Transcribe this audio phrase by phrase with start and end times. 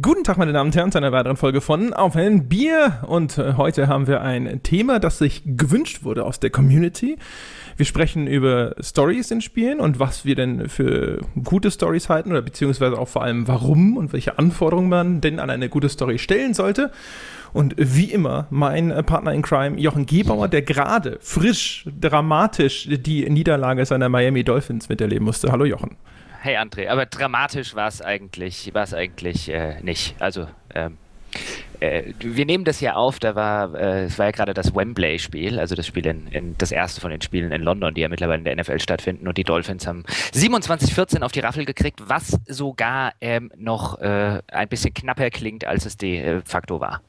[0.00, 3.00] Guten Tag, meine Damen und Herren, zu einer weiteren Folge von Auf ein Bier.
[3.06, 7.18] Und äh, heute haben wir ein Thema, das sich gewünscht wurde aus der Community.
[7.76, 12.40] Wir sprechen über Stories in Spielen und was wir denn für gute Stories halten oder
[12.40, 16.54] beziehungsweise auch vor allem warum und welche Anforderungen man denn an eine gute Story stellen
[16.54, 16.90] sollte.
[17.52, 23.84] Und wie immer, mein Partner in Crime, Jochen Gebauer, der gerade frisch, dramatisch die Niederlage
[23.84, 25.52] seiner Miami Dolphins miterleben musste.
[25.52, 25.98] Hallo Jochen
[26.42, 30.16] hey André, aber dramatisch war es eigentlich, war es eigentlich äh, nicht.
[30.20, 30.98] Also ähm,
[31.80, 35.58] äh, wir nehmen das ja auf, da war, äh, es war ja gerade das Wembley-Spiel,
[35.58, 38.38] also das Spiel in, in, das erste von den Spielen in London, die ja mittlerweile
[38.38, 43.12] in der NFL stattfinden und die Dolphins haben 27-14 auf die Raffel gekriegt, was sogar
[43.20, 47.02] ähm, noch äh, ein bisschen knapper klingt, als es de facto war.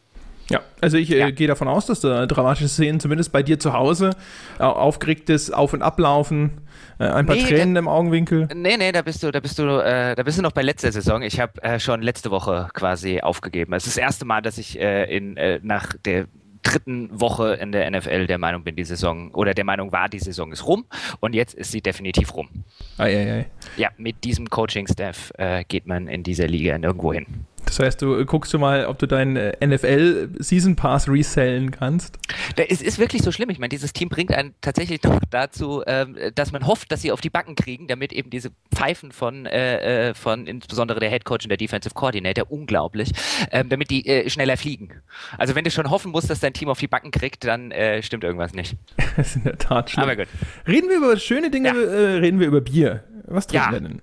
[0.49, 1.31] Ja, also ich äh, ja.
[1.31, 4.11] gehe davon aus, dass da dramatische Szenen zumindest bei dir zu Hause,
[4.59, 6.61] äh, aufgeregtes Auf- und Ablaufen,
[6.99, 8.49] äh, ein paar nee, Tränen da, im Augenwinkel.
[8.53, 10.91] Nee, nee, da bist du, da bist du, äh, da bist du noch bei letzter
[10.91, 11.21] Saison.
[11.21, 13.73] Ich habe äh, schon letzte Woche quasi aufgegeben.
[13.73, 16.25] Es ist das erste Mal, dass ich in, nach der
[16.63, 20.19] dritten Woche in der NFL der Meinung bin, die Saison oder der Meinung war, die
[20.19, 20.85] Saison ist rum
[21.19, 22.49] und jetzt ist sie definitiv rum.
[22.97, 23.45] Ei, ei, ei.
[23.77, 25.33] Ja, mit diesem Coaching-Staff
[25.67, 27.25] geht man in dieser Liga nirgendwo hin.
[27.65, 32.19] Das heißt, du guckst schon mal, ob du deinen äh, NFL Season Pass resellen kannst.
[32.55, 33.49] Es ist wirklich so schlimm.
[33.49, 37.11] Ich meine, dieses Team bringt einen tatsächlich noch dazu, ähm, dass man hofft, dass sie
[37.11, 41.25] auf die Backen kriegen, damit eben diese Pfeifen von, äh, äh, von insbesondere der Head
[41.25, 43.11] Coach und der Defensive Coordinator, unglaublich,
[43.51, 44.89] ähm, damit die schneller fliegen.
[45.37, 48.23] Also wenn du schon hoffen musst, dass dein Team auf die Backen kriegt, dann stimmt
[48.23, 48.75] irgendwas nicht.
[49.17, 50.03] das ist in der Tat schlimm.
[50.03, 50.27] Aber gut.
[50.67, 51.73] Reden wir über schöne Dinge, ja.
[52.19, 53.03] reden wir über Bier.
[53.25, 53.71] Was trinken ja.
[53.71, 54.01] wir denn?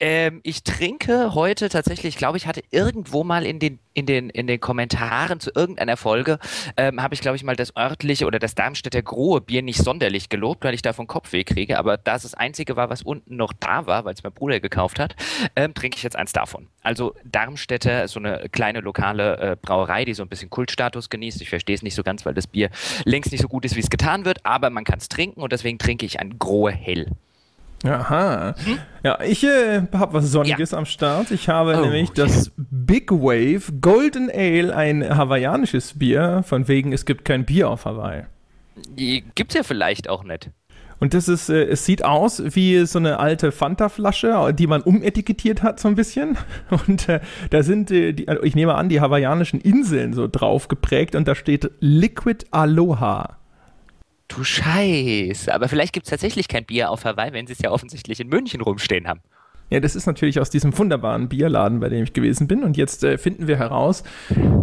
[0.00, 4.30] Ähm, ich trinke heute tatsächlich, ich glaube, ich hatte irgendwo mal in den, in den,
[4.30, 6.38] in den Kommentaren zu irgendeiner Folge,
[6.76, 10.28] ähm, habe ich, glaube ich, mal das örtliche oder das Darmstädter Grohe Bier nicht sonderlich
[10.28, 11.78] gelobt, weil ich davon Kopfweh kriege.
[11.78, 14.60] Aber da es das einzige war, was unten noch da war, weil es mein Bruder
[14.60, 15.14] gekauft hat,
[15.56, 16.68] ähm, trinke ich jetzt eins davon.
[16.82, 21.40] Also Darmstädter ist so eine kleine lokale äh, Brauerei, die so ein bisschen Kultstatus genießt.
[21.40, 22.70] Ich verstehe es nicht so ganz, weil das Bier
[23.04, 25.52] längst nicht so gut ist, wie es getan wird, aber man kann es trinken und
[25.52, 27.10] deswegen trinke ich ein Grohe Hell.
[27.84, 28.54] Aha.
[28.64, 28.78] Hm?
[29.02, 30.78] Ja, ich äh, habe was Sonniges ja.
[30.78, 31.30] am Start.
[31.30, 37.04] Ich habe oh, nämlich das Big Wave Golden Ale, ein hawaiianisches Bier, von wegen es
[37.04, 38.24] gibt kein Bier auf Hawaii.
[38.96, 40.50] Gibt's ja vielleicht auch nicht.
[41.00, 45.62] Und das ist, äh, es sieht aus wie so eine alte Fanta-Flasche, die man umetikettiert
[45.62, 46.38] hat so ein bisschen.
[46.86, 47.20] Und äh,
[47.50, 51.28] da sind, äh, die, also ich nehme an, die hawaiianischen Inseln so drauf geprägt und
[51.28, 53.36] da steht Liquid Aloha.
[54.28, 55.52] Du Scheiße.
[55.52, 58.28] Aber vielleicht gibt es tatsächlich kein Bier auf Hawaii, wenn sie es ja offensichtlich in
[58.28, 59.20] München rumstehen haben.
[59.70, 62.64] Ja, das ist natürlich aus diesem wunderbaren Bierladen, bei dem ich gewesen bin.
[62.64, 64.04] Und jetzt äh, finden wir heraus,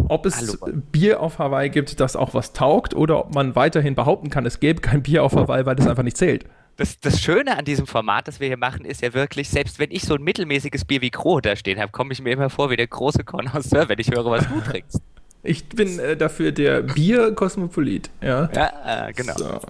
[0.08, 0.78] ob es Hallo.
[0.92, 4.60] Bier auf Hawaii gibt, das auch was taugt, oder ob man weiterhin behaupten kann, es
[4.60, 6.46] gäbe kein Bier auf Hawaii, weil das einfach nicht zählt.
[6.76, 9.90] Das, das, Schöne an diesem Format, das wir hier machen, ist ja wirklich, selbst wenn
[9.90, 12.70] ich so ein mittelmäßiges Bier wie Gro da stehen habe, komme ich mir immer vor
[12.70, 15.02] wie der große Connoisseur, wenn ich höre, was du trinkst.
[15.42, 18.10] Ich bin äh, dafür der Bier-Kosmopolit.
[18.20, 19.36] Ja, ja äh, genau.
[19.36, 19.60] So.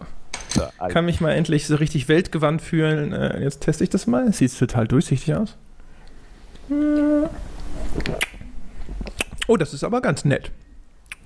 [0.55, 0.93] So, also.
[0.93, 3.13] Kann mich mal endlich so richtig weltgewandt fühlen.
[3.13, 4.31] Äh, jetzt teste ich das mal.
[4.33, 5.57] Sieht total durchsichtig aus.
[9.47, 10.53] Oh, das ist aber ganz nett.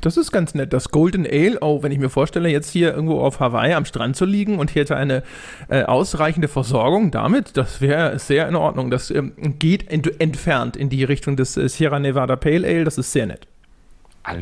[0.01, 0.73] Das ist ganz nett.
[0.73, 4.15] Das Golden Ale, oh, wenn ich mir vorstelle, jetzt hier irgendwo auf Hawaii am Strand
[4.15, 5.25] zu liegen und hier hätte eine
[5.69, 8.91] äh, ausreichende Versorgung damit, das wäre sehr in Ordnung.
[8.91, 12.85] Das ähm, geht ent entfernt in die Richtung des äh, Sierra Nevada Pale Ale.
[12.85, 13.49] Das ist sehr nett.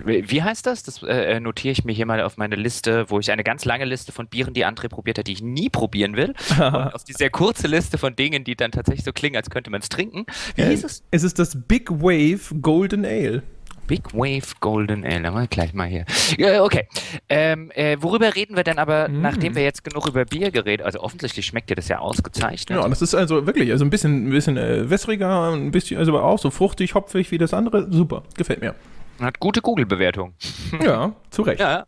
[0.04, 0.82] Wie heißt das?
[0.82, 3.84] Das äh, notiere ich mir hier mal auf meine Liste, wo ich eine ganz lange
[3.84, 6.34] Liste von Bieren, die André probiert hat, die ich nie probieren will.
[6.58, 9.70] und auf die sehr kurze Liste von Dingen, die dann tatsächlich so klingen, als könnte
[9.70, 10.26] man es trinken.
[10.56, 11.02] Wie äh, hieß es?
[11.10, 13.42] Es ist das Big Wave Golden Ale.
[13.86, 15.30] Big Wave Golden Ale.
[15.30, 16.04] Mal gleich mal hier.
[16.38, 16.88] Ja, okay.
[17.28, 19.20] Ähm, äh, worüber reden wir denn aber, mm.
[19.20, 22.78] nachdem wir jetzt genug über Bier geredet Also offensichtlich schmeckt dir das ja ausgezeichnet.
[22.78, 26.18] Ja, das ist also wirklich, also ein bisschen, ein bisschen äh, wässriger, ein bisschen, also
[26.18, 27.92] auch so fruchtig, hopfig wie das andere.
[27.92, 28.74] Super, gefällt mir.
[29.20, 30.34] Hat gute Google-Bewertung.
[30.82, 31.60] Ja, zu Recht.
[31.60, 31.86] Ja.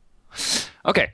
[0.84, 1.08] Okay.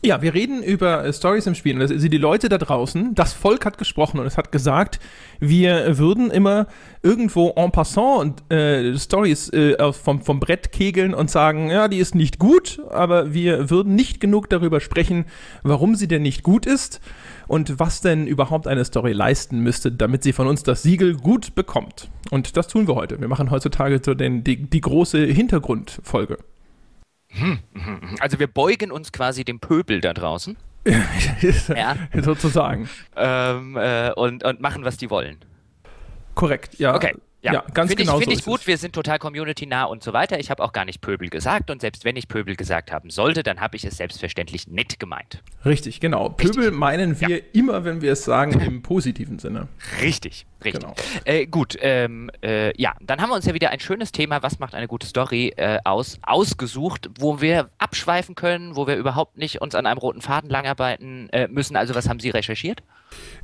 [0.00, 1.80] Ja, wir reden über äh, Stories im Spiel.
[1.80, 5.00] Also die Leute da draußen, das Volk hat gesprochen und es hat gesagt,
[5.40, 6.68] wir würden immer
[7.02, 12.14] irgendwo en passant äh, Stories äh, vom, vom Brett kegeln und sagen, ja, die ist
[12.14, 15.24] nicht gut, aber wir würden nicht genug darüber sprechen,
[15.64, 17.00] warum sie denn nicht gut ist
[17.48, 21.54] und was denn überhaupt eine Story leisten müsste, damit sie von uns das Siegel gut
[21.54, 22.10] bekommt.
[22.30, 23.20] Und das tun wir heute.
[23.20, 26.38] Wir machen heutzutage so den, die, die große Hintergrundfolge.
[27.30, 28.16] Hm, hm, hm.
[28.20, 30.56] Also wir beugen uns quasi dem Pöbel da draußen.
[31.74, 31.96] ja.
[32.22, 32.88] Sozusagen.
[33.16, 35.38] Ähm, äh, und, und machen, was die wollen.
[36.34, 36.94] Korrekt, ja.
[36.94, 37.14] Okay.
[37.40, 38.66] Ja, ja ganz find genau ich, Finde so ich gut, es.
[38.66, 40.40] wir sind total community-nah und so weiter.
[40.40, 43.42] Ich habe auch gar nicht Pöbel gesagt und selbst wenn ich Pöbel gesagt haben sollte,
[43.42, 45.42] dann habe ich es selbstverständlich nett gemeint.
[45.64, 46.28] Richtig, genau.
[46.28, 46.56] Richtig.
[46.56, 47.44] Pöbel meinen wir ja.
[47.52, 49.68] immer, wenn wir es sagen, im positiven Sinne.
[50.02, 50.82] Richtig, richtig.
[50.82, 50.94] Genau.
[51.24, 54.58] Äh, gut, ähm, äh, ja, dann haben wir uns ja wieder ein schönes Thema, was
[54.58, 59.60] macht eine gute Story äh, aus, ausgesucht, wo wir abschweifen können, wo wir überhaupt nicht
[59.60, 61.76] uns an einem roten Faden langarbeiten äh, müssen.
[61.76, 62.82] Also was haben Sie recherchiert?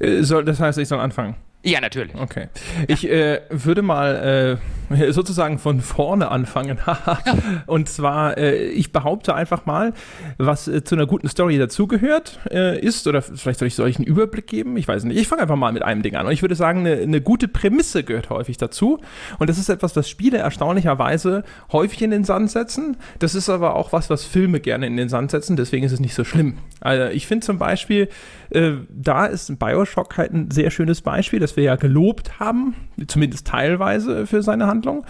[0.00, 1.36] Äh, soll, das heißt, ich soll anfangen.
[1.64, 2.14] Ja, natürlich.
[2.14, 2.48] Okay.
[2.88, 4.58] Ich äh, würde mal
[4.90, 6.78] äh, sozusagen von vorne anfangen.
[7.66, 9.94] und zwar, äh, ich behaupte einfach mal,
[10.36, 14.06] was äh, zu einer guten Story dazugehört äh, ist, oder vielleicht soll ich solch einen
[14.06, 15.18] Überblick geben, ich weiß nicht.
[15.18, 16.26] Ich fange einfach mal mit einem Ding an.
[16.26, 19.00] Und ich würde sagen, eine, eine gute Prämisse gehört häufig dazu.
[19.38, 22.98] Und das ist etwas, was Spiele erstaunlicherweise häufig in den Sand setzen.
[23.20, 25.56] Das ist aber auch was, was Filme gerne in den Sand setzen.
[25.56, 26.58] Deswegen ist es nicht so schlimm.
[26.80, 28.08] Also ich finde zum Beispiel,
[28.54, 31.40] äh, da ist Bioshock halt ein sehr schönes Beispiel.
[31.40, 32.74] Das wir ja gelobt haben,
[33.06, 35.04] zumindest teilweise für seine Handlung.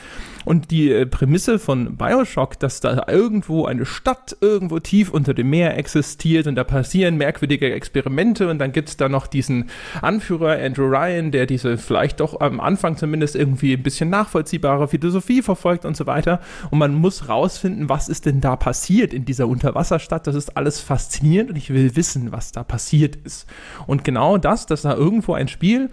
[0.44, 5.50] Und die äh, Prämisse von Bioshock, dass da irgendwo eine Stadt irgendwo tief unter dem
[5.50, 9.70] Meer existiert und da passieren merkwürdige Experimente und dann gibt es da noch diesen
[10.02, 15.42] Anführer Andrew Ryan, der diese vielleicht doch am Anfang zumindest irgendwie ein bisschen nachvollziehbare Philosophie
[15.42, 16.40] verfolgt und so weiter.
[16.70, 20.26] Und man muss rausfinden, was ist denn da passiert in dieser Unterwasserstadt.
[20.26, 23.46] Das ist alles faszinierend und ich will wissen, was da passiert ist.
[23.86, 25.90] Und genau das, dass da irgendwo ein Spiel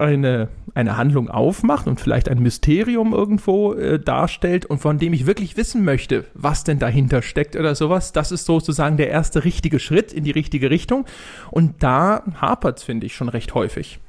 [0.00, 5.26] eine, eine Handlung aufmacht und vielleicht ein Mysterium irgendwo äh, darstellt und von dem ich
[5.26, 9.78] wirklich wissen möchte, was denn dahinter steckt oder sowas, das ist sozusagen der erste richtige
[9.78, 11.04] Schritt in die richtige Richtung.
[11.50, 14.00] Und da hapert es, finde ich, schon recht häufig.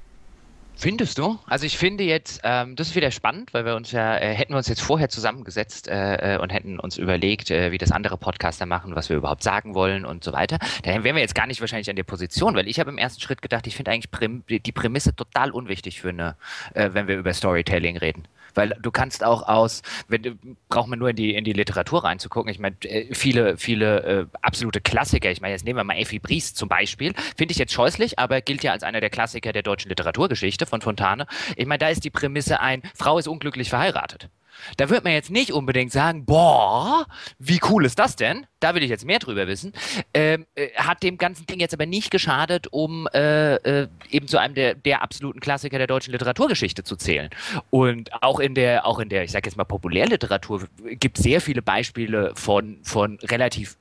[0.81, 1.37] Findest du?
[1.45, 4.53] Also ich finde jetzt, ähm, das ist wieder spannend, weil wir uns ja, äh, hätten
[4.53, 8.17] wir uns jetzt vorher zusammengesetzt äh, äh, und hätten uns überlegt, äh, wie das andere
[8.17, 10.57] Podcaster machen, was wir überhaupt sagen wollen und so weiter.
[10.81, 13.21] Dann wären wir jetzt gar nicht wahrscheinlich an der Position, weil ich habe im ersten
[13.21, 16.35] Schritt gedacht, ich finde eigentlich Prim die Prämisse total unwichtig für eine,
[16.73, 18.23] äh, wenn wir über Storytelling reden.
[18.53, 22.51] Weil du kannst auch aus, wenn, braucht man nur in die, in die Literatur reinzugucken.
[22.51, 26.19] Ich meine, äh, viele, viele äh, absolute Klassiker, ich meine, jetzt nehmen wir mal Effi
[26.19, 29.63] Briest zum Beispiel, finde ich jetzt scheußlich, aber gilt ja als einer der Klassiker der
[29.63, 31.27] deutschen Literaturgeschichte von Fontane.
[31.55, 34.29] Ich meine, da ist die Prämisse ein, Frau ist unglücklich verheiratet.
[34.77, 37.05] Da wird man jetzt nicht unbedingt sagen, boah,
[37.39, 38.45] wie cool ist das denn?
[38.59, 39.73] Da will ich jetzt mehr drüber wissen.
[40.13, 44.37] Ähm, äh, hat dem ganzen Ding jetzt aber nicht geschadet, um äh, äh, eben zu
[44.37, 47.29] einem der, der absoluten Klassiker der deutschen Literaturgeschichte zu zählen.
[47.69, 51.41] Und auch in der, auch in der, ich sage jetzt mal Populärliteratur, gibt es sehr
[51.41, 53.77] viele Beispiele von, von relativ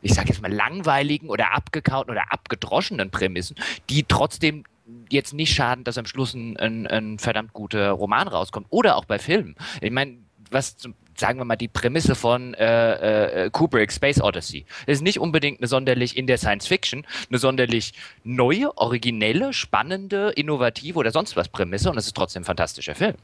[0.00, 3.56] ich sage jetzt mal langweiligen oder abgekauten oder abgedroschenen Prämissen,
[3.90, 4.62] die trotzdem
[5.10, 8.66] jetzt nicht schaden, dass am Schluss ein, ein, ein verdammt guter Roman rauskommt.
[8.70, 9.56] Oder auch bei Filmen.
[9.80, 10.18] Ich meine,
[10.50, 10.76] was
[11.18, 14.64] sagen wir mal, die Prämisse von äh, äh, Kubrick, Space Odyssey.
[14.86, 17.92] Das ist nicht unbedingt eine sonderlich in der Science Fiction, eine sonderlich
[18.24, 23.14] neue, originelle, spannende, innovative oder sonst was Prämisse und es ist trotzdem ein fantastischer Film.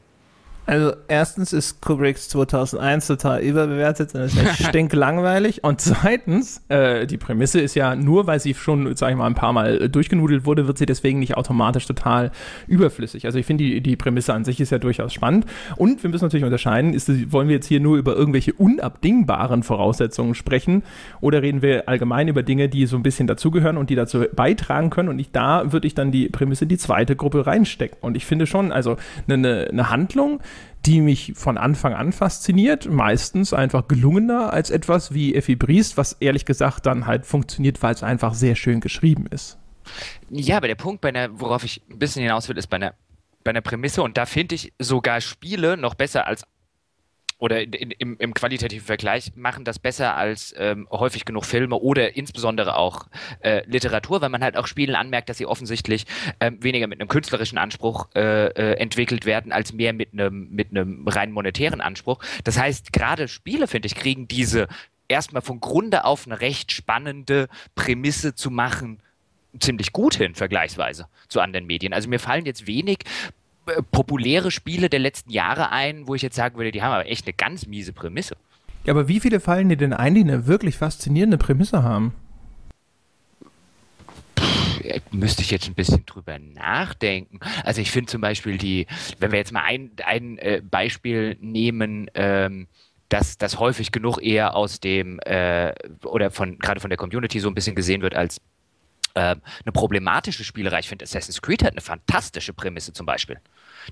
[0.65, 5.63] Also erstens ist Kubricks 2001 total überbewertet und ist echt stinklangweilig.
[5.63, 9.35] Und zweitens, äh, die Prämisse ist ja, nur weil sie schon, sag ich mal, ein
[9.35, 12.31] paar Mal durchgenudelt wurde, wird sie deswegen nicht automatisch total
[12.67, 13.25] überflüssig.
[13.25, 15.45] Also ich finde, die, die Prämisse an sich ist ja durchaus spannend.
[15.75, 20.35] Und wir müssen natürlich unterscheiden, ist, wollen wir jetzt hier nur über irgendwelche unabdingbaren Voraussetzungen
[20.35, 20.83] sprechen
[21.21, 24.89] oder reden wir allgemein über Dinge, die so ein bisschen dazugehören und die dazu beitragen
[24.89, 25.09] können.
[25.09, 27.97] Und ich, da würde ich dann die Prämisse in die zweite Gruppe reinstecken.
[28.01, 28.97] Und ich finde schon, also
[29.27, 30.39] eine, eine Handlung,
[30.85, 32.89] die mich von Anfang an fasziniert.
[32.89, 37.93] Meistens einfach gelungener als etwas wie Effi Briest, was ehrlich gesagt dann halt funktioniert, weil
[37.93, 39.57] es einfach sehr schön geschrieben ist.
[40.29, 42.93] Ja, aber der Punkt, bei einer, worauf ich ein bisschen hinaus will, ist bei einer,
[43.43, 46.43] bei einer Prämisse und da finde ich sogar Spiele noch besser als
[47.45, 52.15] oder in, im, im, qualitativen Vergleich machen das besser als ähm, häufig genug Filme oder
[52.15, 53.05] insbesondere auch
[53.41, 56.07] äh, Literatur, weil man halt auch Spielen anmerkt, dass sie offensichtlich
[56.39, 60.71] ähm, weniger mit einem künstlerischen Anspruch äh, äh, entwickelt werden, als mehr mit einem mit
[60.71, 62.17] einem rein monetären Anspruch.
[62.43, 64.67] Das heißt, gerade Spiele, finde ich, kriegen diese
[65.07, 69.01] erstmal von Grunde auf eine recht spannende Prämisse zu machen,
[69.59, 71.93] ziemlich gut hin, vergleichsweise zu anderen Medien.
[71.93, 73.03] Also mir fallen jetzt wenig
[73.91, 77.25] populäre Spiele der letzten Jahre ein, wo ich jetzt sagen würde, die haben aber echt
[77.25, 78.35] eine ganz miese Prämisse.
[78.85, 82.13] Ja, aber wie viele fallen dir denn ein, die eine wirklich faszinierende Prämisse haben?
[84.83, 87.39] Äh, müsste ich jetzt ein bisschen drüber nachdenken.
[87.63, 88.87] Also ich finde zum Beispiel die,
[89.19, 92.67] wenn wir jetzt mal ein, ein äh, Beispiel nehmen, ähm,
[93.09, 97.47] dass das häufig genug eher aus dem äh, oder von gerade von der Community so
[97.47, 98.39] ein bisschen gesehen wird als
[99.13, 100.79] äh, eine problematische Spielerei.
[100.79, 103.39] Ich finde, Assassin's Creed hat eine fantastische Prämisse zum Beispiel.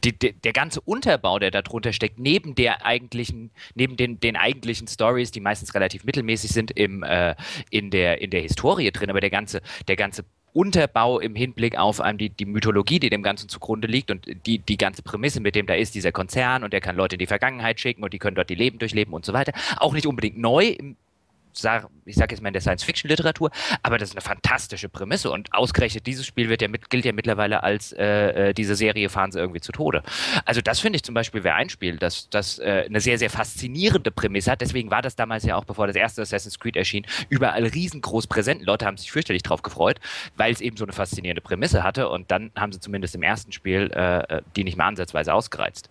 [0.03, 4.87] Die, die, der ganze Unterbau, der darunter steckt, neben der eigentlichen, neben den, den eigentlichen
[4.87, 7.35] Stories, die meistens relativ mittelmäßig sind im, äh,
[7.69, 11.99] in, der, in der Historie drin, aber der ganze, der ganze Unterbau im Hinblick auf
[12.03, 15.55] ähm, die, die Mythologie, die dem Ganzen zugrunde liegt und die, die ganze Prämisse, mit
[15.55, 18.19] dem da ist, dieser Konzern und der kann Leute in die Vergangenheit schicken und die
[18.19, 19.51] können dort die Leben durchleben und so weiter.
[19.77, 20.95] Auch nicht unbedingt neu im
[22.05, 26.05] ich sage jetzt mal in der Science-Fiction-Literatur, aber das ist eine fantastische Prämisse und ausgerechnet
[26.07, 29.39] dieses Spiel wird ja mit, gilt ja mittlerweile als äh, äh, diese Serie fahren sie
[29.39, 30.03] irgendwie zu Tode.
[30.45, 33.29] Also das finde ich zum Beispiel wäre ein Spiel, das, das äh, eine sehr, sehr
[33.29, 34.61] faszinierende Prämisse hat.
[34.61, 38.63] Deswegen war das damals ja auch, bevor das erste Assassin's Creed erschien, überall riesengroß präsent.
[38.65, 39.99] Leute haben sich fürchterlich drauf gefreut,
[40.35, 43.51] weil es eben so eine faszinierende Prämisse hatte und dann haben sie zumindest im ersten
[43.51, 45.89] Spiel äh, äh die nicht mehr ansatzweise ausgereizt.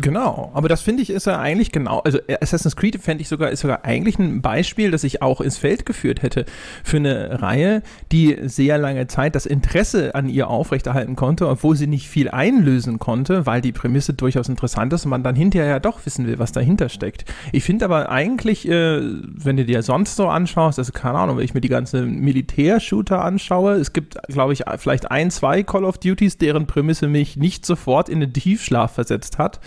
[0.00, 3.50] Genau, aber das finde ich ist ja eigentlich genau, also Assassin's Creed fände ich sogar,
[3.50, 6.46] ist sogar eigentlich ein Beispiel, das ich auch ins Feld geführt hätte
[6.82, 11.86] für eine Reihe, die sehr lange Zeit das Interesse an ihr aufrechterhalten konnte, obwohl sie
[11.86, 15.78] nicht viel einlösen konnte, weil die Prämisse durchaus interessant ist und man dann hinterher ja
[15.78, 17.26] doch wissen will, was dahinter steckt.
[17.52, 21.44] Ich finde aber eigentlich, äh, wenn du dir sonst so anschaust, also keine Ahnung, wenn
[21.44, 25.98] ich mir die ganzen Militärshooter anschaue, es gibt, glaube ich, vielleicht ein, zwei Call of
[25.98, 29.60] Duties, deren Prämisse mich nicht sofort in den Tiefschlaf versetzt hat.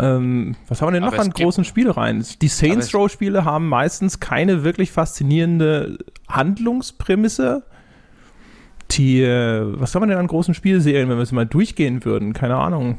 [0.00, 2.24] Ähm, was haben wir denn noch an großen Spielereien?
[2.40, 7.64] Die Saints Row Spiele haben meistens keine wirklich faszinierende Handlungsprämisse.
[8.92, 12.32] Die, äh, was haben wir denn an großen Spielserien, wenn wir es mal durchgehen würden?
[12.32, 12.98] Keine Ahnung.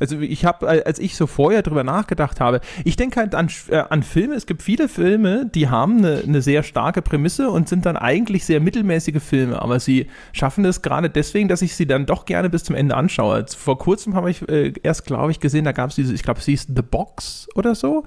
[0.00, 3.76] Also ich habe, als ich so vorher drüber nachgedacht habe, ich denke halt an, äh,
[3.76, 7.86] an Filme, es gibt viele Filme, die haben eine, eine sehr starke Prämisse und sind
[7.86, 12.06] dann eigentlich sehr mittelmäßige Filme, aber sie schaffen es gerade deswegen, dass ich sie dann
[12.06, 13.44] doch gerne bis zum Ende anschaue.
[13.56, 16.40] Vor kurzem habe ich äh, erst, glaube ich, gesehen, da gab es diese, ich glaube,
[16.40, 18.04] sie hieß The Box oder so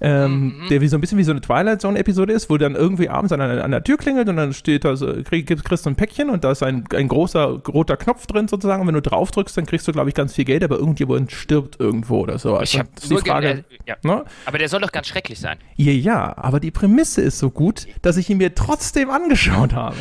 [0.00, 0.68] ähm, mhm.
[0.68, 3.32] der wie so ein bisschen wie so eine Twilight Zone-Episode ist, wo dann irgendwie abends
[3.32, 6.30] an, an der Tür klingelt und dann steht da so, krieg, kriegst du ein Päckchen
[6.30, 8.82] und da ist ein, ein großer roter Knopf drin sozusagen.
[8.82, 11.32] Und wenn du drauf drückst, dann kriegst du, glaube ich, ganz viel Geld, aber irgendjemand
[11.32, 12.56] stirbt irgendwo oder so.
[12.56, 13.48] Also, ich habe die Frage.
[13.48, 13.96] Äh, ja.
[14.02, 14.24] ne?
[14.44, 15.58] Aber der soll doch ganz schrecklich sein.
[15.76, 19.96] Ja, ja, aber die Prämisse ist so gut, dass ich ihn mir trotzdem angeschaut habe.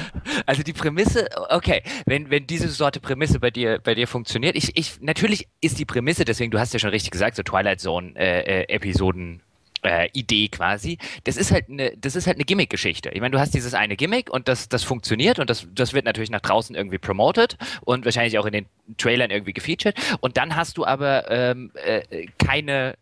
[0.45, 4.77] Also die Prämisse, okay, wenn, wenn diese Sorte Prämisse bei dir, bei dir funktioniert, ich,
[4.77, 9.23] ich, natürlich ist die Prämisse, deswegen, du hast ja schon richtig gesagt, so Twilight Zone-Episoden.
[9.23, 9.46] Äh, äh,
[9.83, 10.97] äh, Idee quasi.
[11.23, 13.09] Das ist halt eine, das ist halt eine Gimmick-Geschichte.
[13.09, 16.05] Ich meine, du hast dieses eine Gimmick und das, das funktioniert und das, das wird
[16.05, 18.65] natürlich nach draußen irgendwie promoted und wahrscheinlich auch in den
[18.97, 19.95] Trailern irgendwie gefeatured.
[20.21, 22.95] Und dann hast du aber ähm, äh, keine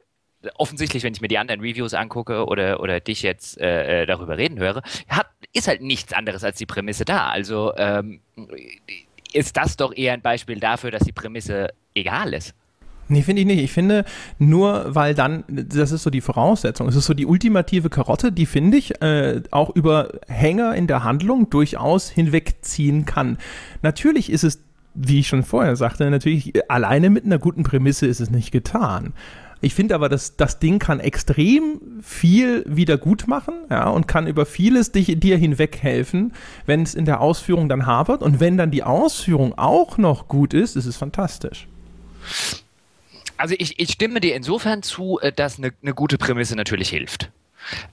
[0.58, 4.38] offensichtlich, wenn ich mir die anderen Reviews angucke oder, oder dich jetzt äh, äh darüber
[4.38, 7.30] reden höre, hat, ist halt nichts anderes als die Prämisse da.
[7.30, 8.22] Also ähm,
[9.34, 12.54] ist das doch eher ein Beispiel dafür, dass die Prämisse egal ist.
[13.08, 13.64] Nee, finde ich nicht.
[13.64, 14.04] Ich finde,
[14.40, 18.48] nur weil dann, das ist so die Voraussetzung, es ist so die ultimative Karotte, die,
[18.48, 23.38] finde ich, äh, auch über Hänger in der Handlung durchaus hinwegziehen kann.
[23.84, 24.60] Natürlich ist es,
[24.96, 29.14] wie ich schon vorher sagte, natürlich alleine mit einer guten Prämisse ist es nicht getan.
[29.62, 34.28] Ich finde aber, dass das Ding kann extrem viel wieder gut machen, ja, und kann
[34.28, 36.34] über vieles dich, dir hinweg helfen,
[36.66, 38.22] wenn es in der Ausführung dann hapert.
[38.22, 41.68] Und wenn dann die Ausführung auch noch gut ist, ist es fantastisch.
[43.38, 47.32] Also ich, ich stimme dir insofern zu, äh, dass eine, eine gute Prämisse natürlich hilft.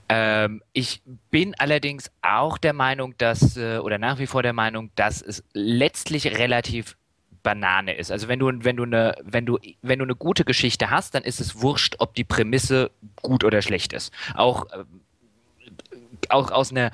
[0.07, 4.91] Ähm, ich bin allerdings auch der Meinung, dass, äh, oder nach wie vor der Meinung,
[4.95, 6.95] dass es letztlich relativ
[7.41, 8.11] Banane ist.
[8.11, 11.23] Also wenn du, wenn du eine, wenn du, wenn du eine gute Geschichte hast, dann
[11.23, 14.13] ist es wurscht, ob die Prämisse gut oder schlecht ist.
[14.35, 14.85] Auch, äh,
[16.29, 16.91] auch aus einer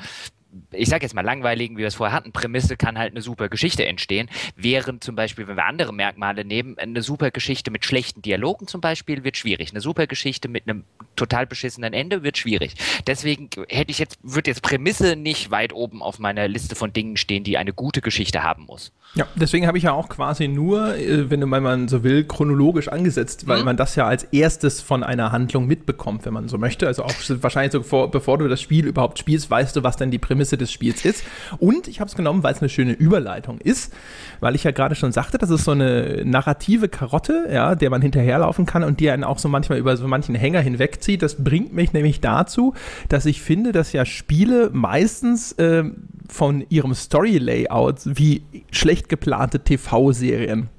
[0.72, 3.50] ich sage jetzt mal langweiligen, wie wir es vorher hatten, Prämisse kann halt eine super
[3.50, 8.22] Geschichte entstehen, während zum Beispiel, wenn wir andere Merkmale nehmen, eine super Geschichte mit schlechten
[8.22, 9.72] Dialogen zum Beispiel wird schwierig.
[9.72, 10.84] Eine super Geschichte mit einem
[11.15, 12.75] total beschissenen Ende wird schwierig.
[13.06, 17.18] Deswegen hätte ich jetzt, würde jetzt Prämisse nicht weit oben auf meiner Liste von Dingen
[17.18, 18.91] stehen, die eine gute Geschichte haben muss.
[19.15, 23.48] Ja, deswegen habe ich ja auch quasi nur, äh, wenn man so will, chronologisch angesetzt,
[23.48, 23.65] weil mhm.
[23.65, 26.88] man das ja als erstes von einer Handlung mitbekommt, wenn man so möchte.
[26.88, 30.12] Also auch wahrscheinlich so vor, bevor du das Spiel überhaupt spielst, weißt du, was denn
[30.12, 31.24] die Prämisse des Spiels ist.
[31.60, 33.93] Und ich habe es genommen, weil es eine schöne Überleitung ist,
[34.39, 38.01] weil ich ja gerade schon sagte, das ist so eine narrative Karotte, ja, der man
[38.01, 41.22] hinterherlaufen kann und die einen auch so manchmal über so manchen Hänger hinwegzieht.
[41.22, 42.74] Das bringt mich nämlich dazu,
[43.10, 45.84] dass ich finde, dass ja Spiele meistens äh,
[46.29, 50.69] von ihrem Story-Layout wie schlecht geplante TV-Serien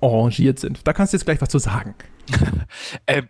[0.00, 0.86] arrangiert sind.
[0.86, 1.94] Da kannst du jetzt gleich was zu sagen.
[3.06, 3.22] äh,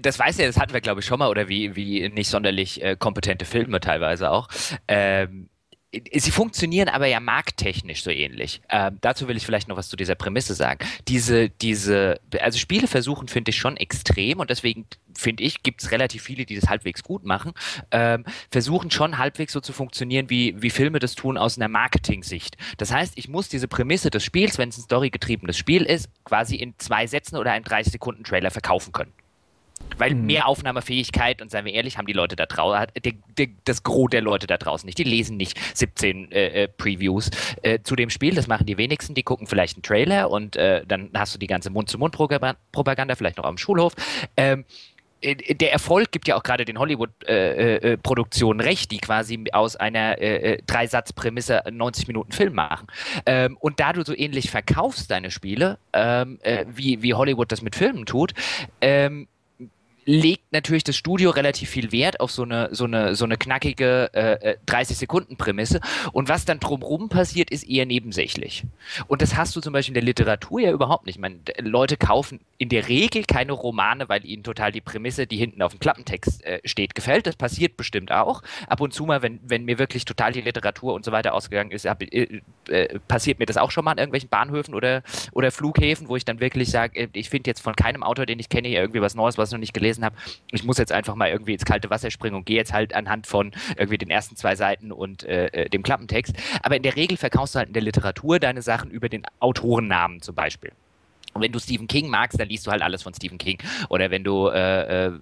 [0.00, 2.82] das weiß ja, das hatten wir glaube ich schon mal oder wie, wie nicht sonderlich
[2.82, 4.48] äh, kompetente Filme teilweise auch.
[4.88, 5.48] Ähm,
[5.92, 8.60] sie funktionieren aber ja markttechnisch so ähnlich.
[8.68, 10.86] Ähm, dazu will ich vielleicht noch was zu dieser Prämisse sagen.
[11.08, 15.90] Diese, diese, also Spiele versuchen, finde ich, schon extrem und deswegen finde ich, gibt es
[15.90, 17.52] relativ viele, die das halbwegs gut machen,
[17.90, 22.56] ähm, versuchen schon halbwegs so zu funktionieren, wie, wie Filme das tun aus einer Marketing-Sicht.
[22.76, 26.56] Das heißt, ich muss diese Prämisse des Spiels, wenn es ein storygetriebenes Spiel ist, quasi
[26.56, 29.12] in zwei Sätzen oder einem 30 Sekunden Trailer verkaufen können.
[29.98, 30.26] Weil mhm.
[30.26, 32.86] mehr Aufnahmefähigkeit, und seien wir ehrlich, haben die Leute da draußen,
[33.64, 34.98] das Gros der Leute da draußen nicht.
[34.98, 37.30] Die lesen nicht 17 äh, äh, Previews
[37.62, 40.84] äh, zu dem Spiel, das machen die wenigsten, die gucken vielleicht einen Trailer und äh,
[40.86, 43.94] dann hast du die ganze Mund-zu-Mund-Propaganda, vielleicht noch am Schulhof.
[44.36, 44.64] Ähm,
[45.20, 49.76] äh, der Erfolg gibt ja auch gerade den Hollywood-Produktionen äh, äh, recht, die quasi aus
[49.76, 52.86] einer äh, äh Dreisatzprämisse 90 Minuten Film machen.
[53.26, 57.62] Ähm, und da du so ähnlich verkaufst deine Spiele, ähm, äh, wie, wie Hollywood das
[57.62, 58.32] mit Filmen tut,
[58.80, 59.28] ähm,
[60.04, 64.12] legt natürlich das Studio relativ viel Wert auf so eine, so eine, so eine knackige
[64.12, 65.78] äh, 30-Sekunden-Prämisse.
[65.78, 68.64] Äh, Und was dann drumherum passiert, ist eher nebensächlich.
[69.06, 71.16] Und das hast du zum Beispiel in der Literatur ja überhaupt nicht.
[71.16, 75.36] Ich meine, Leute kaufen in der Regel keine Romane, weil ihnen total die Prämisse, die
[75.36, 77.26] hinten auf dem Klappentext äh, steht, gefällt.
[77.26, 78.42] Das passiert bestimmt auch.
[78.68, 81.70] Ab und zu mal, wenn, wenn mir wirklich total die Literatur und so weiter ausgegangen
[81.70, 85.02] ist, hab, äh, äh, passiert mir das auch schon mal an irgendwelchen Bahnhöfen oder,
[85.32, 88.38] oder Flughäfen, wo ich dann wirklich sage, äh, ich finde jetzt von keinem Autor, den
[88.38, 90.16] ich kenne, hier irgendwie was Neues, was ich noch nicht gelesen gelesen habe,
[90.50, 93.26] ich muss jetzt einfach mal irgendwie ins kalte Wasser springen und gehe jetzt halt anhand
[93.26, 96.34] von irgendwie den ersten zwei Seiten und äh, äh, dem Klappentext.
[96.62, 100.22] Aber in der Regel verkaufst du halt in der Literatur deine Sachen über den Autorennamen
[100.22, 100.72] zum Beispiel.
[101.32, 103.58] Und wenn du Stephen King magst, dann liest du halt alles von Stephen King.
[103.88, 105.12] Oder wenn du äh, äh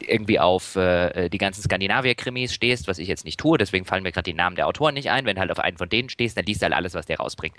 [0.00, 4.12] irgendwie auf äh, die ganzen Skandinavier-Krimis stehst, was ich jetzt nicht tue, deswegen fallen mir
[4.12, 5.26] gerade die Namen der Autoren nicht ein.
[5.26, 7.18] Wenn du halt auf einen von denen stehst, dann liest du halt alles, was der
[7.18, 7.56] rausbringt.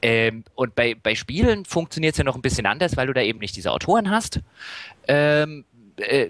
[0.00, 3.22] Ähm, und bei, bei Spielen funktioniert es ja noch ein bisschen anders, weil du da
[3.22, 4.40] eben nicht diese Autoren hast.
[5.08, 5.64] Ähm,
[5.96, 6.28] äh,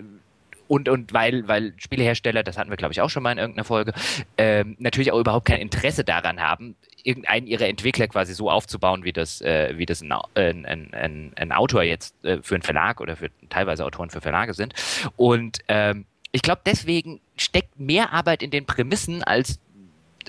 [0.68, 3.64] und, und weil, weil Spielehersteller, das hatten wir glaube ich auch schon mal in irgendeiner
[3.64, 3.92] Folge,
[4.38, 9.12] ähm, natürlich auch überhaupt kein Interesse daran haben, irgendeinen ihrer Entwickler quasi so aufzubauen, wie
[9.12, 13.16] das, äh, wie das ein, ein, ein, ein Autor jetzt äh, für einen Verlag oder
[13.16, 14.74] für teilweise Autoren für Verlage sind.
[15.16, 19.58] Und ähm, ich glaube, deswegen steckt mehr Arbeit in den Prämissen, als,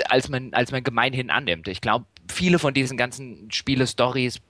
[0.10, 1.68] als, man, als man gemeinhin annimmt.
[1.68, 4.42] Ich glaube, viele von diesen ganzen Spiele-Stories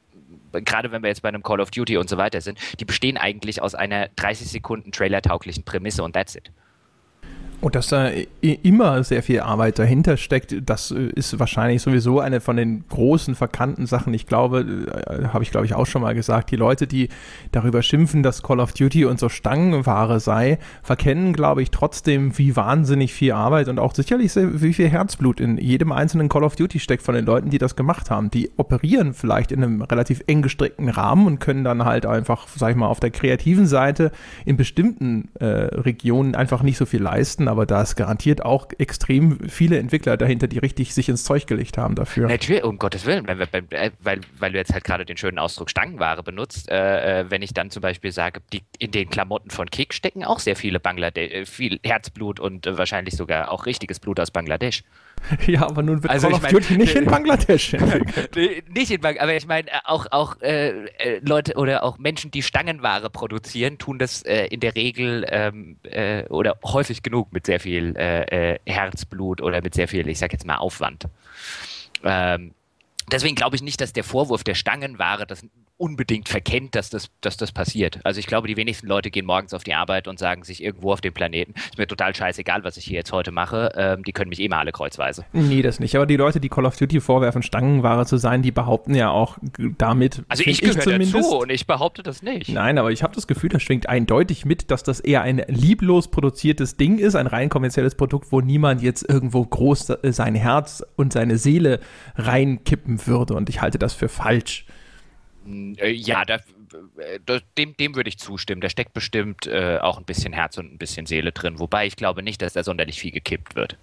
[0.62, 3.18] gerade wenn wir jetzt bei einem Call of Duty und so weiter sind, die bestehen
[3.18, 6.52] eigentlich aus einer 30 Sekunden Trailer-tauglichen Prämisse und that's it.
[7.64, 8.10] Und dass da
[8.42, 13.36] immer sehr viel Arbeit dahinter steckt, das äh, ist wahrscheinlich sowieso eine von den großen
[13.36, 14.14] verkannten Sachen.
[14.14, 14.66] Ich glaube,
[15.08, 17.08] äh, habe ich glaube ich auch schon mal gesagt, die Leute, die
[17.54, 22.54] darüber schimpfen, dass Call of Duty und so Stangenware sei, verkennen, glaube ich, trotzdem, wie
[22.58, 26.58] wahnsinnig viel Arbeit und auch sicherlich sehr, wie viel Herzblut in jedem einzelnen Call of
[26.58, 28.30] Duty steckt von den Leuten, die das gemacht haben.
[28.30, 32.72] Die operieren vielleicht in einem relativ eng gestrickten Rahmen und können dann halt einfach, sag
[32.72, 34.12] ich mal, auf der kreativen Seite
[34.44, 39.38] in bestimmten äh, Regionen einfach nicht so viel leisten aber da ist garantiert auch extrem
[39.48, 42.28] viele Entwickler dahinter, die richtig sich ins Zeug gelegt haben dafür.
[42.28, 45.38] Natürlich, um Gottes Willen, wenn wir, äh, weil, weil du jetzt halt gerade den schönen
[45.38, 49.52] Ausdruck Stangenware benutzt, äh, äh, wenn ich dann zum Beispiel sage, die, in den Klamotten
[49.52, 54.00] von Kick stecken auch sehr viele Bangladesch, äh, viel Herzblut und wahrscheinlich sogar auch richtiges
[54.00, 54.84] Blut aus Bangladesch.
[55.48, 57.74] Ja, aber nun wird also Call of Duty nicht in Bangladesch
[58.70, 62.32] Nicht in Bangladesch, aber ich meine, äh, auch, auch äh, äh, Leute oder auch Menschen,
[62.32, 67.46] die Stangenware produzieren, tun das äh, in der Regel ähm, äh, oder häufig genug mit
[67.46, 71.08] sehr viel äh, Herzblut oder mit sehr viel, ich sag jetzt mal, Aufwand.
[72.04, 72.54] Ähm,
[73.12, 75.46] deswegen glaube ich nicht, dass der Vorwurf der Stangenware das
[75.84, 78.00] unbedingt verkennt, dass das, dass das passiert.
[78.06, 80.94] Also ich glaube, die wenigsten Leute gehen morgens auf die Arbeit und sagen sich irgendwo
[80.94, 84.14] auf dem Planeten, ist mir total scheißegal, was ich hier jetzt heute mache, ähm, die
[84.14, 85.26] können mich eh mal alle kreuzweise.
[85.34, 85.98] Nee, das nicht.
[85.98, 89.38] Aber die Leute, die Call of Duty vorwerfen, Stangenware zu sein, die behaupten ja auch
[89.78, 90.24] damit.
[90.30, 92.48] Also ich gehöre dazu und ich behaupte das nicht.
[92.48, 96.08] Nein, aber ich habe das Gefühl, das schwingt eindeutig mit, dass das eher ein lieblos
[96.08, 101.12] produziertes Ding ist, ein rein kommerzielles Produkt, wo niemand jetzt irgendwo groß sein Herz und
[101.12, 101.82] seine Seele
[102.16, 103.34] reinkippen würde.
[103.34, 104.66] Und ich halte das für falsch.
[105.46, 106.36] Äh, ja, da,
[106.98, 108.62] äh, dem, dem würde ich zustimmen.
[108.62, 111.96] Da steckt bestimmt äh, auch ein bisschen Herz und ein bisschen Seele drin, wobei ich
[111.96, 113.78] glaube nicht, dass da sonderlich viel gekippt wird.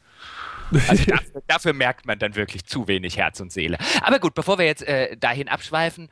[0.88, 3.78] Also dafür, dafür, merkt man dann wirklich zu wenig Herz und Seele.
[4.02, 6.08] Aber gut, bevor wir jetzt äh, dahin abschweifen,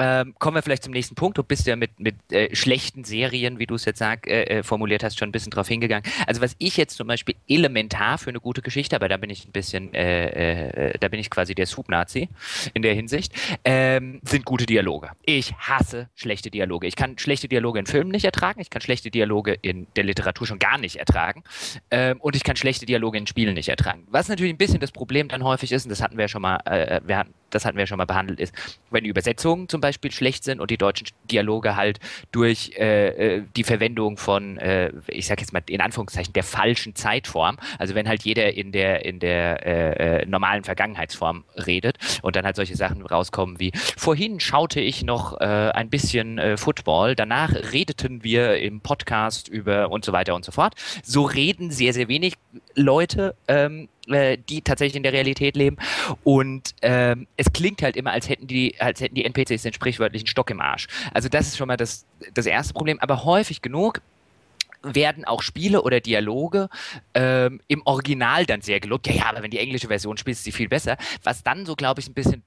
[0.00, 1.36] ähm, kommen wir vielleicht zum nächsten Punkt.
[1.36, 4.62] Du bist ja mit, mit äh, schlechten Serien, wie du es jetzt sag, äh, äh,
[4.62, 6.10] formuliert hast, schon ein bisschen drauf hingegangen.
[6.26, 9.46] Also was ich jetzt zum Beispiel elementar für eine gute Geschichte, aber da bin ich
[9.46, 12.28] ein bisschen, äh, äh, da bin ich quasi der Sub-Nazi
[12.72, 13.34] in der Hinsicht,
[13.64, 15.10] ähm, sind gute Dialoge.
[15.24, 16.86] Ich hasse schlechte Dialoge.
[16.86, 20.46] Ich kann schlechte Dialoge in Filmen nicht ertragen, ich kann schlechte Dialoge in der Literatur
[20.46, 21.44] schon gar nicht ertragen
[21.90, 24.06] ähm, und ich kann schlechte Dialoge in Spielen nicht ertragen.
[24.10, 26.42] Was natürlich ein bisschen das Problem dann häufig ist, und das hatten wir ja schon
[26.42, 28.54] mal, äh, wir hatten, das hatten wir schon mal behandelt, ist,
[28.90, 31.98] wenn die Übersetzungen zum Beispiel schlecht sind und die deutschen Dialoge halt
[32.32, 36.94] durch äh, äh, die Verwendung von, äh, ich sag jetzt mal in Anführungszeichen, der falschen
[36.94, 42.36] Zeitform, also wenn halt jeder in der, in der äh, äh normalen Vergangenheitsform redet und
[42.36, 47.52] dann halt solche Sachen rauskommen wie, vorhin schaute ich noch äh, ein bisschen Football, danach
[47.72, 50.74] redeten wir im Podcast über und so weiter und so fort.
[51.02, 52.34] So reden sehr, sehr wenig
[52.74, 55.76] Leute ähm, äh, die tatsächlich in der Realität leben.
[56.24, 60.26] Und ähm, es klingt halt immer, als hätten die, als hätten die NPCs den sprichwörtlichen
[60.26, 60.86] Stock im Arsch.
[61.12, 62.98] Also das ist schon mal das, das erste Problem.
[63.00, 64.00] Aber häufig genug
[64.82, 66.68] werden auch Spiele oder Dialoge
[67.14, 69.06] ähm, im Original dann sehr gelobt.
[69.06, 70.96] Ja, ja, aber wenn die englische Version spielt, ist sie viel besser.
[71.22, 72.42] Was dann so, glaube ich, ein bisschen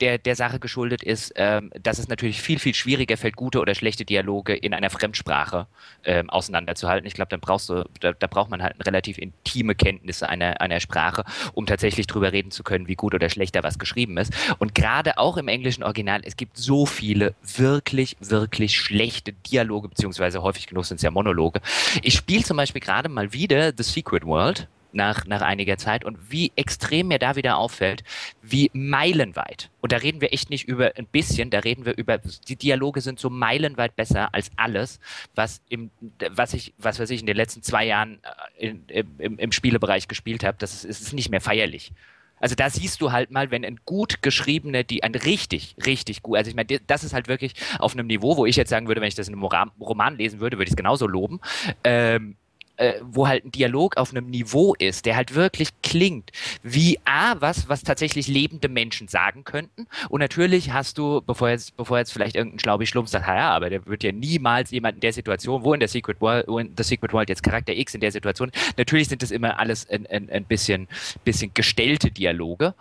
[0.00, 3.74] der, der Sache geschuldet ist, ähm, dass es natürlich viel, viel schwieriger fällt, gute oder
[3.74, 5.66] schlechte Dialoge in einer Fremdsprache
[6.04, 7.06] ähm, auseinanderzuhalten.
[7.06, 10.80] Ich glaube, dann brauchst du, da, da, braucht man halt relativ intime Kenntnisse einer, einer
[10.80, 11.24] Sprache,
[11.54, 14.32] um tatsächlich drüber reden zu können, wie gut oder schlecht da was geschrieben ist.
[14.58, 20.42] Und gerade auch im englischen Original, es gibt so viele wirklich, wirklich schlechte Dialoge, beziehungsweise
[20.42, 21.60] häufig genug sind es ja Monologe.
[22.02, 26.30] Ich spiele zum Beispiel gerade mal wieder The Secret World nach, nach einiger Zeit und
[26.30, 28.02] wie extrem mir da wieder auffällt,
[28.42, 29.70] wie meilenweit.
[29.80, 33.00] Und da reden wir echt nicht über ein bisschen, da reden wir über, die Dialoge
[33.00, 34.98] sind so meilenweit besser als alles,
[35.34, 35.90] was im,
[36.30, 38.18] was ich, was weiß ich, in den letzten zwei Jahren
[38.58, 38.84] äh, in,
[39.18, 40.56] im, im Spielebereich gespielt habe.
[40.58, 41.92] Das ist, ist nicht mehr feierlich.
[42.38, 46.36] Also da siehst du halt mal, wenn ein gut geschriebener, die ein richtig, richtig gut,
[46.36, 49.00] also ich meine, das ist halt wirklich auf einem Niveau, wo ich jetzt sagen würde,
[49.00, 51.40] wenn ich das in einem Roman lesen würde, würde ich es genauso loben.
[51.82, 52.36] Ähm,
[52.76, 56.30] äh, wo halt ein Dialog auf einem Niveau ist, der halt wirklich klingt
[56.62, 59.86] wie A, was, was tatsächlich lebende Menschen sagen könnten.
[60.08, 63.70] Und natürlich hast du, bevor jetzt, bevor jetzt vielleicht irgendein Schlaubi Schlumpf sagt, ja, aber
[63.70, 66.74] der wird ja niemals jemand in der Situation, wo in der Secret World, wo in
[66.76, 70.06] The Secret World jetzt Charakter X in der Situation, natürlich sind das immer alles ein,
[70.06, 70.88] ein, ein bisschen,
[71.24, 72.74] bisschen gestellte Dialoge,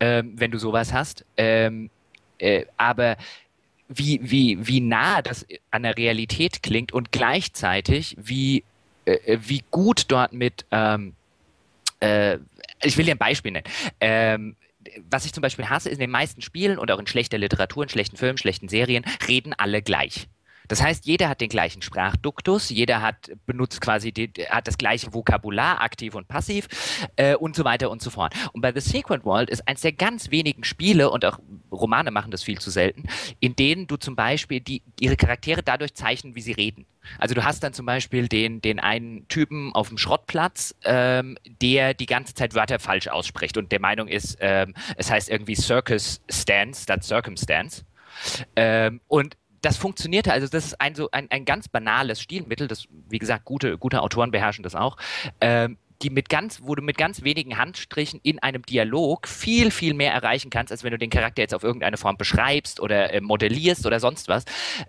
[0.00, 1.24] ähm, wenn du sowas hast.
[1.36, 1.90] Ähm,
[2.38, 3.16] äh, aber
[3.88, 8.64] wie, wie, wie nah das an der Realität klingt und gleichzeitig wie
[9.26, 11.14] wie gut dort mit, ähm,
[12.00, 12.38] äh,
[12.82, 13.66] ich will dir ein Beispiel nennen.
[14.00, 14.56] Ähm,
[15.10, 17.82] was ich zum Beispiel hasse, ist in den meisten Spielen und auch in schlechter Literatur,
[17.82, 20.28] in schlechten Filmen, schlechten Serien, reden alle gleich.
[20.68, 25.12] Das heißt, jeder hat den gleichen Sprachduktus, jeder hat benutzt quasi die, hat das gleiche
[25.12, 26.68] Vokabular, aktiv und passiv
[27.16, 28.34] äh, und so weiter und so fort.
[28.52, 31.38] Und bei The Secret World ist eines der ganz wenigen Spiele und auch
[31.72, 33.04] Romane machen das viel zu selten,
[33.40, 36.86] in denen du zum Beispiel die, ihre Charaktere dadurch zeichnen, wie sie reden.
[37.18, 41.94] Also du hast dann zum Beispiel den, den einen Typen auf dem Schrottplatz, ähm, der
[41.94, 46.20] die ganze Zeit Wörter falsch ausspricht und der Meinung ist, ähm, es heißt irgendwie Circus
[46.30, 47.84] Stance statt Circumstance.
[48.56, 52.86] Ähm, und das funktionierte, also das ist ein so ein, ein ganz banales Stilmittel, das,
[53.08, 54.96] wie gesagt, gute, gute Autoren beherrschen das auch.
[55.40, 59.94] Ähm, die mit ganz, wo du mit ganz wenigen Handstrichen in einem Dialog viel, viel
[59.94, 63.20] mehr erreichen kannst, als wenn du den Charakter jetzt auf irgendeine Form beschreibst oder äh,
[63.20, 64.44] modellierst oder sonst was,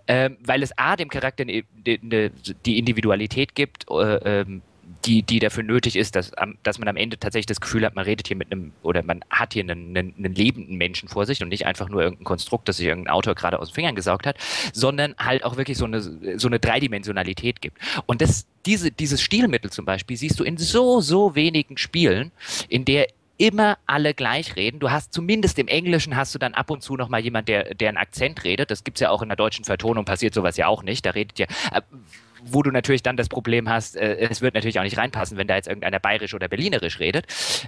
[0.06, 2.30] ähm, weil es A, dem Charakter die, die,
[2.64, 4.62] die Individualität gibt, äh, ähm,
[5.04, 6.32] die, die dafür nötig ist, dass,
[6.62, 9.24] dass man am Ende tatsächlich das Gefühl hat, man redet hier mit einem oder man
[9.30, 12.68] hat hier einen, einen, einen lebenden Menschen vor sich und nicht einfach nur irgendein Konstrukt,
[12.68, 14.36] das sich irgendein Autor gerade aus den Fingern gesaugt hat,
[14.72, 17.78] sondern halt auch wirklich so eine, so eine Dreidimensionalität gibt.
[18.06, 22.32] Und das, diese, dieses Stilmittel zum Beispiel siehst du in so, so wenigen Spielen,
[22.68, 23.06] in der
[23.40, 24.80] immer alle gleich reden.
[24.80, 27.74] Du hast zumindest im Englischen hast du dann ab und zu noch mal jemand, der,
[27.74, 28.70] der einen Akzent redet.
[28.70, 31.06] Das gibt's ja auch in der deutschen Vertonung, passiert sowas ja auch nicht.
[31.06, 31.80] Da redet ja, äh,
[32.44, 35.46] wo du natürlich dann das Problem hast, äh, es wird natürlich auch nicht reinpassen, wenn
[35.46, 37.26] da jetzt irgendeiner bayerisch oder berlinerisch redet.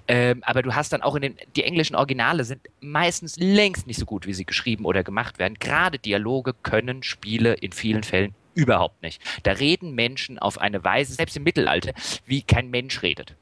[0.08, 3.98] Ähm, aber du hast dann auch in den, die englischen Originale sind meistens längst nicht
[3.98, 5.54] so gut, wie sie geschrieben oder gemacht werden.
[5.58, 9.22] Gerade Dialoge können Spiele in vielen Fällen überhaupt nicht.
[9.44, 11.92] Da reden Menschen auf eine Weise, selbst im Mittelalter,
[12.26, 13.34] wie kein Mensch redet.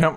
[0.00, 0.16] Ja,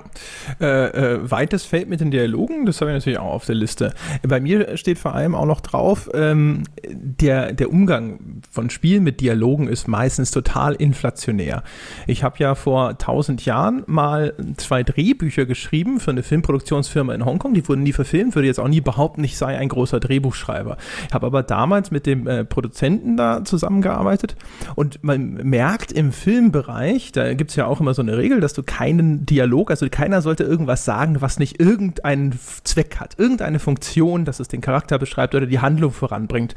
[0.62, 3.94] äh, äh, weites Feld mit den Dialogen, das habe ich natürlich auch auf der Liste.
[4.26, 9.20] Bei mir steht vor allem auch noch drauf, ähm, der, der Umgang von Spielen mit
[9.20, 11.64] Dialogen ist meistens total inflationär.
[12.08, 17.54] Ich habe ja vor tausend Jahren mal zwei Drehbücher geschrieben für eine Filmproduktionsfirma in Hongkong,
[17.54, 20.78] die wurden nie verfilmt, würde jetzt auch nie behaupten, ich sei ein großer Drehbuchschreiber.
[21.08, 24.36] Ich habe aber damals mit dem äh, Produzenten da zusammengearbeitet
[24.76, 28.54] und man merkt im Filmbereich, da gibt es ja auch immer so eine Regel, dass
[28.54, 29.73] du keinen Dialog.
[29.82, 34.62] Also keiner sollte irgendwas sagen, was nicht irgendeinen Zweck hat, irgendeine Funktion, dass es den
[34.62, 36.54] Charakter beschreibt oder die Handlung voranbringt.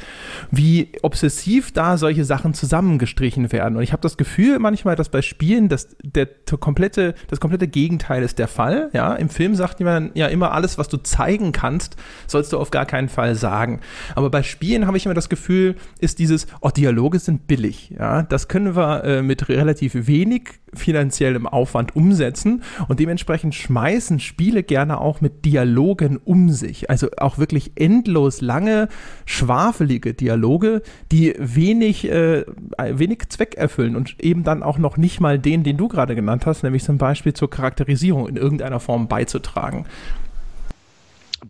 [0.51, 3.77] Wie obsessiv da solche Sachen zusammengestrichen werden.
[3.77, 6.29] Und ich habe das Gefühl manchmal, dass bei Spielen das, der
[6.61, 8.91] komplette, das komplette Gegenteil ist der Fall.
[8.93, 12.71] Ja, im Film sagt man ja immer, alles, was du zeigen kannst, sollst du auf
[12.71, 13.81] gar keinen Fall sagen.
[14.15, 17.95] Aber bei Spielen habe ich immer das Gefühl, ist dieses, oh, Dialoge sind billig.
[17.99, 24.63] Ja, das können wir äh, mit relativ wenig finanziellem Aufwand umsetzen und dementsprechend schmeißen Spiele
[24.63, 26.91] gerne auch mit Dialogen um sich.
[26.91, 28.89] Also auch wirklich endlos lange,
[29.25, 30.83] schwafelige Dialoge,
[31.13, 32.45] die wenig, äh,
[32.79, 36.47] wenig Zweck erfüllen und eben dann auch noch nicht mal den, den du gerade genannt
[36.47, 39.87] hast, nämlich zum Beispiel zur Charakterisierung in irgendeiner Form beizutragen.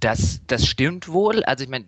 [0.00, 1.44] Das, das stimmt wohl.
[1.44, 1.86] Also ich meine,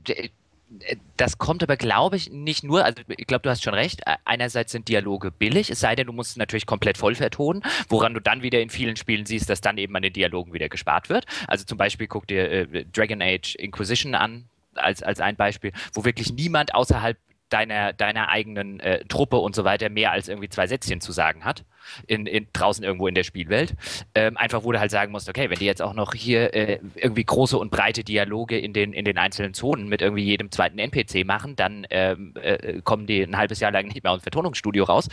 [1.16, 4.72] das kommt aber, glaube ich, nicht nur, also ich glaube, du hast schon recht, einerseits
[4.72, 8.20] sind Dialoge billig, es sei denn, du musst es natürlich komplett voll vertonen, woran du
[8.20, 11.26] dann wieder in vielen Spielen siehst, dass dann eben an den Dialogen wieder gespart wird.
[11.46, 16.04] Also zum Beispiel guck dir äh, Dragon Age Inquisition an, als, als ein Beispiel, wo
[16.04, 17.16] wirklich niemand außerhalb
[17.48, 21.44] deiner, deiner eigenen äh, Truppe und so weiter mehr als irgendwie zwei Sätzchen zu sagen
[21.44, 21.64] hat,
[22.07, 23.74] in, in, draußen irgendwo in der Spielwelt.
[24.14, 27.24] Ähm, einfach, du halt sagen musst, okay, wenn die jetzt auch noch hier äh, irgendwie
[27.24, 31.24] große und breite Dialoge in den, in den einzelnen Zonen mit irgendwie jedem zweiten NPC
[31.27, 34.85] machen, dann ähm, äh, kommen die ein halbes Jahr lang nicht mehr aus dem Vertonungsstudio
[34.85, 35.09] raus.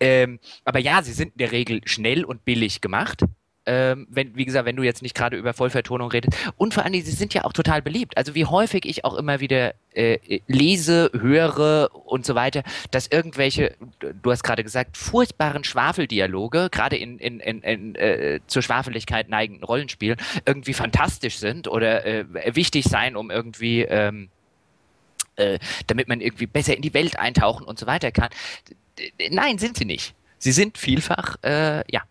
[0.00, 3.24] Ähm, aber ja, sie sind in der Regel schnell und billig gemacht
[3.66, 6.36] ähm, wenn, wie gesagt, wenn du jetzt nicht gerade über Vollvertonung redest.
[6.56, 8.16] Und vor Dingen, sie sind ja auch total beliebt.
[8.16, 13.74] Also wie häufig ich auch immer wieder äh, lese, höre und so weiter, dass irgendwelche,
[14.00, 19.64] du hast gerade gesagt, furchtbaren Schwafeldialoge, gerade in, in, in, in äh, zur Schwafeligkeit neigenden
[19.64, 22.24] Rollenspielen, irgendwie fantastisch sind oder äh,
[22.54, 24.28] wichtig sein, um irgendwie ähm,
[25.36, 28.28] äh, damit man irgendwie besser in die Welt eintauchen und so weiter kann.
[29.30, 30.14] Nein, sind sie nicht.
[30.38, 32.02] Sie sind vielfach, äh, ja,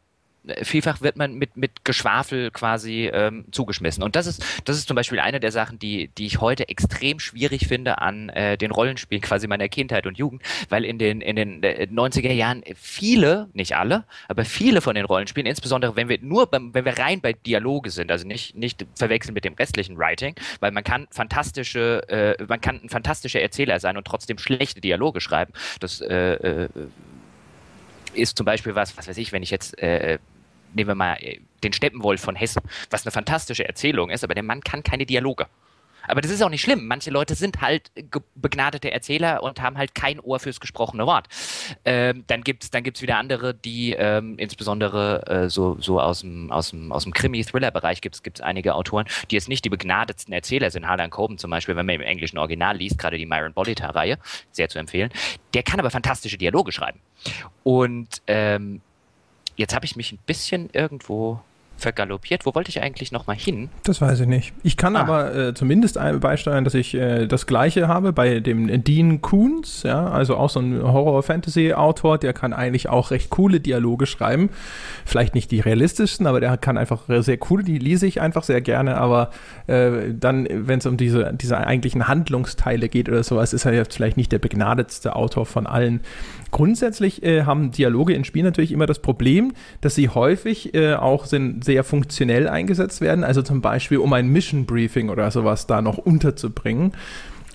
[0.64, 4.04] vielfach wird man mit, mit Geschwafel quasi ähm, zugeschmissen.
[4.04, 7.20] Und das ist, das ist zum Beispiel eine der Sachen, die, die ich heute extrem
[7.20, 11.36] schwierig finde an äh, den Rollenspielen quasi meiner Kindheit und Jugend, weil in den, in
[11.36, 16.20] den 90er äh, Jahren viele, nicht alle, aber viele von den Rollenspielen, insbesondere wenn wir
[16.22, 19.98] nur beim, wenn wir rein bei Dialoge sind, also nicht, nicht verwechseln mit dem restlichen
[19.98, 24.82] Writing, weil man kann fantastische, äh, man kann ein fantastischer Erzähler sein und trotzdem schlechte
[24.82, 25.54] Dialoge schreiben.
[25.80, 26.70] Das äh, äh
[28.16, 30.20] ist zum Beispiel was, was weiß ich, wenn ich jetzt äh,
[30.76, 34.44] nehmen wir mal äh, den Steppenwolf von Hessen, was eine fantastische Erzählung ist, aber der
[34.44, 35.48] Mann kann keine Dialoge.
[36.08, 36.88] Aber das ist auch nicht schlimm.
[36.88, 37.92] Manche Leute sind halt
[38.36, 41.28] begnadete Erzähler und haben halt kein Ohr fürs gesprochene Wort.
[41.86, 46.52] Ähm, dann gibt's dann gibt's wieder andere, die ähm, insbesondere äh, so, so aus dem,
[46.52, 50.72] aus dem, aus dem Krimi-Thriller-Bereich gibt es einige Autoren, die jetzt nicht die begnadetsten Erzähler
[50.72, 50.88] sind.
[50.88, 54.18] Harlan Coben zum Beispiel, wenn man im englischen Original liest, gerade die Myron Bolita-Reihe,
[54.52, 55.10] sehr zu empfehlen.
[55.54, 57.00] Der kann aber fantastische Dialoge schreiben.
[57.64, 58.82] Und ähm,
[59.56, 61.40] Jetzt habe ich mich ein bisschen irgendwo
[61.78, 62.46] vergaloppiert.
[62.46, 63.70] Wo wollte ich eigentlich nochmal hin?
[63.84, 64.54] Das weiß ich nicht.
[64.64, 65.02] Ich kann ah.
[65.02, 70.08] aber äh, zumindest beisteuern, dass ich äh, das Gleiche habe bei dem Dean Koons, ja,
[70.08, 74.50] also auch so ein Horror-Fantasy-Autor, der kann eigentlich auch recht coole Dialoge schreiben.
[75.06, 78.62] Vielleicht nicht die realistischsten, aber der kann einfach sehr coole, die lese ich einfach sehr
[78.62, 79.32] gerne, aber
[79.68, 83.96] äh, dann, wenn es um diese, diese eigentlichen Handlungsteile geht oder sowas, ist er jetzt
[83.96, 86.02] vielleicht nicht der begnadetste Autor von allen.
[86.52, 91.26] Grundsätzlich äh, haben Dialoge in Spielen natürlich immer das Problem, dass sie häufig äh, auch
[91.26, 93.24] sind, sehr funktionell eingesetzt werden.
[93.24, 96.94] Also zum Beispiel, um ein Mission Briefing oder sowas da noch unterzubringen.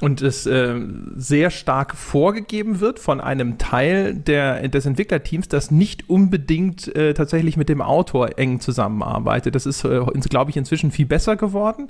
[0.00, 0.80] Und es äh,
[1.16, 7.56] sehr stark vorgegeben wird von einem Teil der, des Entwicklerteams, das nicht unbedingt äh, tatsächlich
[7.56, 9.56] mit dem Autor eng zusammenarbeitet.
[9.56, 11.88] Das ist, äh, glaube ich, inzwischen viel besser geworden.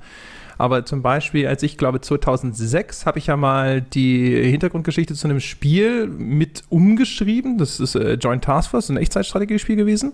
[0.58, 5.40] Aber zum Beispiel, als ich glaube 2006 habe ich ja mal die Hintergrundgeschichte zu einem
[5.40, 7.58] Spiel mit umgeschrieben.
[7.58, 10.12] Das ist äh, Joint Task Force, ein Echtzeitstrategiespiel gewesen.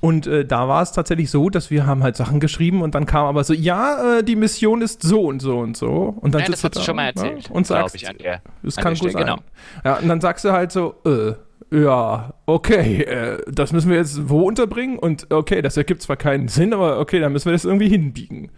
[0.00, 3.04] Und äh, da war es tatsächlich so, dass wir haben halt Sachen geschrieben und dann
[3.04, 6.16] kam aber so, ja, äh, die Mission ist so und so und so.
[6.20, 7.48] Und dann ja, das hast du schon mal erzählt.
[7.48, 9.24] Ja, und sagst, ich, an der, das kann gut sein.
[9.24, 9.36] Genau.
[9.84, 11.34] Ja, und dann sagst du halt so, äh,
[11.70, 14.98] ja, okay, äh, das müssen wir jetzt wo unterbringen?
[14.98, 18.50] Und okay, das ergibt zwar keinen Sinn, aber okay, dann müssen wir das irgendwie hinbiegen.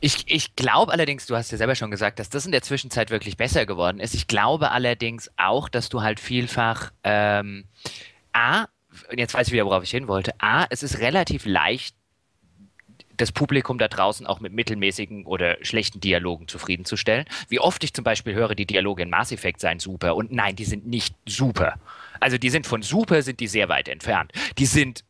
[0.00, 3.10] Ich, ich glaube allerdings, du hast ja selber schon gesagt, dass das in der Zwischenzeit
[3.10, 4.14] wirklich besser geworden ist.
[4.14, 7.64] Ich glaube allerdings auch, dass du halt vielfach ähm,
[8.32, 8.66] A,
[9.16, 11.94] jetzt weiß ich wieder, worauf ich hin wollte, A, es ist relativ leicht,
[13.16, 17.24] das Publikum da draußen auch mit mittelmäßigen oder schlechten Dialogen zufriedenzustellen.
[17.48, 20.56] Wie oft ich zum Beispiel höre, die Dialoge in Mass Effect seien super und nein,
[20.56, 21.78] die sind nicht super.
[22.20, 24.32] Also die sind von super, sind die sehr weit entfernt.
[24.58, 25.04] Die sind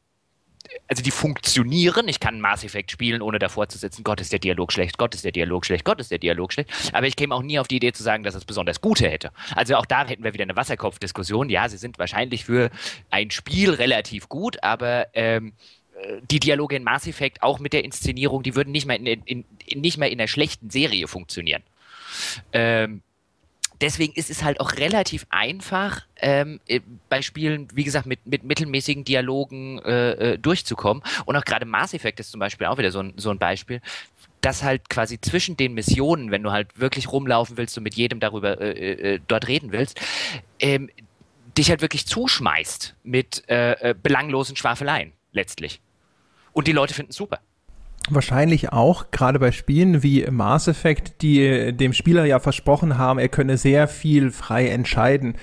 [0.88, 2.08] also die funktionieren.
[2.08, 5.14] Ich kann Mass Effect spielen, ohne davor zu sitzen, Gott ist der Dialog schlecht, Gott
[5.14, 6.70] ist der Dialog schlecht, Gott ist der Dialog schlecht.
[6.92, 9.30] Aber ich käme auch nie auf die Idee zu sagen, dass es besonders gute hätte.
[9.54, 11.50] Also auch da hätten wir wieder eine Wasserkopfdiskussion.
[11.50, 12.70] Ja, sie sind wahrscheinlich für
[13.10, 15.52] ein Spiel relativ gut, aber ähm,
[16.00, 19.06] äh, die Dialoge in Mass Effect, auch mit der Inszenierung, die würden nicht mal in,
[19.06, 21.62] in, in nicht mal in einer schlechten Serie funktionieren.
[22.52, 23.02] Ähm,
[23.80, 28.44] deswegen ist es halt auch relativ einfach, ähm, äh, bei Spielen, wie gesagt, mit, mit
[28.44, 31.02] mittelmäßigen Dialogen äh, äh, durchzukommen.
[31.24, 33.80] Und auch gerade Mass Effect ist zum Beispiel auch wieder so ein, so ein Beispiel,
[34.40, 38.20] dass halt quasi zwischen den Missionen, wenn du halt wirklich rumlaufen willst und mit jedem
[38.20, 40.00] darüber äh, äh, äh dort reden willst,
[40.60, 40.90] ähm,
[41.56, 45.80] dich halt wirklich zuschmeißt mit belanglosen Schwafeleien letztlich.
[46.52, 47.40] Und die Leute finden es super.
[48.10, 53.28] Wahrscheinlich auch, gerade bei Spielen wie Mass Effect, die dem Spieler ja versprochen haben, er
[53.28, 55.34] könne sehr viel frei entscheiden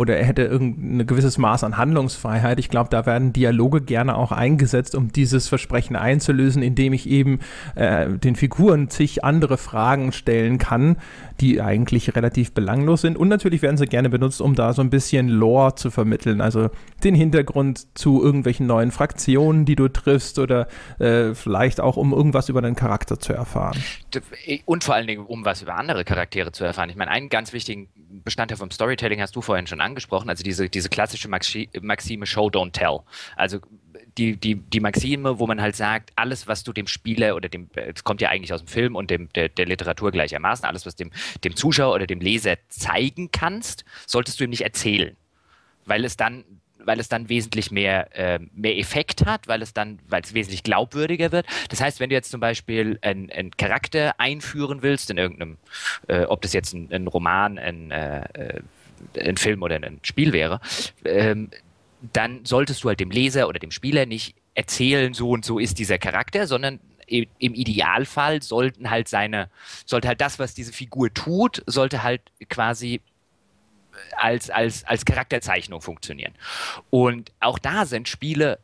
[0.00, 2.58] oder er hätte irgendein gewisses Maß an Handlungsfreiheit.
[2.58, 7.40] Ich glaube, da werden Dialoge gerne auch eingesetzt, um dieses Versprechen einzulösen, indem ich eben
[7.74, 10.96] äh, den Figuren zig andere Fragen stellen kann,
[11.42, 13.18] die eigentlich relativ belanglos sind.
[13.18, 16.70] Und natürlich werden sie gerne benutzt, um da so ein bisschen Lore zu vermitteln, also
[17.04, 20.66] den Hintergrund zu irgendwelchen neuen Fraktionen, die du triffst oder
[20.98, 23.76] äh, vielleicht auch um irgendwas über deinen Charakter zu erfahren.
[24.64, 26.88] Und vor allen Dingen, um was über andere Charaktere zu erfahren.
[26.88, 27.90] Ich meine, einen ganz wichtigen
[28.24, 32.48] Bestandteil vom Storytelling hast du vorhin schon angesprochen, also diese, diese klassische Maxi Maxime Show,
[32.48, 33.00] Don't Tell.
[33.36, 33.60] Also
[34.18, 37.68] die, die, die Maxime, wo man halt sagt, alles, was du dem Spieler oder dem,
[37.74, 40.96] es kommt ja eigentlich aus dem Film und dem, der, der Literatur gleichermaßen, alles, was
[40.96, 41.10] dem,
[41.44, 45.16] dem Zuschauer oder dem Leser zeigen kannst, solltest du ihm nicht erzählen.
[45.86, 46.44] Weil es dann
[46.84, 50.62] weil es dann wesentlich mehr, äh, mehr Effekt hat, weil es dann, weil es wesentlich
[50.62, 51.46] glaubwürdiger wird.
[51.68, 55.58] Das heißt, wenn du jetzt zum Beispiel einen, einen Charakter einführen willst in irgendeinem,
[56.08, 58.60] äh, ob das jetzt ein, ein Roman, ein, äh, äh
[59.18, 60.60] ein Film oder ein Spiel wäre,
[61.04, 61.50] ähm,
[62.12, 65.78] dann solltest du halt dem Leser oder dem Spieler nicht erzählen, so und so ist
[65.78, 69.48] dieser Charakter, sondern im Idealfall sollten halt seine,
[69.84, 73.00] sollte halt das, was diese Figur tut, sollte halt quasi
[74.16, 76.32] als, als, als Charakterzeichnung funktionieren.
[76.90, 78.60] Und auch da sind Spiele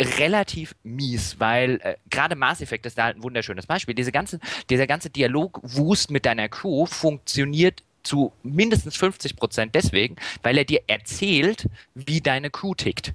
[0.00, 3.94] relativ mies, weil äh, gerade Mass Effect ist da halt ein wunderschönes Beispiel.
[3.94, 10.58] Diese ganze, dieser ganze Dialogwust mit deiner Crew funktioniert zu mindestens 50 Prozent deswegen, weil
[10.58, 13.14] er dir erzählt, wie deine Crew tickt.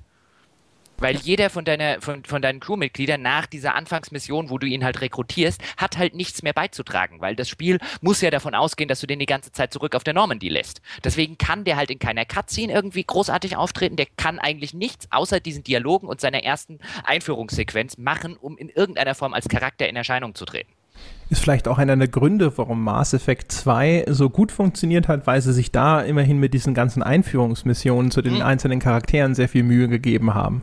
[1.00, 5.02] Weil jeder von, deiner, von, von deinen Crewmitgliedern nach dieser Anfangsmission, wo du ihn halt
[5.02, 9.08] rekrutierst, hat halt nichts mehr beizutragen, weil das Spiel muss ja davon ausgehen, dass du
[9.08, 10.82] den die ganze Zeit zurück auf der Normandy lässt.
[11.04, 15.40] Deswegen kann der halt in keiner Cutscene irgendwie großartig auftreten, der kann eigentlich nichts außer
[15.40, 20.34] diesen Dialogen und seiner ersten Einführungssequenz machen, um in irgendeiner Form als Charakter in Erscheinung
[20.34, 20.72] zu treten.
[21.30, 25.42] Ist vielleicht auch einer der Gründe, warum Mass Effect 2 so gut funktioniert hat, weil
[25.42, 28.42] sie sich da immerhin mit diesen ganzen Einführungsmissionen zu den mhm.
[28.44, 30.62] einzelnen Charakteren sehr viel Mühe gegeben haben.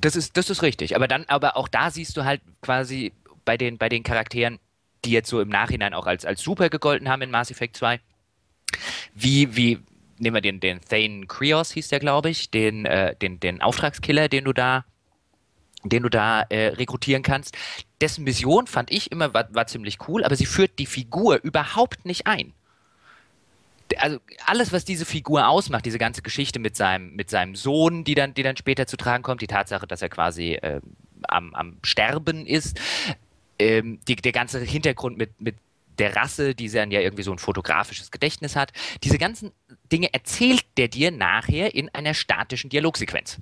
[0.00, 0.96] Das ist, das ist richtig.
[0.96, 3.12] Aber dann, aber auch da siehst du halt quasi
[3.44, 4.58] bei den, bei den Charakteren,
[5.04, 8.00] die jetzt so im Nachhinein auch als, als super gegolten haben in Mass Effect 2,
[9.14, 9.78] wie, wie,
[10.18, 14.28] nehmen wir den, den Thane Krios, hieß der, glaube ich, den, äh, den, den Auftragskiller,
[14.28, 14.84] den du da
[15.84, 17.56] den du da äh, rekrutieren kannst.
[18.04, 22.04] Dessen Mission fand ich immer war, war ziemlich cool, aber sie führt die Figur überhaupt
[22.04, 22.52] nicht ein.
[23.96, 28.14] Also alles, was diese Figur ausmacht, diese ganze Geschichte mit seinem, mit seinem Sohn, die
[28.14, 30.82] dann, die dann später zu tragen kommt, die Tatsache, dass er quasi äh,
[31.22, 32.78] am, am Sterben ist,
[33.58, 35.56] ähm, die, der ganze Hintergrund mit, mit
[35.98, 39.50] der Rasse, die dann ja irgendwie so ein fotografisches Gedächtnis hat, diese ganzen
[39.90, 43.38] Dinge erzählt der dir nachher in einer statischen Dialogsequenz.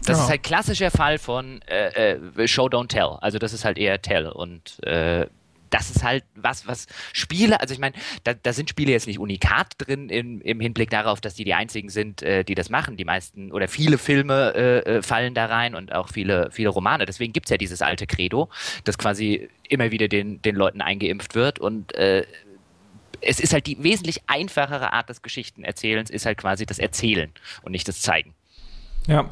[0.00, 0.24] Das genau.
[0.24, 3.16] ist halt klassischer Fall von äh, äh, Show Don't Tell.
[3.20, 5.26] Also das ist halt eher Tell und äh,
[5.74, 9.18] das ist halt was, was Spiele, also ich meine, da, da, sind Spiele jetzt nicht
[9.18, 12.96] unikat drin im, im, Hinblick darauf, dass die die einzigen sind, äh, die das machen.
[12.96, 17.06] Die meisten oder viele Filme äh, äh fallen da rein und auch viele, viele Romane.
[17.06, 18.50] Deswegen gibt es ja dieses alte Credo,
[18.84, 22.24] das quasi immer wieder den, den Leuten eingeimpft wird und äh,
[23.20, 27.72] es ist halt die wesentlich einfachere Art des Geschichtenerzählens, ist halt quasi das Erzählen und
[27.72, 28.34] nicht das Zeigen.
[29.06, 29.26] Ja,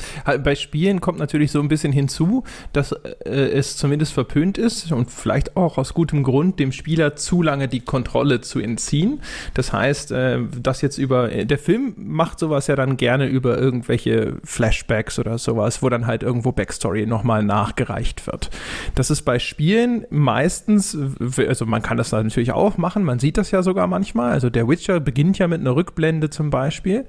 [0.45, 5.11] bei Spielen kommt natürlich so ein bisschen hinzu, dass äh, es zumindest verpönt ist und
[5.11, 9.23] vielleicht auch aus gutem Grund, dem Spieler zu lange die Kontrolle zu entziehen.
[9.55, 14.37] Das heißt, äh, das jetzt über, der Film macht sowas ja dann gerne über irgendwelche
[14.45, 18.51] Flashbacks oder sowas, wo dann halt irgendwo Backstory nochmal nachgereicht wird.
[18.95, 20.99] Das ist bei Spielen meistens,
[21.39, 24.33] also man kann das natürlich auch machen, man sieht das ja sogar manchmal.
[24.33, 27.07] Also der Witcher beginnt ja mit einer Rückblende zum Beispiel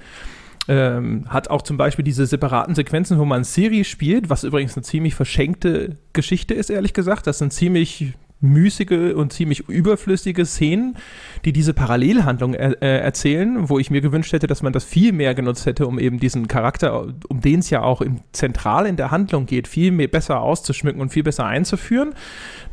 [0.67, 4.83] ähm, hat auch zum Beispiel diese separaten Sequenzen, wo man Siri spielt, was übrigens eine
[4.83, 7.27] ziemlich verschenkte Geschichte ist, ehrlich gesagt.
[7.27, 10.97] Das sind ziemlich müßige und ziemlich überflüssige Szenen,
[11.45, 15.13] die diese Parallelhandlung er, äh, erzählen, wo ich mir gewünscht hätte, dass man das viel
[15.13, 18.97] mehr genutzt hätte, um eben diesen Charakter, um den es ja auch im, zentral in
[18.97, 22.13] der Handlung geht, viel mehr besser auszuschmücken und viel besser einzuführen.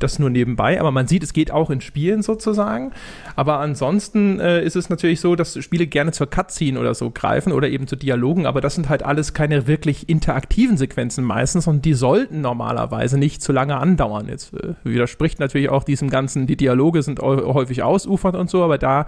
[0.01, 2.93] Das nur nebenbei, aber man sieht, es geht auch in Spielen sozusagen.
[3.37, 7.53] Aber ansonsten äh, ist es natürlich so, dass Spiele gerne zur Cutscene oder so greifen
[7.53, 11.85] oder eben zu Dialogen, aber das sind halt alles keine wirklich interaktiven Sequenzen meistens und
[11.85, 14.29] die sollten normalerweise nicht zu lange andauern.
[14.29, 18.79] Jetzt äh, widerspricht natürlich auch diesem Ganzen, die Dialoge sind häufig ausufernd und so, aber
[18.79, 19.07] da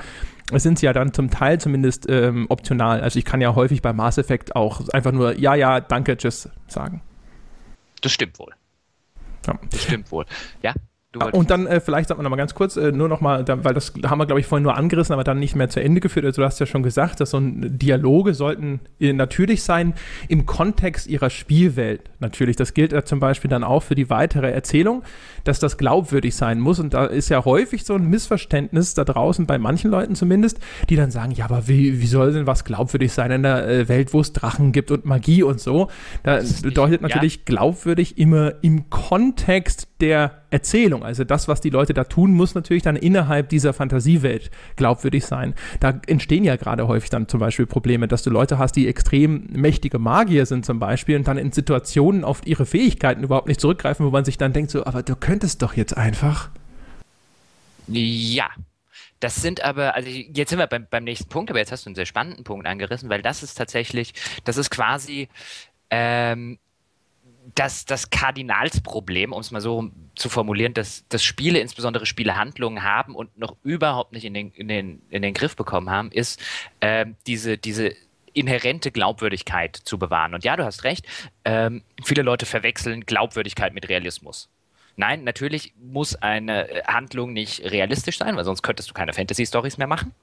[0.52, 3.00] sind sie ja dann zum Teil zumindest ähm, optional.
[3.00, 6.48] Also ich kann ja häufig bei Mass Effect auch einfach nur ja, ja, danke, tschüss
[6.66, 7.02] sagen.
[8.00, 8.52] Das stimmt wohl.
[9.46, 9.58] Ja.
[9.70, 10.26] Das stimmt wohl.
[10.62, 10.74] Ja.
[11.18, 13.92] Ah, und dann äh, vielleicht sagt man nochmal ganz kurz, äh, nur nochmal, weil das
[14.06, 16.24] haben wir, glaube ich, vorhin nur angerissen, aber dann nicht mehr zu Ende geführt.
[16.24, 19.92] Also du hast ja schon gesagt, dass so ein Dialoge sollten äh, natürlich sein
[20.28, 22.10] im Kontext ihrer Spielwelt.
[22.20, 25.02] Natürlich, das gilt ja zum Beispiel dann auch für die weitere Erzählung,
[25.44, 26.78] dass das glaubwürdig sein muss.
[26.78, 30.96] Und da ist ja häufig so ein Missverständnis da draußen, bei manchen Leuten zumindest, die
[30.96, 34.14] dann sagen, ja, aber wie, wie soll denn was glaubwürdig sein in der äh, Welt,
[34.14, 35.88] wo es Drachen gibt und Magie und so?
[36.22, 37.42] Da bedeutet natürlich ja.
[37.44, 41.04] glaubwürdig immer im Kontext der Erzählung.
[41.04, 45.54] Also das, was die Leute da tun, muss natürlich dann innerhalb dieser Fantasiewelt glaubwürdig sein.
[45.80, 49.46] Da entstehen ja gerade häufig dann zum Beispiel Probleme, dass du Leute hast, die extrem
[49.52, 54.04] mächtige Magier sind zum Beispiel und dann in Situationen auf ihre Fähigkeiten überhaupt nicht zurückgreifen,
[54.04, 56.50] wo man sich dann denkt so, aber du könntest doch jetzt einfach.
[57.86, 58.48] Ja,
[59.20, 61.90] das sind aber, also jetzt sind wir beim, beim nächsten Punkt, aber jetzt hast du
[61.90, 64.14] einen sehr spannenden Punkt angerissen, weil das ist tatsächlich,
[64.44, 65.28] das ist quasi
[65.90, 66.58] ähm,
[67.54, 73.14] das, das Kardinalsproblem, um es mal so zu formulieren, dass, dass Spiele, insbesondere Spielehandlungen haben
[73.14, 76.40] und noch überhaupt nicht in den, in den, in den Griff bekommen haben, ist
[76.80, 77.94] äh, diese, diese
[78.34, 80.34] inhärente Glaubwürdigkeit zu bewahren.
[80.34, 81.06] Und ja, du hast recht,
[81.44, 84.48] ähm, viele Leute verwechseln Glaubwürdigkeit mit Realismus.
[84.96, 89.86] Nein, natürlich muss eine Handlung nicht realistisch sein, weil sonst könntest du keine Fantasy-Stories mehr
[89.86, 90.14] machen.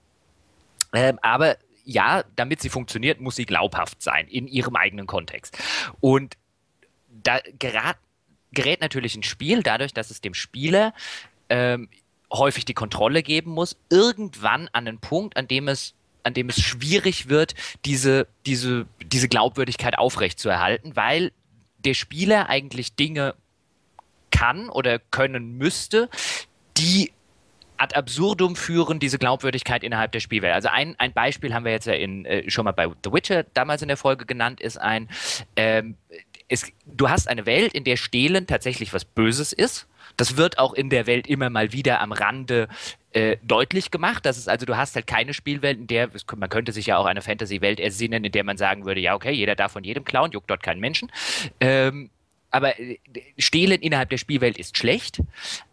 [0.93, 5.57] Ähm, aber ja, damit sie funktioniert, muss sie glaubhaft sein in ihrem eigenen Kontext.
[5.99, 6.37] Und
[7.09, 7.97] da gerät,
[8.51, 10.93] gerät natürlich ein Spiel dadurch, dass es dem Spieler
[11.49, 11.89] ähm,
[12.31, 15.93] häufig die Kontrolle geben muss, irgendwann an einen Punkt, an dem es
[16.23, 21.31] an dem es schwierig wird, diese, diese, diese Glaubwürdigkeit aufrechtzuerhalten, weil
[21.77, 23.35] der Spieler eigentlich Dinge
[24.29, 26.09] kann oder können müsste,
[26.77, 27.11] die
[27.77, 30.53] ad absurdum führen diese Glaubwürdigkeit innerhalb der Spielwelt.
[30.53, 33.43] Also ein, ein Beispiel haben wir jetzt ja in, äh, schon mal bei The Witcher
[33.53, 35.09] damals in der Folge genannt, ist ein,
[35.55, 35.95] ähm,
[36.49, 39.87] es, du hast eine Welt, in der Stehlen tatsächlich was Böses ist.
[40.17, 42.67] Das wird auch in der Welt immer mal wieder am Rande
[43.13, 44.25] äh, deutlich gemacht.
[44.25, 47.05] Das ist also, du hast halt keine Spielwelt, in der, man könnte sich ja auch
[47.05, 50.31] eine Fantasy-Welt ersinnen, in der man sagen würde, ja, okay, jeder darf von jedem klauen,
[50.31, 51.11] juckt dort keinen Menschen.
[51.59, 52.09] Ähm,
[52.51, 52.97] aber äh,
[53.37, 55.21] Stehlen innerhalb der Spielwelt ist schlecht.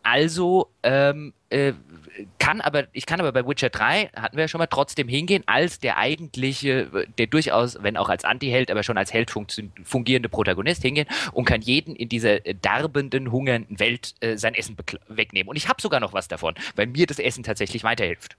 [0.03, 1.72] Also ähm, äh,
[2.39, 5.43] kann aber, ich kann aber bei Witcher 3, hatten wir ja schon mal, trotzdem hingehen,
[5.47, 9.33] als der eigentliche, der durchaus, wenn auch als Anti-Held, aber schon als Held
[9.85, 14.77] fungierende Protagonist hingehen und kann jeden in dieser darbenden, hungernden Welt äh, sein Essen
[15.09, 15.49] wegnehmen.
[15.49, 18.37] Und ich habe sogar noch was davon, weil mir das Essen tatsächlich weiterhilft.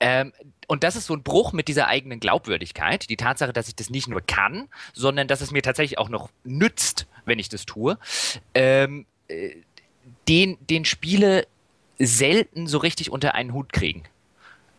[0.00, 0.32] Ähm,
[0.66, 3.08] und das ist so ein Bruch mit dieser eigenen Glaubwürdigkeit.
[3.10, 6.30] Die Tatsache, dass ich das nicht nur kann, sondern dass es mir tatsächlich auch noch
[6.44, 7.98] nützt, wenn ich das tue.
[8.54, 9.56] Ähm, äh,
[10.28, 11.46] den, den Spiele
[11.98, 14.04] selten so richtig unter einen Hut kriegen.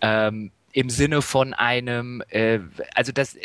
[0.01, 2.59] Ähm, Im Sinne von einem, äh,
[2.93, 3.37] also das,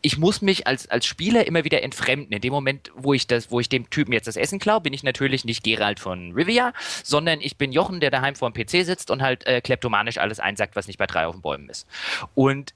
[0.00, 2.32] ich muss mich als, als Spieler immer wieder entfremden.
[2.32, 4.92] In dem Moment, wo ich das, wo ich dem Typen jetzt das Essen klaue, bin
[4.92, 6.72] ich natürlich nicht Gerald von Rivia,
[7.04, 10.40] sondern ich bin Jochen, der daheim vor dem PC sitzt und halt äh, kleptomanisch alles
[10.40, 11.86] einsackt, was nicht bei drei auf den Bäumen ist.
[12.34, 12.74] Und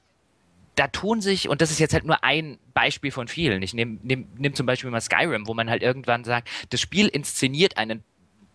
[0.76, 3.62] da tun sich, und das ist jetzt halt nur ein Beispiel von vielen.
[3.62, 7.08] Ich nehme nehm, nehm zum Beispiel mal Skyrim, wo man halt irgendwann sagt, das Spiel
[7.08, 8.04] inszeniert einen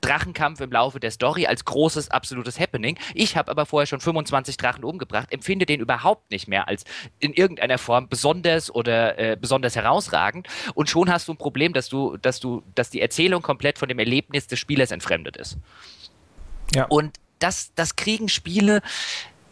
[0.02, 2.98] Drachenkampf im Laufe der Story als großes, absolutes Happening.
[3.14, 6.84] Ich habe aber vorher schon 25 Drachen umgebracht, empfinde den überhaupt nicht mehr als
[7.20, 10.48] in irgendeiner Form besonders oder äh, besonders herausragend.
[10.74, 13.88] Und schon hast du ein Problem, dass du, dass du, dass die Erzählung komplett von
[13.88, 15.58] dem Erlebnis des Spielers entfremdet ist.
[16.74, 16.86] Ja.
[16.86, 18.82] Und das, das kriegen Spiele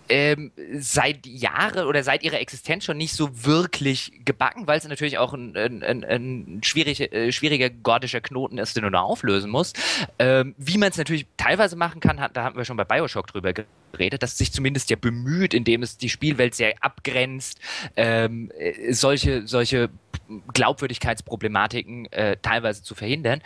[0.09, 5.17] ähm, seit Jahren oder seit ihrer Existenz schon nicht so wirklich gebacken, weil es natürlich
[5.17, 9.79] auch ein, ein, ein, schwierig, äh, schwieriger gordischer Knoten ist, den du da auflösen musst.
[10.17, 13.27] Ähm, wie man es natürlich teilweise machen kann, hat, da haben wir schon bei Bioshock
[13.27, 13.53] drüber
[13.91, 17.59] geredet, dass es sich zumindest ja bemüht, indem es die Spielwelt sehr abgrenzt,
[17.95, 19.89] ähm, äh, solche, solche
[20.53, 23.41] Glaubwürdigkeitsproblematiken äh, teilweise zu verhindern.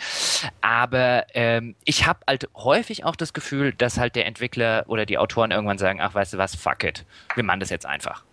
[0.61, 5.17] Aber ähm, ich habe halt häufig auch das Gefühl, dass halt der Entwickler oder die
[5.17, 7.05] Autoren irgendwann sagen, ach weißt du was, fuck it,
[7.35, 8.23] wir machen das jetzt einfach.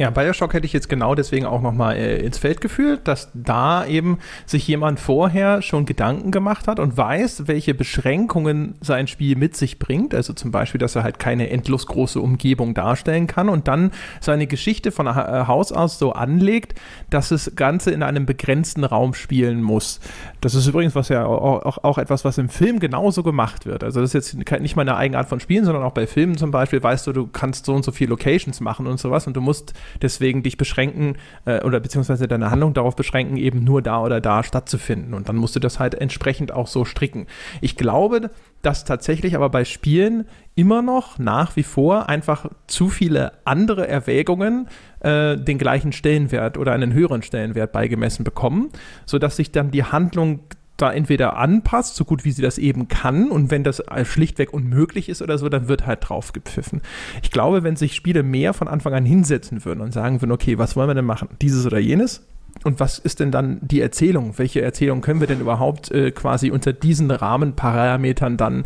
[0.00, 3.84] Ja, Bioshock hätte ich jetzt genau deswegen auch nochmal äh, ins Feld geführt, dass da
[3.84, 9.58] eben sich jemand vorher schon Gedanken gemacht hat und weiß, welche Beschränkungen sein Spiel mit
[9.58, 10.14] sich bringt.
[10.14, 13.90] Also zum Beispiel, dass er halt keine endlos große Umgebung darstellen kann und dann
[14.22, 16.80] seine Geschichte von äh, Haus aus so anlegt,
[17.10, 20.00] dass das Ganze in einem begrenzten Raum spielen muss.
[20.40, 23.84] Das ist übrigens was ja auch, auch, auch etwas, was im Film genauso gemacht wird.
[23.84, 26.52] Also das ist jetzt nicht mal eine Eigenart von Spielen, sondern auch bei Filmen zum
[26.52, 29.42] Beispiel weißt du, du kannst so und so viele Locations machen und sowas und du
[29.42, 34.20] musst deswegen dich beschränken äh, oder beziehungsweise deine Handlung darauf beschränken, eben nur da oder
[34.20, 35.14] da stattzufinden.
[35.14, 37.26] Und dann musst du das halt entsprechend auch so stricken.
[37.60, 38.30] Ich glaube,
[38.62, 44.68] dass tatsächlich aber bei Spielen immer noch nach wie vor einfach zu viele andere Erwägungen
[45.00, 48.68] äh, den gleichen Stellenwert oder einen höheren Stellenwert beigemessen bekommen,
[49.06, 50.40] sodass sich dann die Handlung
[50.80, 55.08] da entweder anpasst, so gut wie sie das eben kann, und wenn das schlichtweg unmöglich
[55.08, 56.80] ist oder so, dann wird halt drauf gepfiffen.
[57.22, 60.58] Ich glaube, wenn sich Spiele mehr von Anfang an hinsetzen würden und sagen würden, okay,
[60.58, 61.28] was wollen wir denn machen?
[61.40, 62.26] Dieses oder jenes?
[62.64, 64.34] Und was ist denn dann die Erzählung?
[64.36, 68.64] Welche Erzählung können wir denn überhaupt äh, quasi unter diesen Rahmenparametern dann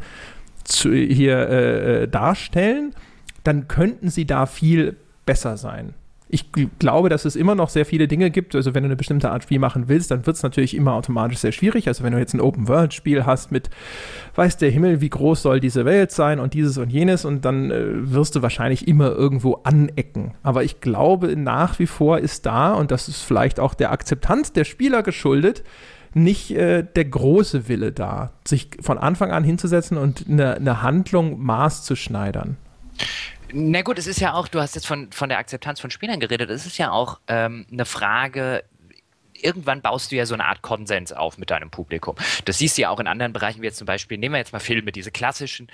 [0.65, 2.95] zu, hier äh, äh darstellen?
[3.45, 4.97] Dann könnten sie da viel
[5.27, 5.95] besser sein
[6.35, 8.57] ich glaube, dass es immer noch sehr viele Dinge gibt.
[8.57, 11.39] Also wenn du eine bestimmte Art Spiel machen willst, dann wird es natürlich immer automatisch
[11.39, 11.87] sehr schwierig.
[11.87, 13.70] Also wenn du jetzt ein Open-World-Spiel hast mit,
[14.35, 17.70] weiß der Himmel, wie groß soll diese Welt sein und dieses und jenes und dann
[17.70, 20.35] äh, wirst du wahrscheinlich immer irgendwo anecken.
[20.43, 24.53] Aber ich glaube, nach wie vor ist da, und das ist vielleicht auch der Akzeptanz
[24.53, 25.62] der Spieler geschuldet,
[26.14, 31.41] nicht äh, der große Wille da, sich von Anfang an hinzusetzen und eine, eine Handlung
[31.41, 32.57] maßzuschneidern.
[33.57, 36.19] Na gut, es ist ja auch, du hast jetzt von, von der Akzeptanz von Spielern
[36.19, 38.65] geredet, es ist ja auch ähm, eine Frage,
[39.33, 42.17] irgendwann baust du ja so eine Art Konsens auf mit deinem Publikum.
[42.47, 44.53] Das siehst du ja auch in anderen Bereichen, wie jetzt zum Beispiel, nehmen wir jetzt
[44.53, 45.69] mal Filme, diese klassischen.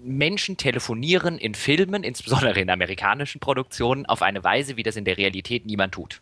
[0.00, 5.16] Menschen telefonieren in Filmen, insbesondere in amerikanischen Produktionen, auf eine Weise, wie das in der
[5.16, 6.20] Realität niemand tut.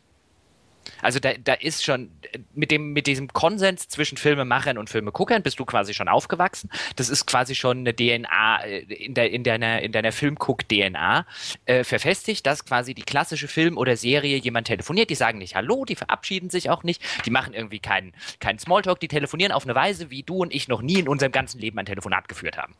[1.03, 2.11] Also da, da ist schon,
[2.55, 6.70] mit, dem, mit diesem Konsens zwischen Filmemachern und Filmeguckern bist du quasi schon aufgewachsen.
[6.97, 11.26] Das ist quasi schon eine DNA äh, in, der, in deiner, in deiner Filmguck-DNA
[11.66, 15.85] äh, verfestigt, dass quasi die klassische Film oder Serie jemand telefoniert, die sagen nicht Hallo,
[15.85, 19.74] die verabschieden sich auch nicht, die machen irgendwie keinen kein Smalltalk, die telefonieren auf eine
[19.74, 22.74] Weise, wie du und ich noch nie in unserem ganzen Leben ein Telefonat geführt haben.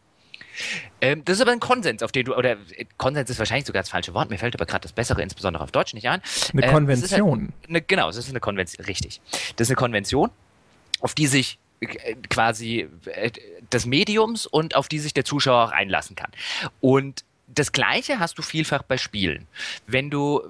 [1.01, 3.83] Ähm, das ist aber ein Konsens, auf den du, oder äh, Konsens ist wahrscheinlich sogar
[3.83, 6.23] das falsche Wort, mir fällt aber gerade das Bessere, insbesondere auf Deutsch, nicht ein.
[6.53, 7.41] Eine ähm, Konvention.
[7.41, 9.21] Halt eine, genau, das ist eine Konvention, richtig.
[9.57, 10.31] Das ist eine Konvention,
[11.01, 13.31] auf die sich äh, quasi äh,
[13.73, 16.31] des Mediums und auf die sich der Zuschauer auch einlassen kann.
[16.81, 19.47] Und das Gleiche hast du vielfach bei Spielen.
[19.87, 20.43] Wenn du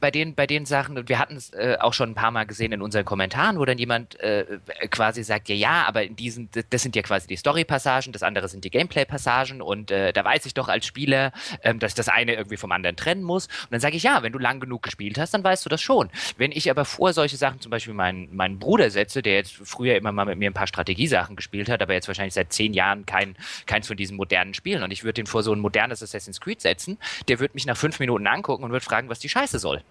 [0.00, 2.44] bei den, bei den Sachen, und wir hatten es äh, auch schon ein paar Mal
[2.44, 4.44] gesehen in unseren Kommentaren, wo dann jemand äh,
[4.90, 8.48] quasi sagt, ja, ja, aber in diesen, das sind ja quasi die Story-Passagen, das andere
[8.48, 11.32] sind die Gameplay-Passagen und äh, da weiß ich doch als Spieler,
[11.62, 13.46] ähm, dass das eine irgendwie vom anderen trennen muss.
[13.46, 15.80] Und dann sage ich, ja, wenn du lang genug gespielt hast, dann weißt du das
[15.80, 16.10] schon.
[16.36, 19.96] Wenn ich aber vor solche Sachen, zum Beispiel meinen, meinen Bruder setze, der jetzt früher
[19.96, 23.06] immer mal mit mir ein paar Strategiesachen gespielt hat, aber jetzt wahrscheinlich seit zehn Jahren
[23.06, 23.36] kein,
[23.66, 26.60] keins von diesen modernen Spielen und ich würde den vor so ein modernes Assassin's Creed
[26.60, 29.82] setzen, der würde mich nach fünf Minuten angucken und würde fragen, was die Scheiße soll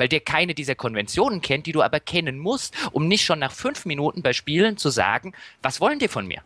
[0.00, 3.52] weil der keine dieser Konventionen kennt, die du aber kennen musst, um nicht schon nach
[3.52, 6.42] fünf Minuten bei Spielen zu sagen, was wollen die von mir?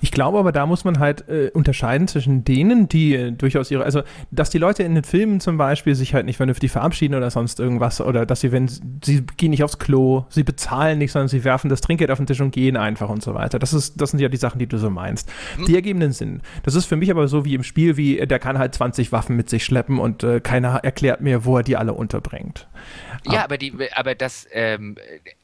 [0.00, 3.84] Ich glaube aber, da muss man halt äh, unterscheiden zwischen denen, die äh, durchaus ihre,
[3.84, 7.30] also dass die Leute in den Filmen zum Beispiel sich halt nicht vernünftig verabschieden oder
[7.30, 11.28] sonst irgendwas oder dass sie, wenn sie gehen nicht aufs Klo, sie bezahlen nicht, sondern
[11.28, 13.58] sie werfen das Trinkgeld auf den Tisch und gehen einfach und so weiter.
[13.58, 15.30] Das ist, das sind ja die Sachen, die du so meinst.
[15.56, 15.66] Hm.
[15.66, 16.42] Die ergeben den Sinn.
[16.62, 19.12] Das ist für mich aber so wie im Spiel, wie äh, der kann halt 20
[19.12, 22.68] Waffen mit sich schleppen und äh, keiner erklärt mir, wo er die alle unterbringt.
[23.24, 24.96] Ja, aber die, aber das, ähm,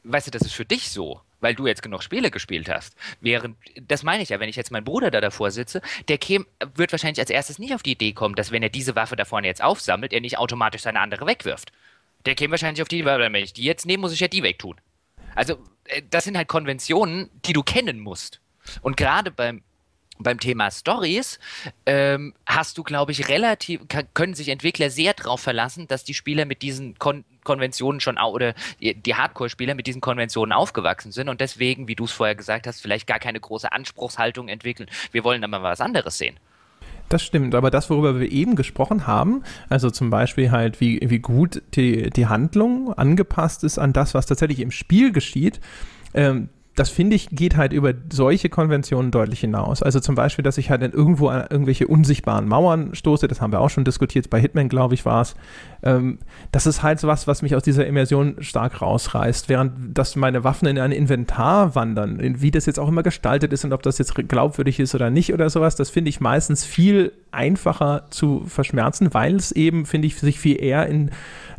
[0.03, 2.95] weißt du, das ist für dich so weil du jetzt genug Spiele gespielt hast.
[3.21, 6.45] Während, das meine ich ja, wenn ich jetzt meinen Bruder da davor sitze, der käme,
[6.75, 9.25] wird wahrscheinlich als erstes nicht auf die Idee kommen, dass wenn er diese Waffe da
[9.25, 11.71] vorne jetzt aufsammelt, er nicht automatisch seine andere wegwirft.
[12.25, 14.41] Der käme wahrscheinlich auf die Idee, wenn ich die jetzt nehme, muss ich ja die
[14.41, 14.79] wegtun.
[15.35, 18.39] Also, äh, das sind halt Konventionen, die du kennen musst.
[18.81, 19.61] Und gerade beim
[20.19, 21.39] beim Thema Stories
[21.85, 23.81] ähm, hast du, glaube ich, relativ,
[24.13, 28.53] können sich Entwickler sehr darauf verlassen, dass die Spieler mit diesen Kon Konventionen schon oder
[28.79, 32.81] die Hardcore-Spieler mit diesen Konventionen aufgewachsen sind und deswegen, wie du es vorher gesagt hast,
[32.81, 34.89] vielleicht gar keine große Anspruchshaltung entwickeln.
[35.11, 36.37] Wir wollen aber was anderes sehen.
[37.09, 41.19] Das stimmt, aber das, worüber wir eben gesprochen haben, also zum Beispiel halt, wie, wie
[41.19, 45.59] gut die, die Handlung angepasst ist an das, was tatsächlich im Spiel geschieht,
[46.13, 49.83] ähm, das finde ich, geht halt über solche Konventionen deutlich hinaus.
[49.83, 53.61] Also zum Beispiel, dass ich halt irgendwo an irgendwelche unsichtbaren Mauern stoße, das haben wir
[53.61, 55.35] auch schon diskutiert, bei Hitman, glaube ich, war es.
[55.83, 56.17] Ähm,
[56.51, 60.43] das ist halt so was, was mich aus dieser Immersion stark rausreißt, während dass meine
[60.43, 63.99] Waffen in ein Inventar wandern, wie das jetzt auch immer gestaltet ist und ob das
[63.99, 69.13] jetzt glaubwürdig ist oder nicht oder sowas, das finde ich meistens viel einfacher zu verschmerzen,
[69.13, 71.11] weil es eben, finde ich, sich viel eher in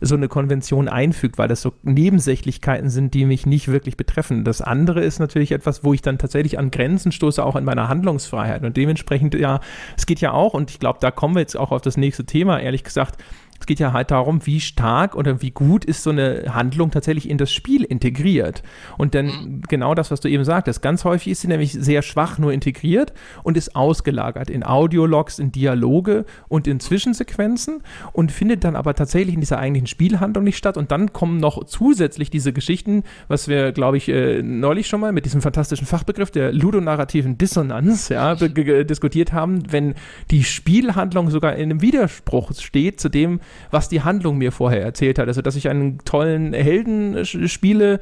[0.04, 4.44] so eine Konvention einfügt, weil das so Nebensächlichkeiten sind, die mich nicht wirklich betreffen.
[4.44, 7.88] Das andere ist natürlich etwas, wo ich dann tatsächlich an Grenzen stoße, auch in meiner
[7.88, 8.64] Handlungsfreiheit.
[8.64, 9.60] Und dementsprechend, ja,
[9.96, 12.24] es geht ja auch, und ich glaube, da kommen wir jetzt auch auf das nächste
[12.24, 13.22] Thema, ehrlich gesagt,
[13.64, 17.30] es geht ja halt darum, wie stark oder wie gut ist so eine Handlung tatsächlich
[17.30, 18.62] in das Spiel integriert.
[18.98, 19.62] Und dann mhm.
[19.66, 23.14] genau das, was du eben sagtest, ganz häufig ist sie nämlich sehr schwach nur integriert
[23.42, 29.34] und ist ausgelagert in Audiologs, in Dialoge und in Zwischensequenzen und findet dann aber tatsächlich
[29.34, 30.76] in dieser eigentlichen Spielhandlung nicht statt.
[30.76, 35.12] Und dann kommen noch zusätzlich diese Geschichten, was wir, glaube ich, äh, neulich schon mal
[35.12, 39.94] mit diesem fantastischen Fachbegriff der ludonarrativen Dissonanz ja, diskutiert haben, wenn
[40.30, 45.18] die Spielhandlung sogar in einem Widerspruch steht zu dem, was die Handlung mir vorher erzählt
[45.18, 45.28] hat.
[45.28, 48.00] Also, dass ich einen tollen Helden spiele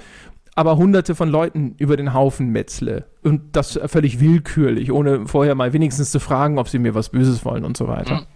[0.54, 3.06] aber hunderte von Leuten über den Haufen metzle.
[3.22, 7.44] Und das völlig willkürlich, ohne vorher mal wenigstens zu fragen, ob sie mir was Böses
[7.44, 8.16] wollen und so weiter.
[8.16, 8.26] Mhm.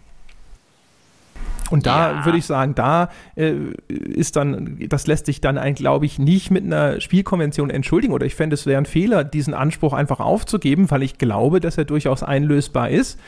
[1.70, 2.24] Und da ja.
[2.24, 3.54] würde ich sagen, da äh,
[3.88, 8.14] ist dann, das lässt sich dann glaube ich, nicht mit einer Spielkonvention entschuldigen.
[8.14, 11.76] Oder ich fände, es wäre ein Fehler, diesen Anspruch einfach aufzugeben, weil ich glaube, dass
[11.76, 13.18] er durchaus einlösbar ist.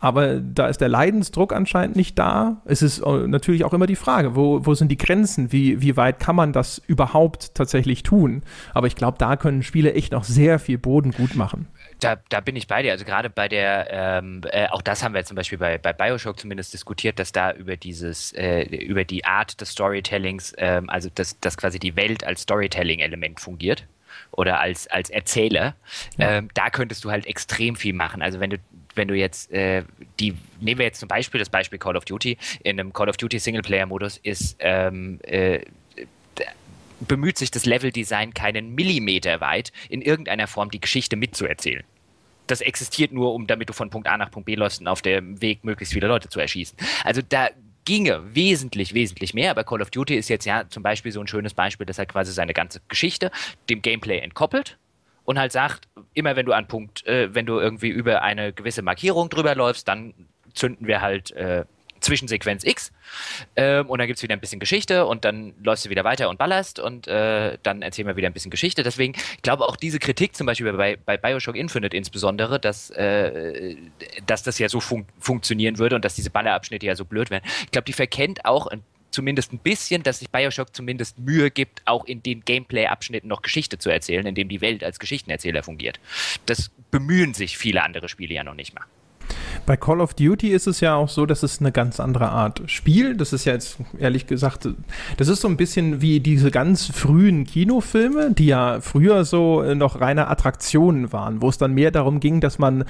[0.00, 2.62] Aber da ist der Leidensdruck anscheinend nicht da.
[2.64, 5.52] Es ist äh, natürlich auch immer die Frage, wo, wo sind die Grenzen?
[5.52, 8.42] Wie, wie weit kann man das überhaupt tatsächlich tun?
[8.74, 11.68] Aber ich glaube, da können Spiele echt noch sehr viel Boden gut machen.
[12.00, 12.92] Da, da bin ich bei dir.
[12.92, 16.38] Also gerade bei der, ähm, äh, auch das haben wir zum Beispiel bei, bei Bioshock
[16.38, 21.40] zumindest diskutiert, dass da über dieses, äh, über die Art des Storytellings, äh, also dass,
[21.40, 23.86] dass quasi die Welt als Storytelling-Element fungiert
[24.30, 25.74] oder als, als Erzähler,
[26.18, 26.38] ja.
[26.38, 28.22] ähm, da könntest du halt extrem viel machen.
[28.22, 28.58] Also wenn du
[28.96, 29.84] wenn du jetzt äh,
[30.20, 33.16] die, nehmen wir jetzt zum Beispiel das Beispiel Call of Duty, in einem Call of
[33.16, 35.60] Duty Singleplayer-Modus ist ähm, äh,
[37.00, 41.84] bemüht sich das Leveldesign keinen Millimeter weit, in irgendeiner Form die Geschichte mitzuerzählen.
[42.46, 45.02] Das existiert nur, um damit du von Punkt A nach Punkt B läufst und auf
[45.02, 46.78] dem Weg möglichst viele Leute zu erschießen.
[47.04, 47.48] Also da
[47.84, 51.28] ginge wesentlich, wesentlich mehr, aber Call of Duty ist jetzt ja zum Beispiel so ein
[51.28, 53.30] schönes Beispiel, dass er quasi seine ganze Geschichte
[53.68, 54.78] dem Gameplay entkoppelt
[55.26, 58.82] und halt sagt, immer wenn du an Punkt, äh, wenn du irgendwie über eine gewisse
[58.82, 60.14] Markierung drüber läufst, dann
[60.54, 61.64] zünden wir halt äh,
[62.00, 62.92] Zwischensequenz X
[63.56, 66.28] ähm, und dann gibt es wieder ein bisschen Geschichte und dann läufst du wieder weiter
[66.28, 68.82] und ballerst und äh, dann erzählen wir wieder ein bisschen Geschichte.
[68.82, 73.76] Deswegen, ich glaube auch diese Kritik zum Beispiel bei, bei Bioshock Infinite insbesondere, dass, äh,
[74.26, 77.42] dass das ja so fun funktionieren würde und dass diese Ballerabschnitte ja so blöd wären,
[77.64, 81.82] ich glaube, die verkennt auch ein zumindest ein bisschen, dass sich Bioshock zumindest Mühe gibt,
[81.84, 86.00] auch in den Gameplay-Abschnitten noch Geschichte zu erzählen, indem die Welt als Geschichtenerzähler fungiert.
[86.46, 88.84] Das bemühen sich viele andere Spiele ja noch nicht mal.
[89.66, 92.62] Bei Call of Duty ist es ja auch so, dass es eine ganz andere Art
[92.66, 93.16] Spiel.
[93.16, 94.68] Das ist ja jetzt ehrlich gesagt,
[95.16, 100.00] das ist so ein bisschen wie diese ganz frühen Kinofilme, die ja früher so noch
[100.00, 102.84] reine Attraktionen waren, wo es dann mehr darum ging, dass man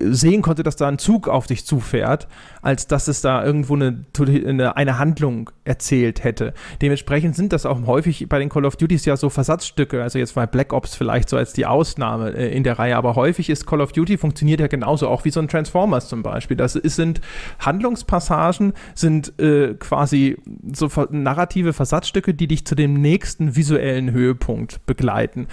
[0.00, 2.26] sehen konnte, dass da ein Zug auf dich zufährt,
[2.60, 6.54] als dass es da irgendwo eine, eine Handlung erzählt hätte.
[6.82, 10.34] Dementsprechend sind das auch häufig bei den Call of Duties ja so Versatzstücke, also jetzt
[10.34, 13.66] mal Black Ops vielleicht so als die Ausnahme äh, in der Reihe, aber häufig ist
[13.66, 16.56] Call of Duty funktioniert ja genauso auch wie so ein Transformers zum Beispiel.
[16.56, 17.20] Das ist, sind
[17.58, 20.36] Handlungspassagen, sind äh, quasi
[20.72, 25.46] so narrative Versatzstücke, die dich zu dem nächsten visuellen Höhepunkt begleiten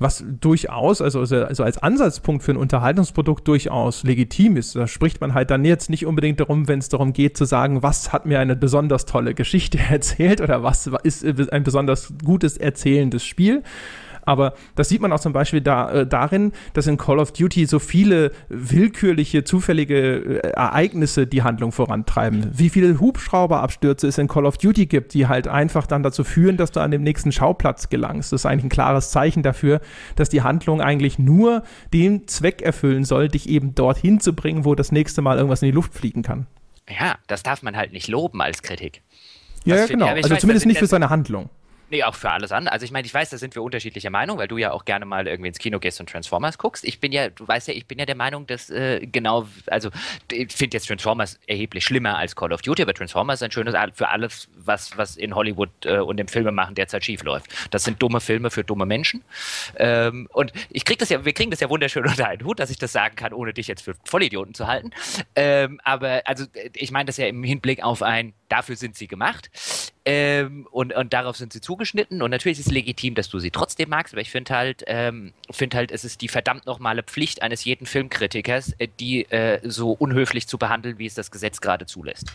[0.00, 4.74] was durchaus, also, also als Ansatzpunkt für ein Unterhaltungsprodukt durchaus legitim ist.
[4.74, 7.82] Da spricht man halt dann jetzt nicht unbedingt darum, wenn es darum geht zu sagen,
[7.82, 13.24] was hat mir eine besonders tolle Geschichte erzählt oder was ist ein besonders gutes erzählendes
[13.24, 13.62] Spiel,
[14.24, 17.66] aber das sieht man auch zum Beispiel da, äh, darin, dass in Call of Duty
[17.66, 22.50] so viele willkürliche, zufällige äh, Ereignisse die Handlung vorantreiben.
[22.52, 26.56] Wie viele Hubschrauberabstürze es in Call of Duty gibt, die halt einfach dann dazu führen,
[26.56, 28.32] dass du an dem nächsten Schauplatz gelangst.
[28.32, 29.80] Das ist eigentlich ein klares Zeichen dafür,
[30.16, 31.62] dass die Handlung eigentlich nur
[31.92, 35.66] den Zweck erfüllen soll, dich eben dorthin zu bringen, wo das nächste Mal irgendwas in
[35.66, 36.46] die Luft fliegen kann.
[36.88, 39.02] Ja, das darf man halt nicht loben als Kritik.
[39.64, 40.06] Ja, ja genau.
[40.06, 41.50] Also zumindest nicht für seine Handlung.
[41.90, 42.72] Nee, auch für alles andere.
[42.72, 45.04] Also ich meine, ich weiß, da sind wir unterschiedlicher Meinung, weil du ja auch gerne
[45.04, 46.84] mal irgendwie ins Kino gehst und Transformers guckst.
[46.84, 49.90] Ich bin ja, du weißt ja, ich bin ja der Meinung, dass äh, genau, also
[50.30, 53.74] ich finde jetzt Transformers erheblich schlimmer als Call of Duty, aber Transformers ist ein schönes
[53.94, 57.50] für alles, was, was in Hollywood äh, und im Filmemachen derzeit schief läuft.
[57.72, 59.24] Das sind dumme Filme für dumme Menschen.
[59.76, 62.70] Ähm, und ich krieg das ja, wir kriegen das ja wunderschön unter einen Hut, dass
[62.70, 64.92] ich das sagen kann, ohne dich jetzt für Vollidioten zu halten.
[65.34, 69.50] Ähm, aber also ich meine das ja im Hinblick auf ein, dafür sind sie gemacht.
[70.10, 72.20] Ähm, und, und darauf sind sie zugeschnitten.
[72.20, 75.32] Und natürlich ist es legitim, dass du sie trotzdem magst, aber ich finde halt, ähm,
[75.50, 79.92] finde halt, es ist die verdammt nochmale Pflicht eines jeden Filmkritikers, äh, die äh, so
[79.92, 82.32] unhöflich zu behandeln, wie es das Gesetz gerade zulässt.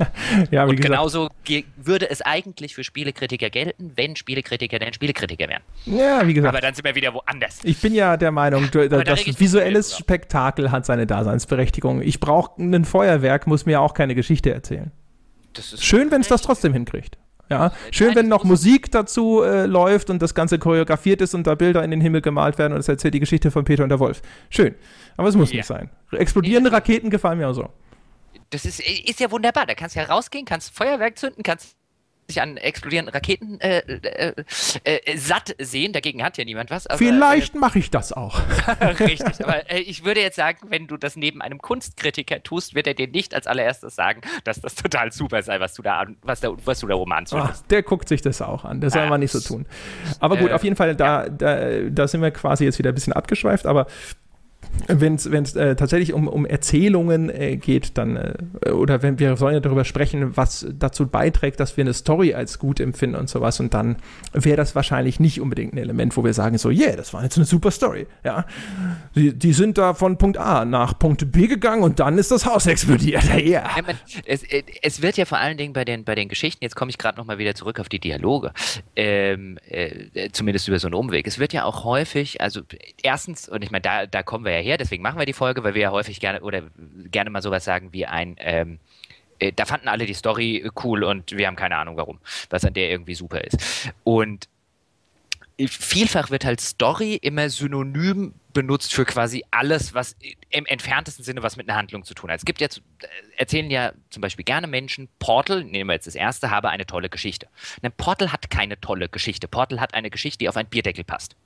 [0.50, 1.28] ja, und genauso
[1.76, 5.62] würde es eigentlich für Spielekritiker gelten, wenn Spielekritiker denn Spielekritiker wären.
[5.84, 6.54] Ja, wie gesagt.
[6.54, 7.58] Aber dann sind wir wieder woanders.
[7.62, 12.00] Ich bin ja der Meinung, du, da das visuelles Spektakel hat seine Daseinsberechtigung.
[12.00, 14.92] Ich brauche ein Feuerwerk, muss mir auch keine Geschichte erzählen.
[15.78, 17.18] Schön, wenn es das trotzdem hinkriegt.
[17.50, 21.54] Ja, schön, wenn noch Musik dazu äh, läuft und das Ganze choreografiert ist und da
[21.54, 23.98] Bilder in den Himmel gemalt werden und es erzählt die Geschichte von Peter und der
[23.98, 24.20] Wolf.
[24.50, 24.74] Schön.
[25.16, 25.56] Aber es muss ja.
[25.56, 25.88] nicht sein.
[26.12, 27.70] Explodierende Raketen gefallen mir auch so.
[28.50, 29.64] Das ist, ist ja wunderbar.
[29.64, 31.77] Da kannst du ja rausgehen, kannst Feuerwerk zünden, kannst
[32.28, 34.34] sich an explodierenden Raketen äh, äh,
[34.84, 35.92] äh, satt sehen.
[35.92, 36.86] Dagegen hat ja niemand was.
[36.86, 38.40] Aber, Vielleicht äh, mache ich das auch.
[39.00, 42.86] Richtig, aber äh, ich würde jetzt sagen, wenn du das neben einem Kunstkritiker tust, wird
[42.86, 46.40] er dir nicht als allererstes sagen, dass das total super sei, was du da, was
[46.40, 47.70] da, was du da oben anzündest.
[47.70, 48.80] der guckt sich das auch an.
[48.80, 49.66] Das soll man nicht so tun.
[50.20, 52.94] Aber gut, äh, auf jeden Fall, da, da, da sind wir quasi jetzt wieder ein
[52.94, 53.86] bisschen abgeschweift, aber
[54.86, 59.54] wenn es äh, tatsächlich um, um Erzählungen äh, geht, dann, äh, oder wenn wir sollen
[59.54, 63.60] ja darüber sprechen, was dazu beiträgt, dass wir eine Story als gut empfinden und sowas,
[63.60, 63.96] und dann
[64.32, 67.36] wäre das wahrscheinlich nicht unbedingt ein Element, wo wir sagen, so, yeah, das war jetzt
[67.36, 68.06] eine super Story.
[68.24, 68.44] Ja.
[69.14, 72.46] Die, die sind da von Punkt A nach Punkt B gegangen und dann ist das
[72.46, 73.24] Haus explodiert.
[73.38, 73.62] Ja.
[73.74, 73.84] ja
[74.24, 76.90] es, äh, es, wird ja vor allen Dingen bei den, bei den Geschichten, jetzt komme
[76.90, 78.52] ich gerade nochmal wieder zurück auf die Dialoge,
[78.96, 81.26] ähm, äh, zumindest über so einen Umweg.
[81.26, 82.62] Es wird ja auch häufig, also
[83.02, 85.64] erstens, und ich meine, da, da kommen wir ja her, deswegen machen wir die Folge,
[85.64, 86.62] weil wir ja häufig gerne oder
[87.10, 88.78] gerne mal sowas sagen wie ein, ähm,
[89.38, 92.18] äh, da fanden alle die Story cool und wir haben keine Ahnung warum,
[92.50, 93.90] was an der irgendwie super ist.
[94.04, 94.48] Und
[95.66, 100.16] vielfach wird halt Story immer synonym benutzt für quasi alles, was
[100.50, 102.38] im entferntesten Sinne was mit einer Handlung zu tun hat.
[102.38, 103.06] Es gibt jetzt, äh,
[103.36, 107.08] erzählen ja zum Beispiel gerne Menschen, Portal, nehmen wir jetzt das erste, habe eine tolle
[107.08, 107.48] Geschichte.
[107.82, 109.48] Ein Portal hat keine tolle Geschichte.
[109.48, 111.36] Portal hat eine Geschichte, die auf einen Bierdeckel passt.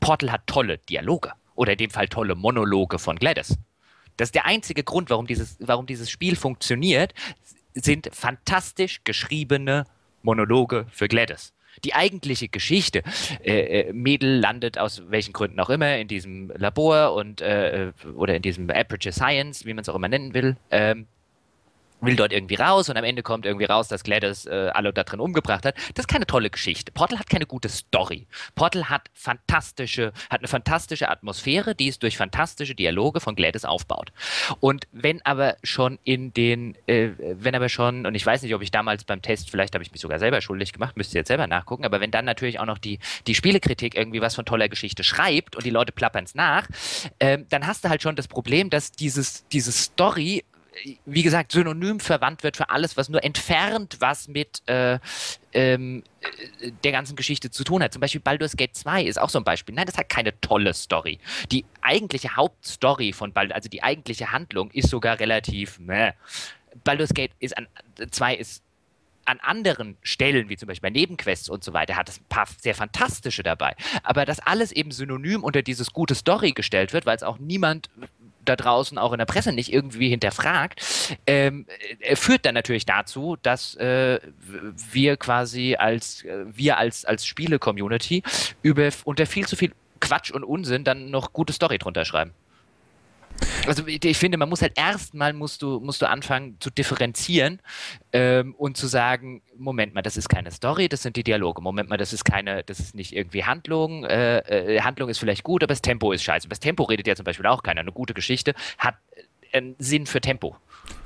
[0.00, 1.32] Portal hat tolle Dialoge.
[1.58, 3.58] Oder in dem Fall tolle Monologe von Gladys.
[4.16, 7.14] Das ist der einzige Grund, warum dieses, warum dieses Spiel funktioniert,
[7.74, 9.84] sind fantastisch geschriebene
[10.22, 11.52] Monologe für Gladys
[11.84, 13.02] die eigentliche Geschichte.
[13.44, 18.34] Äh, äh, Mädel landet aus welchen Gründen auch immer in diesem Labor und äh, oder
[18.34, 20.56] in diesem Aperture Science, wie man es auch immer nennen will.
[20.72, 21.06] Ähm,
[22.00, 25.04] will dort irgendwie raus und am Ende kommt irgendwie raus, dass Gladys äh, alle da
[25.04, 25.76] drin umgebracht hat.
[25.94, 26.92] Das ist keine tolle Geschichte.
[26.92, 28.26] Portal hat keine gute Story.
[28.54, 34.12] Portal hat fantastische, hat eine fantastische Atmosphäre, die es durch fantastische Dialoge von Gladys aufbaut.
[34.60, 38.62] Und wenn aber schon in den, äh, wenn aber schon, und ich weiß nicht, ob
[38.62, 41.28] ich damals beim Test, vielleicht habe ich mich sogar selber schuldig gemacht, müsst ihr jetzt
[41.28, 44.68] selber nachgucken, aber wenn dann natürlich auch noch die, die Spielekritik irgendwie was von toller
[44.68, 46.68] Geschichte schreibt und die Leute plappern es nach,
[47.18, 50.44] äh, dann hast du halt schon das Problem, dass dieses, diese Story
[51.06, 54.98] wie gesagt, synonym verwandt wird für alles, was nur entfernt was mit äh,
[55.52, 56.02] ähm,
[56.60, 57.92] äh, der ganzen Geschichte zu tun hat.
[57.92, 59.74] Zum Beispiel Baldur's Gate 2 ist auch so ein Beispiel.
[59.74, 61.18] Nein, das hat keine tolle Story.
[61.50, 66.12] Die eigentliche Hauptstory von Baldur's, also die eigentliche Handlung, ist sogar relativ meh.
[66.84, 67.66] Baldur's Gate ist an,
[68.10, 68.62] 2 ist
[69.28, 72.46] an anderen Stellen, wie zum Beispiel bei Nebenquests und so weiter, hat es ein paar
[72.60, 73.76] sehr fantastische dabei.
[74.02, 77.90] Aber dass alles eben synonym unter dieses gute Story gestellt wird, weil es auch niemand
[78.48, 80.80] da draußen auch in der Presse nicht irgendwie hinterfragt,
[81.26, 81.66] ähm,
[82.00, 84.20] äh, führt dann natürlich dazu, dass äh,
[84.92, 88.22] wir quasi als äh, wir als als Spiele-Community
[88.62, 92.32] über unter viel zu viel Quatsch und Unsinn dann noch gute Story drunter schreiben.
[93.66, 97.60] Also ich finde, man muss halt erstmal musst du, musst du anfangen zu differenzieren
[98.12, 101.60] ähm, und zu sagen, Moment mal, das ist keine Story, das sind die Dialoge.
[101.60, 104.04] Moment mal, das ist keine, das ist nicht irgendwie Handlung.
[104.04, 104.38] Äh,
[104.76, 106.46] äh, Handlung ist vielleicht gut, aber das Tempo ist scheiße.
[106.46, 107.80] Über das Tempo redet ja zum Beispiel auch keiner.
[107.80, 108.96] Eine gute Geschichte hat
[109.52, 110.56] einen Sinn für Tempo.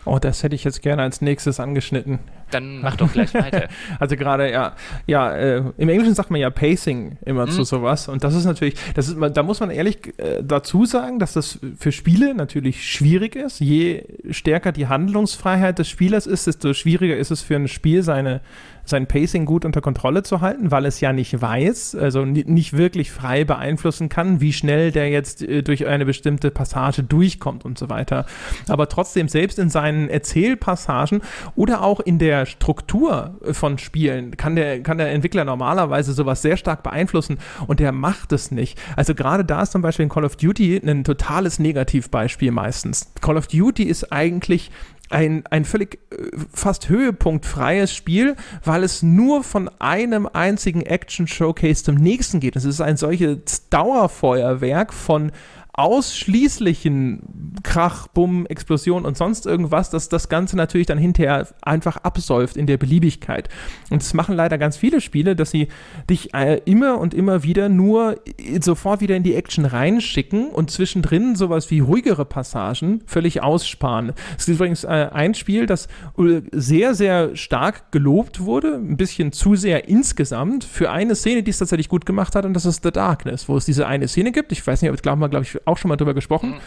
[0.05, 2.19] Oh, das hätte ich jetzt gerne als nächstes angeschnitten.
[2.51, 3.69] Dann mach doch gleich weiter.
[4.01, 4.75] also gerade, ja,
[5.07, 7.51] ja, äh, im Englischen sagt man ja Pacing immer mhm.
[7.51, 8.09] zu sowas.
[8.09, 11.61] Und das ist natürlich, das ist, da muss man ehrlich äh, dazu sagen, dass das
[11.79, 13.61] für Spiele natürlich schwierig ist.
[13.61, 18.41] Je stärker die Handlungsfreiheit des Spielers ist, desto schwieriger ist es für ein Spiel, seine
[18.85, 23.11] sein Pacing gut unter Kontrolle zu halten, weil es ja nicht weiß, also nicht wirklich
[23.11, 27.89] frei beeinflussen kann, wie schnell der jetzt äh, durch eine bestimmte Passage durchkommt und so
[27.89, 28.27] weiter.
[28.69, 31.23] Aber trotzdem, selbst in seinen Erzählpassagen
[31.55, 36.57] oder auch in der Struktur von Spielen kann der, kann der Entwickler normalerweise sowas sehr
[36.57, 38.79] stark beeinflussen und der macht es nicht.
[38.97, 43.13] Also gerade da ist zum Beispiel in Call of Duty ein totales Negativbeispiel meistens.
[43.21, 44.71] Call of Duty ist eigentlich
[45.13, 46.17] ein, ein völlig äh,
[46.53, 52.57] fast höhepunktfreies Spiel, weil es nur von einem einzigen Action-Showcase zum nächsten geht.
[52.57, 55.33] Es ist ein solches Dauerfeuerwerk von
[55.75, 62.59] ausschließlichen Krach, Bumm, Explosion und sonst irgendwas, dass das Ganze natürlich dann hinterher einfach absäuft
[62.59, 63.49] in der Beliebigkeit.
[63.89, 65.69] Und das machen leider ganz viele Spiele, dass sie
[66.11, 68.21] dich äh, immer und immer wieder nur
[68.61, 74.13] sofort wieder in die Action reinschicken und zwischendrin sowas wie ruhigere Passagen völlig aussparen.
[74.37, 75.87] Es ist übrigens äh, ein Spiel, das
[76.19, 81.51] äh, sehr, sehr stark gelobt wurde, ein bisschen zu sehr insgesamt, für eine Szene, die
[81.51, 84.33] es tatsächlich gut gemacht hat, und das ist The Darkness, wo es diese eine Szene
[84.33, 84.53] gibt.
[84.53, 86.61] Ich weiß nicht, ob ich glaube mal, glaube ich, auch schon mal drüber gesprochen, mhm.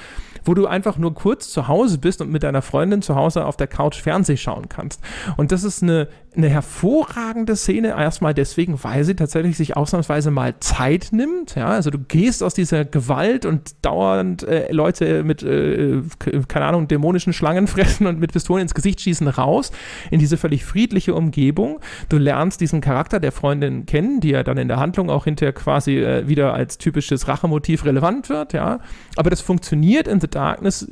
[0.43, 3.57] wo du einfach nur kurz zu Hause bist und mit deiner Freundin zu Hause auf
[3.57, 5.01] der Couch Fernseh schauen kannst.
[5.37, 6.07] Und das ist eine,
[6.37, 11.55] eine hervorragende Szene, erstmal deswegen, weil sie tatsächlich sich ausnahmsweise mal Zeit nimmt.
[11.55, 16.01] Ja, also du gehst aus dieser Gewalt und dauernd äh, Leute mit, äh,
[16.47, 19.71] keine Ahnung, dämonischen Schlangen fressen und mit Pistolen ins Gesicht schießen raus
[20.11, 21.79] in diese völlig friedliche Umgebung.
[22.09, 25.53] Du lernst diesen Charakter der Freundin kennen, die ja dann in der Handlung auch hinterher
[25.53, 28.79] quasi äh, wieder als typisches Rachemotiv relevant wird, ja.
[29.15, 30.87] Aber das funktioniert in The Darkness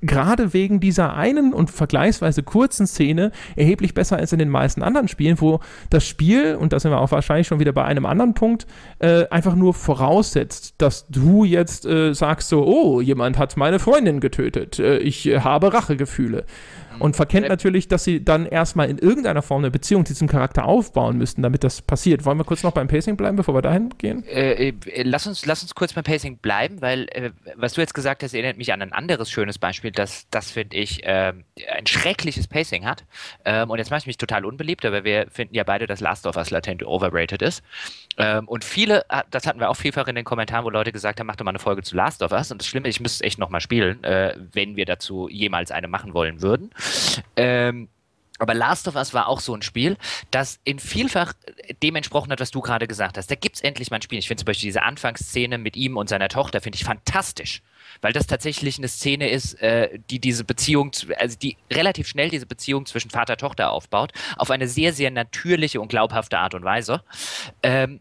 [0.00, 5.08] gerade wegen dieser einen und vergleichsweise kurzen Szene erheblich besser als in den meisten anderen
[5.08, 5.60] Spielen, wo
[5.90, 8.66] das Spiel, und da sind wir auch wahrscheinlich schon wieder bei einem anderen Punkt,
[8.98, 14.20] äh, einfach nur voraussetzt, dass du jetzt äh, sagst so, oh, jemand hat meine Freundin
[14.20, 16.44] getötet, äh, ich habe Rachegefühle
[16.98, 20.64] und verkennt natürlich, dass sie dann erstmal in irgendeiner Form eine Beziehung zu diesem Charakter
[20.64, 22.24] aufbauen müssten, damit das passiert.
[22.24, 24.24] Wollen wir kurz noch beim Pacing bleiben, bevor wir dahin gehen?
[24.26, 27.94] Äh, äh, lass, uns, lass uns kurz beim Pacing bleiben, weil äh, was du jetzt
[27.94, 31.32] gesagt hast, erinnert mich an ein anderes schönes Beispiel, das, das finde ich, äh,
[31.76, 33.04] ein schreckliches Pacing hat.
[33.44, 36.26] Ähm, und jetzt mache ich mich total unbeliebt, aber wir finden ja beide, dass Last
[36.26, 37.62] of Us latent overrated ist.
[38.18, 41.20] Ähm, und viele, ah, das hatten wir auch vielfach in den Kommentaren, wo Leute gesagt
[41.20, 42.50] haben, mach doch mal eine Folge zu Last of Us.
[42.50, 45.70] Und das Schlimme ist, ich müsste es echt nochmal spielen, äh, wenn wir dazu jemals
[45.70, 46.70] eine machen wollen würden.
[47.36, 47.88] Ähm,
[48.38, 49.96] aber Last of Us war auch so ein Spiel,
[50.30, 51.32] das in vielfach
[51.82, 53.30] dem entsprochen hat, was du gerade gesagt hast.
[53.30, 54.18] Da gibt es endlich mal ein Spiel.
[54.18, 57.62] Ich finde zum Beispiel diese Anfangsszene mit ihm und seiner Tochter, finde ich fantastisch.
[58.02, 62.44] Weil das tatsächlich eine Szene ist, äh, die diese Beziehung, also die relativ schnell diese
[62.44, 66.64] Beziehung zwischen Vater und Tochter aufbaut, auf eine sehr, sehr natürliche und glaubhafte Art und
[66.64, 67.02] Weise.
[67.62, 68.00] Ähm,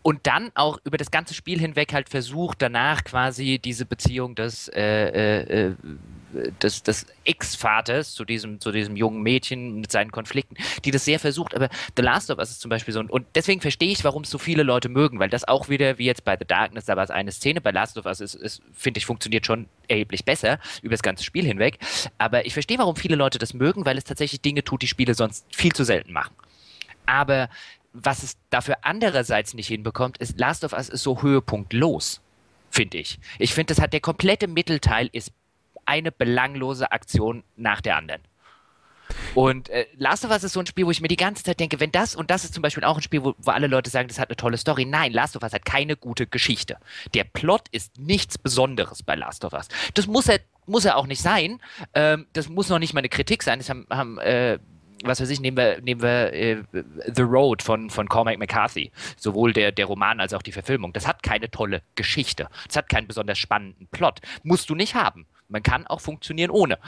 [0.00, 4.68] und dann auch über das ganze Spiel hinweg halt versucht, danach quasi diese Beziehung des,
[4.68, 5.74] äh, äh, äh
[6.62, 11.18] des, des Ex-Vaters zu diesem, zu diesem jungen Mädchen mit seinen Konflikten, die das sehr
[11.18, 11.54] versucht.
[11.54, 13.00] Aber The Last of Us ist zum Beispiel so.
[13.00, 16.04] Und deswegen verstehe ich, warum es so viele Leute mögen, weil das auch wieder, wie
[16.04, 18.62] jetzt bei The Darkness, da war es eine Szene, bei Last of Us ist, ist
[18.72, 21.78] finde ich, funktioniert schon erheblich besser über das ganze Spiel hinweg.
[22.18, 25.14] Aber ich verstehe, warum viele Leute das mögen, weil es tatsächlich Dinge tut, die Spiele
[25.14, 26.34] sonst viel zu selten machen.
[27.06, 27.48] Aber
[27.92, 32.20] was es dafür andererseits nicht hinbekommt, ist, Last of Us ist so höhepunktlos,
[32.70, 33.18] finde ich.
[33.38, 35.32] Ich finde, das hat der komplette Mittelteil ist
[35.88, 38.20] eine belanglose Aktion nach der anderen.
[39.34, 41.60] Und äh, Last of Us ist so ein Spiel, wo ich mir die ganze Zeit
[41.60, 43.90] denke, wenn das, und das ist zum Beispiel auch ein Spiel, wo, wo alle Leute
[43.90, 44.84] sagen, das hat eine tolle Story.
[44.84, 46.76] Nein, Last of Us hat keine gute Geschichte.
[47.14, 49.68] Der Plot ist nichts Besonderes bei Last of Us.
[49.94, 51.60] Das muss er, muss er auch nicht sein.
[51.94, 53.58] Ähm, das muss noch nicht mal eine Kritik sein.
[53.58, 54.58] Das haben, haben äh,
[55.04, 56.62] was weiß ich, nehmen wir, nehmen wir äh,
[57.14, 60.92] The Road von, von Cormac McCarthy, sowohl der, der Roman als auch die Verfilmung.
[60.92, 62.48] Das hat keine tolle Geschichte.
[62.68, 64.20] Es hat keinen besonders spannenden Plot.
[64.42, 65.26] Musst du nicht haben.
[65.48, 66.78] Man kann auch funktionieren ohne.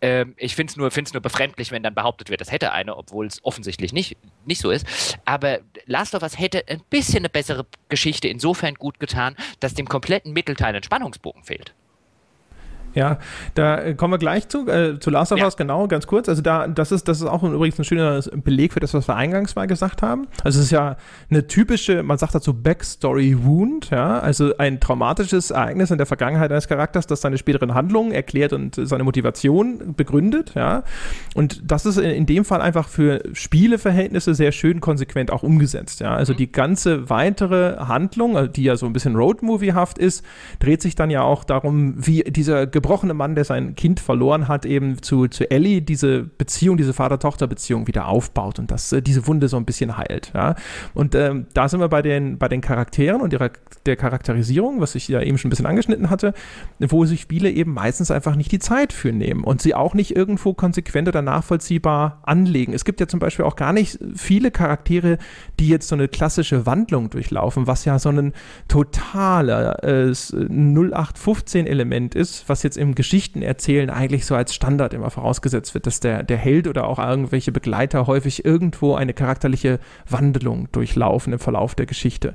[0.00, 3.26] Ähm, ich finde es nur, nur befremdlich, wenn dann behauptet wird, das hätte eine, obwohl
[3.26, 5.18] es offensichtlich nicht, nicht so ist.
[5.24, 9.88] Aber Last of Us hätte ein bisschen eine bessere Geschichte insofern gut getan, dass dem
[9.88, 11.74] kompletten Mittelteil ein Spannungsbogen fehlt.
[12.98, 13.18] Ja,
[13.54, 16.28] da äh, kommen wir gleich zu, äh, zu Last of Us, genau, ganz kurz.
[16.28, 19.14] Also da, das ist, das ist auch übrigens ein schöner Beleg für das, was wir
[19.14, 20.26] eingangs mal gesagt haben.
[20.42, 20.96] Also es ist ja
[21.30, 26.50] eine typische, man sagt dazu Backstory Wound, ja, also ein traumatisches Ereignis in der Vergangenheit
[26.50, 30.82] eines Charakters, das seine späteren Handlungen erklärt und seine Motivation begründet, ja.
[31.36, 36.16] Und das ist in dem Fall einfach für Spieleverhältnisse sehr schön konsequent auch umgesetzt, ja.
[36.16, 36.38] Also mhm.
[36.38, 40.24] die ganze weitere Handlung, also die ja so ein bisschen Roadmovie-haft ist,
[40.58, 44.64] dreht sich dann ja auch darum, wie dieser gebrochene Mann, der sein Kind verloren hat,
[44.64, 49.48] eben zu, zu Ellie diese Beziehung, diese Vater-Tochter-Beziehung wieder aufbaut und dass äh, diese Wunde
[49.48, 50.32] so ein bisschen heilt.
[50.34, 50.54] Ja?
[50.94, 53.50] Und ähm, da sind wir bei den, bei den Charakteren und ihrer,
[53.84, 56.32] der Charakterisierung, was ich ja eben schon ein bisschen angeschnitten hatte,
[56.78, 60.16] wo sich Spiele eben meistens einfach nicht die Zeit für nehmen und sie auch nicht
[60.16, 62.72] irgendwo konsequent oder nachvollziehbar anlegen.
[62.72, 65.18] Es gibt ja zum Beispiel auch gar nicht viele Charaktere,
[65.60, 68.32] die jetzt so eine klassische Wandlung durchlaufen, was ja so ein
[68.66, 75.74] totaler äh, 0815-Element ist, was jetzt jetzt im Geschichtenerzählen eigentlich so als Standard immer vorausgesetzt
[75.74, 81.32] wird, dass der, der Held oder auch irgendwelche Begleiter häufig irgendwo eine charakterliche Wandlung durchlaufen
[81.32, 82.34] im Verlauf der Geschichte.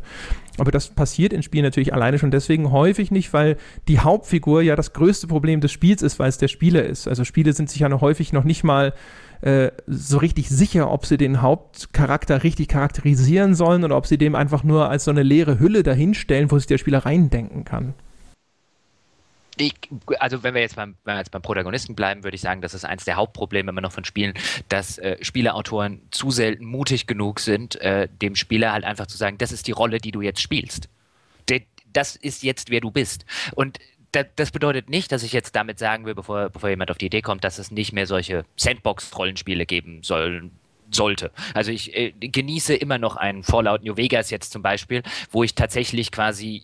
[0.57, 3.57] Aber das passiert in Spielen natürlich alleine schon deswegen häufig nicht, weil
[3.87, 7.07] die Hauptfigur ja das größte Problem des Spiels ist, weil es der Spieler ist.
[7.07, 8.93] Also Spiele sind sich ja noch häufig noch nicht mal
[9.41, 14.35] äh, so richtig sicher, ob sie den Hauptcharakter richtig charakterisieren sollen oder ob sie dem
[14.35, 17.93] einfach nur als so eine leere Hülle dahinstellen, wo sich der Spieler reindenken kann.
[19.57, 19.73] Ich,
[20.19, 22.73] also wenn wir jetzt beim, wenn wir jetzt beim Protagonisten bleiben, würde ich sagen, das
[22.73, 24.33] ist eines der Hauptprobleme immer noch von Spielen,
[24.69, 29.37] dass äh, Spieleautoren zu selten mutig genug sind, äh, dem Spieler halt einfach zu sagen,
[29.37, 30.89] das ist die Rolle, die du jetzt spielst.
[31.49, 33.25] De, das ist jetzt, wer du bist.
[33.53, 33.79] Und
[34.35, 37.21] das bedeutet nicht, dass ich jetzt damit sagen will, bevor, bevor jemand auf die Idee
[37.21, 40.51] kommt, dass es nicht mehr solche Sandbox-Rollenspiele geben soll,
[40.91, 41.31] sollte.
[41.53, 45.01] Also ich äh, genieße immer noch einen Fallout New Vegas jetzt zum Beispiel,
[45.31, 46.63] wo ich tatsächlich quasi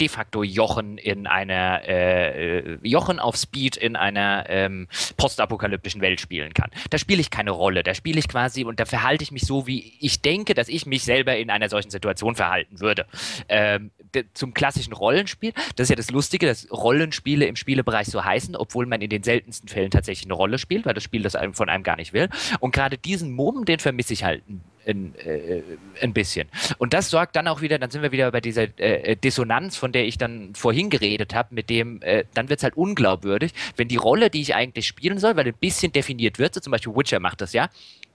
[0.00, 6.20] de facto Jochen in einer äh, äh, Jochen auf Speed in einer ähm, postapokalyptischen Welt
[6.20, 6.70] spielen kann.
[6.90, 9.66] Da spiele ich keine Rolle, da spiele ich quasi und da verhalte ich mich so,
[9.66, 13.06] wie ich denke, dass ich mich selber in einer solchen Situation verhalten würde.
[13.48, 13.90] Ähm,
[14.34, 18.86] zum klassischen Rollenspiel, das ist ja das Lustige, dass Rollenspiele im Spielebereich so heißen, obwohl
[18.86, 21.84] man in den seltensten Fällen tatsächlich eine Rolle spielt, weil das Spiel das von einem
[21.84, 22.28] gar nicht will.
[22.58, 24.42] Und gerade diesen Mumm, den vermisse ich halt
[24.86, 25.62] ein, äh,
[26.00, 26.48] ein bisschen.
[26.78, 29.89] Und das sorgt dann auch wieder, dann sind wir wieder bei dieser äh, Dissonanz von
[29.90, 33.52] von der ich dann vorhin geredet habe, mit dem, äh, dann wird es halt unglaubwürdig,
[33.76, 36.70] wenn die Rolle, die ich eigentlich spielen soll, weil ein bisschen definiert wird, so zum
[36.70, 37.68] Beispiel Witcher macht das ja,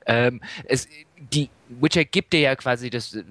[0.05, 3.23] ähm, es, die Witcher gibt dir ja quasi das äh,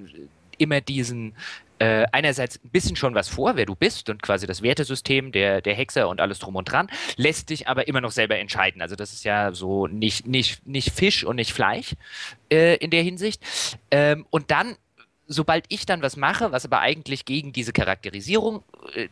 [0.59, 1.35] immer diesen
[1.79, 5.63] äh, einerseits ein bisschen schon was vor, wer du bist und quasi das Wertesystem der,
[5.63, 8.83] der Hexer und alles drum und dran, lässt dich aber immer noch selber entscheiden.
[8.83, 11.95] Also das ist ja so nicht, nicht, nicht Fisch und nicht Fleisch
[12.53, 13.43] äh, in der Hinsicht.
[13.91, 14.77] Ähm, und dann,
[15.27, 18.63] sobald ich dann was mache, was aber eigentlich gegen diese Charakterisierung
[18.95, 19.09] äh,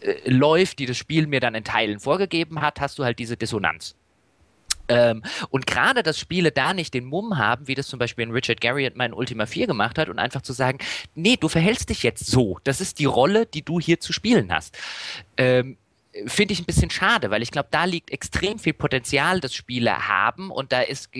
[0.00, 3.36] äh läuft, die das Spiel mir dann in Teilen vorgegeben hat, hast du halt diese
[3.36, 3.94] Dissonanz.
[4.88, 8.30] Ähm, und gerade, dass Spiele da nicht den Mumm haben, wie das zum Beispiel in
[8.30, 10.78] Richard Garriott mein Ultima 4 gemacht hat, und einfach zu sagen,
[11.14, 12.58] nee, du verhältst dich jetzt so.
[12.64, 14.78] Das ist die Rolle, die du hier zu spielen hast.
[15.36, 15.76] Ähm,
[16.26, 20.08] Finde ich ein bisschen schade, weil ich glaube, da liegt extrem viel Potenzial, das Spiele
[20.08, 21.10] haben, und da ist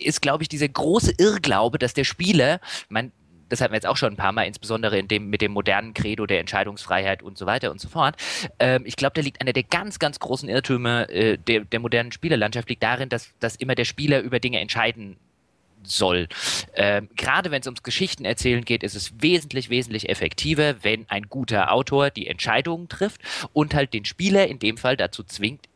[0.00, 3.10] ist, glaube ich, dieser große Irrglaube, dass der Spieler, mein,
[3.48, 5.94] das hatten wir jetzt auch schon ein paar Mal, insbesondere in dem, mit dem modernen
[5.94, 8.16] Credo der Entscheidungsfreiheit und so weiter und so fort.
[8.58, 12.12] Ähm, ich glaube, da liegt einer der ganz, ganz großen Irrtümer äh, der, der modernen
[12.12, 15.16] Spielerlandschaft, liegt darin, dass, dass immer der Spieler über Dinge entscheiden
[15.82, 16.28] soll.
[16.74, 21.28] Ähm, Gerade wenn es ums Geschichten erzählen geht, ist es wesentlich, wesentlich effektiver, wenn ein
[21.28, 23.20] guter Autor die Entscheidungen trifft
[23.52, 25.68] und halt den Spieler in dem Fall dazu zwingt,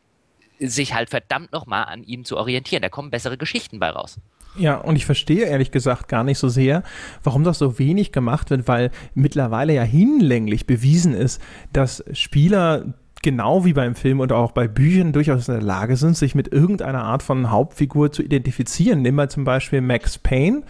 [0.59, 2.81] sich halt verdammt nochmal an ihm zu orientieren.
[2.81, 4.19] Da kommen bessere Geschichten bei raus.
[4.55, 6.83] Ja, und ich verstehe ehrlich gesagt gar nicht so sehr,
[7.23, 11.41] warum das so wenig gemacht wird, weil mittlerweile ja hinlänglich bewiesen ist,
[11.71, 12.93] dass Spieler
[13.23, 16.53] genau wie beim Film und auch bei Büchern durchaus in der Lage sind, sich mit
[16.53, 19.01] irgendeiner Art von Hauptfigur zu identifizieren.
[19.01, 20.63] Nimm mal zum Beispiel Max Payne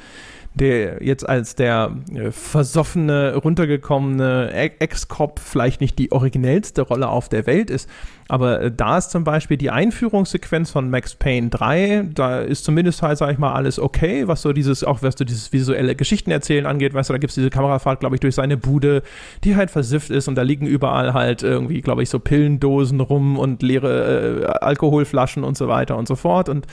[0.56, 7.45] der jetzt als der äh, versoffene, runtergekommene Ex-Cop vielleicht nicht die originellste Rolle auf der
[7.47, 7.89] Welt ist,
[8.28, 13.01] aber äh, da ist zum Beispiel die Einführungssequenz von Max Payne 3, da ist zumindest
[13.01, 16.66] halt, sag ich mal, alles okay, was so dieses, auch was so dieses visuelle Geschichtenerzählen
[16.66, 19.04] angeht, weißt du, da gibt es diese Kamerafahrt, glaube ich, durch seine Bude,
[19.43, 23.38] die halt versifft ist und da liegen überall halt irgendwie, glaube ich, so Pillendosen rum
[23.38, 26.66] und leere äh, Alkoholflaschen und so weiter und so fort und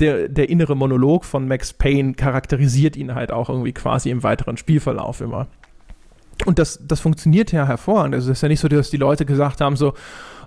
[0.00, 4.56] der, der innere Monolog von Max Payne charakterisiert ihn halt auch irgendwie quasi im weiteren
[4.56, 5.48] Spielverlauf immer.
[6.44, 8.14] Und das, das funktioniert ja hervorragend.
[8.14, 9.94] Also es ist ja nicht so, dass die Leute gesagt haben, so,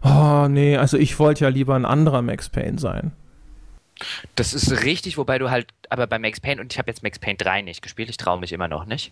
[0.03, 3.11] oh nee, also ich wollte ja lieber ein anderer Max Payne sein.
[4.35, 7.19] Das ist richtig, wobei du halt, aber bei Max Payne, und ich habe jetzt Max
[7.19, 9.11] Payne 3 nicht gespielt, ich traue mich immer noch nicht.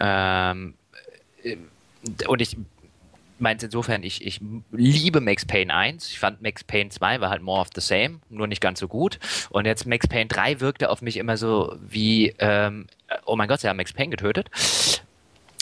[0.00, 0.74] Ähm,
[1.42, 1.56] äh,
[2.26, 2.56] und ich
[3.40, 6.10] meins insofern, ich, ich liebe Max Payne 1.
[6.10, 8.88] Ich fand Max Payne 2 war halt more of the same, nur nicht ganz so
[8.88, 9.18] gut.
[9.50, 12.86] Und jetzt Max Payne 3 wirkte auf mich immer so wie, ähm,
[13.26, 14.50] oh mein Gott, sie haben Max Payne getötet.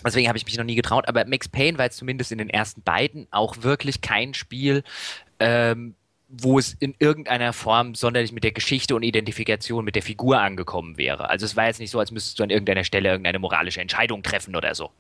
[0.05, 1.09] Deswegen habe ich mich noch nie getraut.
[1.09, 4.85] Aber Max Payne war jetzt zumindest in den ersten beiden auch wirklich kein Spiel,
[5.41, 5.95] ähm,
[6.29, 10.97] wo es in irgendeiner Form sonderlich mit der Geschichte und Identifikation mit der Figur angekommen
[10.99, 11.31] wäre.
[11.31, 14.23] Also es war jetzt nicht so, als müsstest du an irgendeiner Stelle irgendeine moralische Entscheidung
[14.23, 14.91] treffen oder so.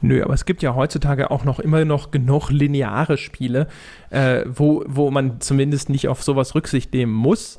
[0.00, 3.66] Nö, aber es gibt ja heutzutage auch noch immer noch genug lineare Spiele,
[4.10, 7.58] äh, wo, wo man zumindest nicht auf sowas Rücksicht nehmen muss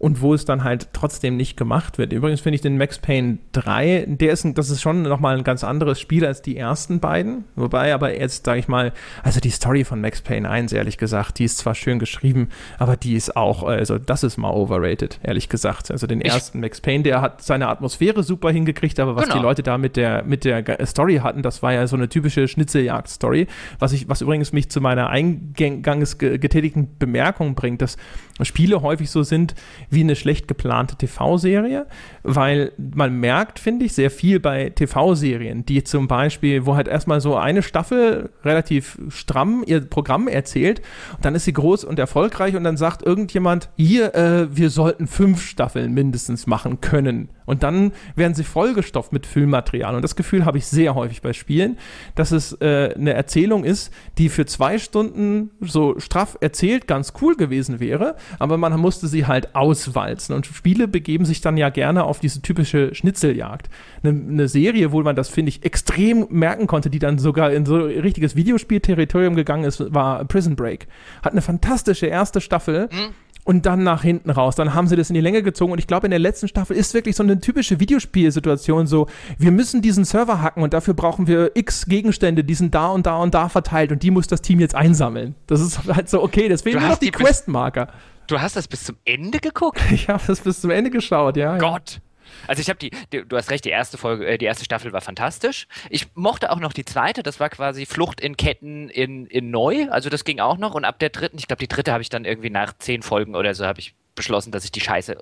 [0.00, 2.14] und wo es dann halt trotzdem nicht gemacht wird.
[2.14, 5.44] Übrigens finde ich den Max Payne 3, der ist, ein, das ist schon nochmal ein
[5.44, 7.44] ganz anderes Spiel als die ersten beiden.
[7.54, 11.38] Wobei aber jetzt, sage ich mal, also die Story von Max Payne 1, ehrlich gesagt,
[11.38, 12.48] die ist zwar schön geschrieben,
[12.78, 15.90] aber die ist auch, also das ist mal overrated, ehrlich gesagt.
[15.90, 19.36] Also den ersten ich, Max Payne, der hat seine Atmosphäre super hingekriegt, aber was genau.
[19.36, 22.48] die Leute da mit der, mit der Story hatten, das war ja so eine typische
[22.48, 23.48] Schnitzeljagd-Story.
[23.78, 27.98] Was ich, was übrigens mich zu meiner eingangs getätigten Bemerkung bringt, dass
[28.42, 29.54] Spiele häufig so sind
[29.90, 31.86] wie eine schlecht geplante TV-Serie,
[32.22, 37.20] weil man merkt, finde ich, sehr viel bei TV-Serien, die zum Beispiel, wo halt erstmal
[37.20, 40.80] so eine Staffel relativ stramm ihr Programm erzählt
[41.22, 45.42] dann ist sie groß und erfolgreich und dann sagt irgendjemand, hier, äh, wir sollten fünf
[45.42, 47.28] Staffeln mindestens machen können.
[47.50, 49.96] Und dann werden sie vollgestopft mit Filmmaterial.
[49.96, 51.78] Und das Gefühl habe ich sehr häufig bei Spielen,
[52.14, 57.34] dass es äh, eine Erzählung ist, die für zwei Stunden so straff erzählt ganz cool
[57.34, 60.34] gewesen wäre, aber man musste sie halt auswalzen.
[60.34, 63.68] Und Spiele begeben sich dann ja gerne auf diese typische Schnitzeljagd.
[64.04, 67.66] Eine, eine Serie, wo man das, finde ich, extrem merken konnte, die dann sogar in
[67.66, 70.86] so richtiges Videospielterritorium gegangen ist, war Prison Break.
[71.24, 72.88] Hat eine fantastische erste Staffel.
[72.92, 73.12] Mhm
[73.44, 74.56] und dann nach hinten raus.
[74.56, 76.76] Dann haben sie das in die Länge gezogen und ich glaube, in der letzten Staffel
[76.76, 79.06] ist wirklich so eine typische Videospielsituation so,
[79.38, 83.06] wir müssen diesen Server hacken und dafür brauchen wir x Gegenstände, die sind da und
[83.06, 85.34] da und da verteilt und die muss das Team jetzt einsammeln.
[85.46, 87.88] Das ist halt so, okay, deswegen nur noch die, die Questmarker.
[88.26, 89.80] Du hast das bis zum Ende geguckt?
[89.90, 91.58] Ich habe das bis zum Ende geschaut, ja.
[91.58, 91.94] Gott.
[91.94, 92.09] Ja.
[92.46, 94.92] Also ich habe die, die, du hast recht, die erste Folge, äh, die erste Staffel
[94.92, 95.66] war fantastisch.
[95.88, 99.88] Ich mochte auch noch die zweite, das war quasi Flucht in Ketten in, in neu,
[99.90, 100.74] also das ging auch noch.
[100.74, 103.34] Und ab der dritten, ich glaube, die dritte habe ich dann irgendwie nach zehn Folgen
[103.34, 105.16] oder so, habe ich beschlossen, dass ich die Scheiße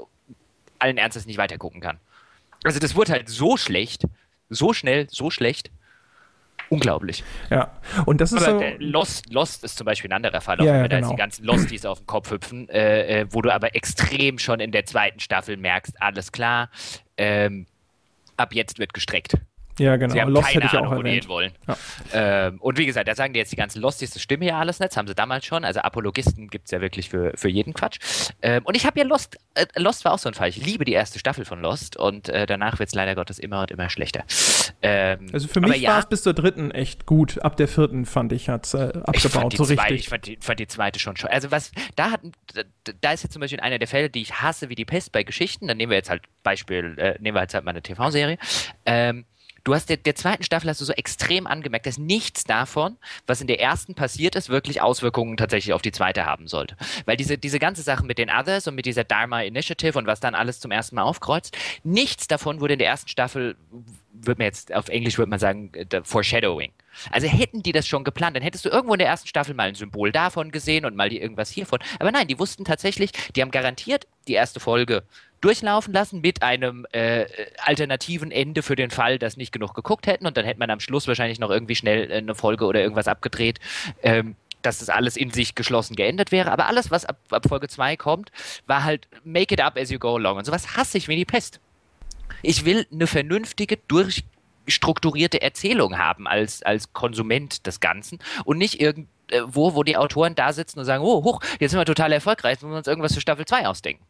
[0.78, 1.98] allen Ernstes nicht weitergucken kann.
[2.64, 4.04] Also das wurde halt so schlecht,
[4.48, 5.70] so schnell, so schlecht.
[6.70, 7.24] unglaublich.
[7.50, 7.70] Ja,
[8.06, 8.74] und das ist aber, so.
[8.78, 11.10] Lost, Lost ist zum Beispiel ein anderer Fall, auch ja, wenn ja, da genau.
[11.10, 14.72] die ganzen Losties auf den Kopf hüpfen, äh, äh, wo du aber extrem schon in
[14.72, 16.70] der zweiten Staffel merkst, alles klar,
[17.18, 17.66] ähm,
[18.36, 19.34] ab jetzt wird gestreckt.
[19.78, 20.12] Ja, genau.
[20.14, 21.24] Sie haben Lost keine hätte ich auch Ahnung, wo die erwähnt.
[21.24, 21.52] hin wollen.
[21.66, 21.76] Ja.
[22.46, 24.80] Ähm, und wie gesagt, da sagen die jetzt die ganzen Losties, das stimmt ja alles
[24.80, 25.64] nicht, das haben sie damals schon.
[25.64, 27.98] Also Apologisten gibt es ja wirklich für, für jeden Quatsch.
[28.42, 30.48] Ähm, und ich habe ja Lost, äh, Lost war auch so ein Fall.
[30.48, 33.60] Ich liebe die erste Staffel von Lost und äh, danach wird es leider Gottes immer
[33.62, 34.24] und immer schlechter.
[34.82, 37.42] Ähm, Also für mich ja, war es bis zur dritten echt gut.
[37.42, 40.00] Ab der vierten fand ich, hat es äh, abgebaut, so zweite, richtig.
[40.00, 41.30] ich fand die, fand die zweite schon schon.
[41.30, 42.20] Also was, da hat,
[43.00, 45.22] da ist jetzt zum Beispiel einer der Fälle, die ich hasse wie die Pest bei
[45.22, 45.68] Geschichten.
[45.68, 48.38] Dann nehmen wir jetzt halt Beispiel, äh, nehmen wir jetzt halt mal eine TV-Serie.
[48.86, 49.24] Ähm,
[49.64, 52.96] Du hast der, der zweiten Staffel hast du so extrem angemerkt, dass nichts davon,
[53.26, 56.76] was in der ersten passiert ist, wirklich Auswirkungen tatsächlich auf die zweite haben sollte.
[57.04, 60.20] Weil diese, diese ganze Sache mit den Others und mit dieser Dharma Initiative und was
[60.20, 63.56] dann alles zum ersten Mal aufkreuzt, nichts davon wurde in der ersten Staffel,
[64.12, 66.72] wird man jetzt, auf Englisch würde man sagen, äh, Foreshadowing.
[67.10, 69.68] Also hätten die das schon geplant, dann hättest du irgendwo in der ersten Staffel mal
[69.68, 71.78] ein Symbol davon gesehen und mal die irgendwas hiervon.
[71.98, 75.02] Aber nein, die wussten tatsächlich, die haben garantiert die erste Folge
[75.40, 77.26] durchlaufen lassen mit einem äh,
[77.64, 80.80] alternativen Ende für den Fall, dass nicht genug geguckt hätten und dann hätte man am
[80.80, 83.60] Schluss wahrscheinlich noch irgendwie schnell äh, eine Folge oder irgendwas abgedreht,
[84.02, 86.50] ähm, dass das alles in sich geschlossen geendet wäre.
[86.50, 88.32] Aber alles, was ab, ab Folge 2 kommt,
[88.66, 90.38] war halt make it up as you go along.
[90.38, 91.60] Und sowas hasse ich wie die Pest.
[92.42, 93.78] Ich will eine vernünftige,
[94.68, 100.52] durchstrukturierte Erzählung haben als, als Konsument des Ganzen und nicht irgendwo, wo die Autoren da
[100.52, 103.14] sitzen und sagen, oh, hoch, jetzt sind wir total erfolgreich, jetzt müssen wir uns irgendwas
[103.14, 104.04] für Staffel 2 ausdenken.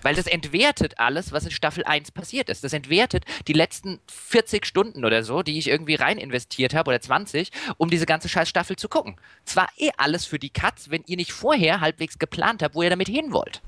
[0.00, 2.64] Weil das entwertet alles, was in Staffel 1 passiert ist.
[2.64, 7.00] Das entwertet die letzten 40 Stunden oder so, die ich irgendwie rein investiert habe, oder
[7.00, 9.16] 20, um diese ganze scheiß Staffel zu gucken.
[9.46, 12.82] Es war eh alles für die Katz, wenn ihr nicht vorher halbwegs geplant habt, wo
[12.82, 13.62] ihr damit hin wollt.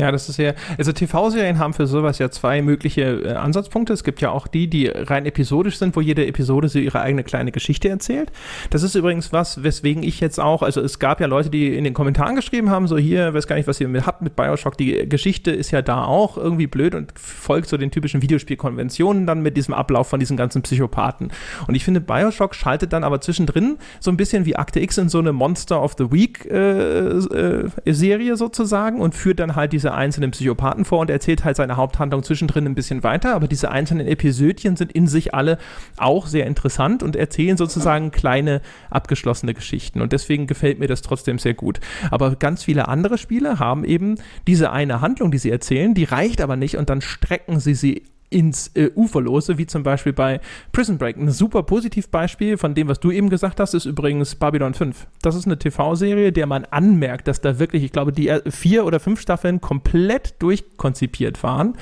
[0.00, 3.92] Ja, das ist ja, also TV-Serien haben für sowas ja zwei mögliche äh, Ansatzpunkte.
[3.92, 7.22] Es gibt ja auch die, die rein episodisch sind, wo jede Episode so ihre eigene
[7.22, 8.32] kleine Geschichte erzählt.
[8.70, 11.84] Das ist übrigens was, weswegen ich jetzt auch, also es gab ja Leute, die in
[11.84, 14.78] den Kommentaren geschrieben haben, so hier, weiß gar nicht, was ihr mit habt mit Bioshock.
[14.78, 19.42] Die Geschichte ist ja da auch irgendwie blöd und folgt so den typischen Videospielkonventionen dann
[19.42, 21.30] mit diesem Ablauf von diesen ganzen Psychopathen.
[21.66, 25.08] Und ich finde, Bioshock schaltet dann aber zwischendrin so ein bisschen wie Akte X in
[25.10, 29.89] so eine Monster of the Week äh, äh, Serie sozusagen und führt dann halt diese
[29.94, 34.06] einzelnen Psychopathen vor und erzählt halt seine Haupthandlung zwischendrin ein bisschen weiter, aber diese einzelnen
[34.06, 35.58] Episödchen sind in sich alle
[35.96, 38.60] auch sehr interessant und erzählen sozusagen kleine
[38.90, 41.80] abgeschlossene Geschichten und deswegen gefällt mir das trotzdem sehr gut.
[42.10, 44.16] Aber ganz viele andere Spiele haben eben
[44.46, 48.04] diese eine Handlung, die sie erzählen, die reicht aber nicht und dann strecken sie sie
[48.30, 50.40] ins äh, Uferlose, wie zum Beispiel bei
[50.72, 51.16] Prison Break.
[51.16, 55.06] Ein super Positivbeispiel von dem, was du eben gesagt hast, ist übrigens Babylon 5.
[55.20, 59.00] Das ist eine TV-Serie, der man anmerkt, dass da wirklich, ich glaube, die vier oder
[59.00, 61.76] fünf Staffeln komplett durchkonzipiert waren,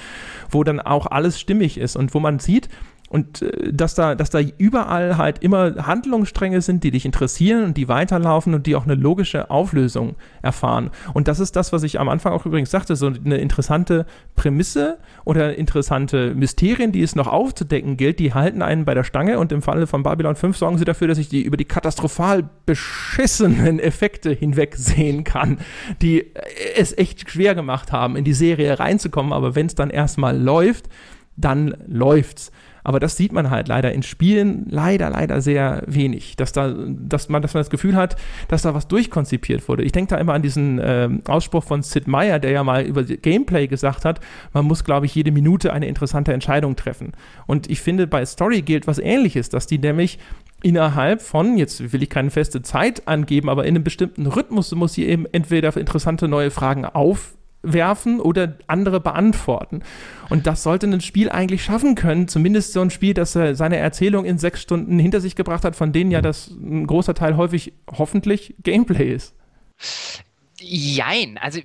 [0.50, 2.68] wo dann auch alles stimmig ist und wo man sieht,
[3.08, 7.76] und äh, dass da, dass da überall halt immer Handlungsstränge sind, die dich interessieren und
[7.76, 10.90] die weiterlaufen und die auch eine logische Auflösung erfahren.
[11.14, 14.06] Und das ist das, was ich am Anfang auch übrigens sagte, so eine interessante
[14.36, 19.38] Prämisse oder interessante Mysterien, die es noch aufzudecken gilt, die halten einen bei der Stange
[19.38, 22.48] und im Falle von Babylon 5 sorgen sie dafür, dass ich die über die katastrophal
[22.66, 25.58] beschissenen Effekte hinwegsehen kann,
[26.02, 26.26] die
[26.76, 29.32] es echt schwer gemacht haben, in die Serie reinzukommen.
[29.32, 30.88] Aber wenn es dann erstmal läuft,
[31.36, 32.50] dann läuft's.
[32.88, 37.28] Aber das sieht man halt leider in Spielen leider, leider sehr wenig, dass, da, dass,
[37.28, 38.16] man, dass man das Gefühl hat,
[38.48, 39.82] dass da was durchkonzipiert wurde.
[39.82, 43.04] Ich denke da immer an diesen ähm, Ausspruch von Sid Meier, der ja mal über
[43.04, 44.20] Gameplay gesagt hat,
[44.54, 47.12] man muss, glaube ich, jede Minute eine interessante Entscheidung treffen.
[47.46, 50.18] Und ich finde, bei Story gilt was Ähnliches, dass die nämlich
[50.62, 54.94] innerhalb von, jetzt will ich keine feste Zeit angeben, aber in einem bestimmten Rhythmus muss
[54.94, 59.82] sie eben entweder interessante neue Fragen auf werfen oder andere beantworten.
[60.30, 64.24] Und das sollte ein Spiel eigentlich schaffen können, zumindest so ein Spiel, das seine Erzählung
[64.24, 67.72] in sechs Stunden hinter sich gebracht hat, von denen ja das ein großer Teil häufig
[67.90, 69.34] hoffentlich Gameplay ist.
[70.60, 71.60] Jein, also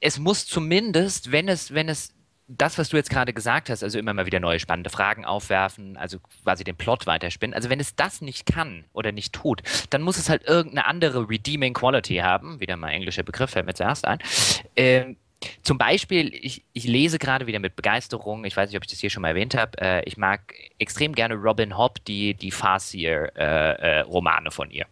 [0.00, 2.14] es muss zumindest, wenn es, wenn es
[2.48, 5.98] das, was du jetzt gerade gesagt hast, also immer mal wieder neue spannende Fragen aufwerfen,
[5.98, 7.54] also quasi den Plot weiterspinnen.
[7.54, 11.28] Also wenn es das nicht kann oder nicht tut, dann muss es halt irgendeine andere
[11.28, 12.58] Redeeming Quality haben.
[12.58, 14.18] Wieder mal englischer Begriff, fällt mir zuerst ein.
[14.76, 15.16] Ähm,
[15.62, 18.98] zum Beispiel, ich, ich, lese gerade wieder mit Begeisterung, ich weiß nicht, ob ich das
[18.98, 24.44] hier schon mal erwähnt habe, äh, ich mag extrem gerne Robin Hobb, die, die Farseer-Romane
[24.44, 24.86] äh, äh, von ihr.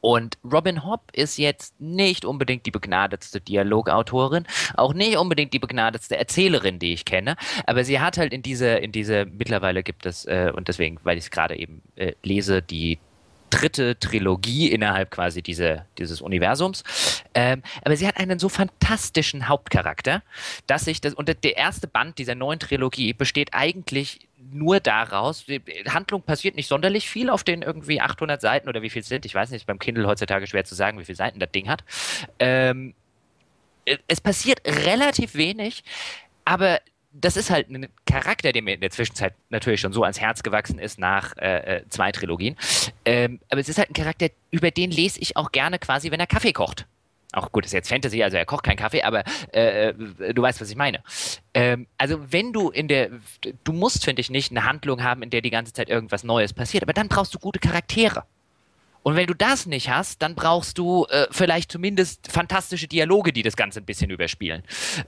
[0.00, 6.16] Und Robin Hobb ist jetzt nicht unbedingt die begnadetste Dialogautorin, auch nicht unbedingt die begnadetste
[6.16, 7.36] Erzählerin, die ich kenne,
[7.66, 11.18] aber sie hat halt in diese, in diese, mittlerweile gibt es, äh, und deswegen, weil
[11.18, 12.98] ich es gerade eben äh, lese, die
[13.50, 16.82] dritte Trilogie innerhalb quasi diese, dieses Universums.
[17.34, 20.22] Ähm, aber sie hat einen so fantastischen Hauptcharakter,
[20.66, 24.20] dass sich das, und der erste Band dieser neuen Trilogie besteht eigentlich
[24.52, 28.90] nur daraus, die Handlung passiert nicht sonderlich viel auf den irgendwie 800 Seiten oder wie
[28.90, 31.38] viel sind, ich weiß nicht, ist beim Kindle heutzutage schwer zu sagen, wie viele Seiten
[31.38, 31.84] das Ding hat.
[32.38, 32.94] Ähm,
[34.06, 35.82] es passiert relativ wenig,
[36.44, 36.80] aber
[37.12, 40.42] das ist halt ein Charakter, der mir in der Zwischenzeit natürlich schon so ans Herz
[40.42, 42.56] gewachsen ist nach äh, äh, zwei Trilogien.
[43.04, 46.20] Ähm, aber es ist halt ein Charakter, über den lese ich auch gerne quasi, wenn
[46.20, 46.86] er Kaffee kocht.
[47.32, 49.22] Auch gut, ist jetzt Fantasy, also er kocht keinen Kaffee, aber
[49.52, 51.02] äh, äh, du weißt, was ich meine.
[51.54, 53.10] Ähm, also wenn du in der,
[53.62, 56.52] du musst, finde ich, nicht eine Handlung haben, in der die ganze Zeit irgendwas Neues
[56.52, 58.24] passiert, aber dann brauchst du gute Charaktere.
[59.02, 63.42] Und wenn du das nicht hast, dann brauchst du äh, vielleicht zumindest fantastische Dialoge, die
[63.42, 64.62] das Ganze ein bisschen überspielen.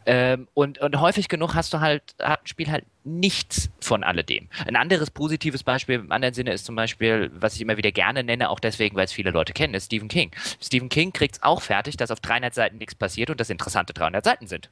[0.07, 4.49] Ähm, und, und häufig genug hast du halt, hat ein Spiel halt nichts von alledem.
[4.67, 8.23] Ein anderes positives Beispiel im anderen Sinne ist zum Beispiel, was ich immer wieder gerne
[8.25, 10.31] nenne, auch deswegen, weil es viele Leute kennen, ist Stephen King.
[10.61, 13.93] Stephen King kriegt es auch fertig, dass auf 300 Seiten nichts passiert und das interessante
[13.93, 14.71] 300 Seiten sind.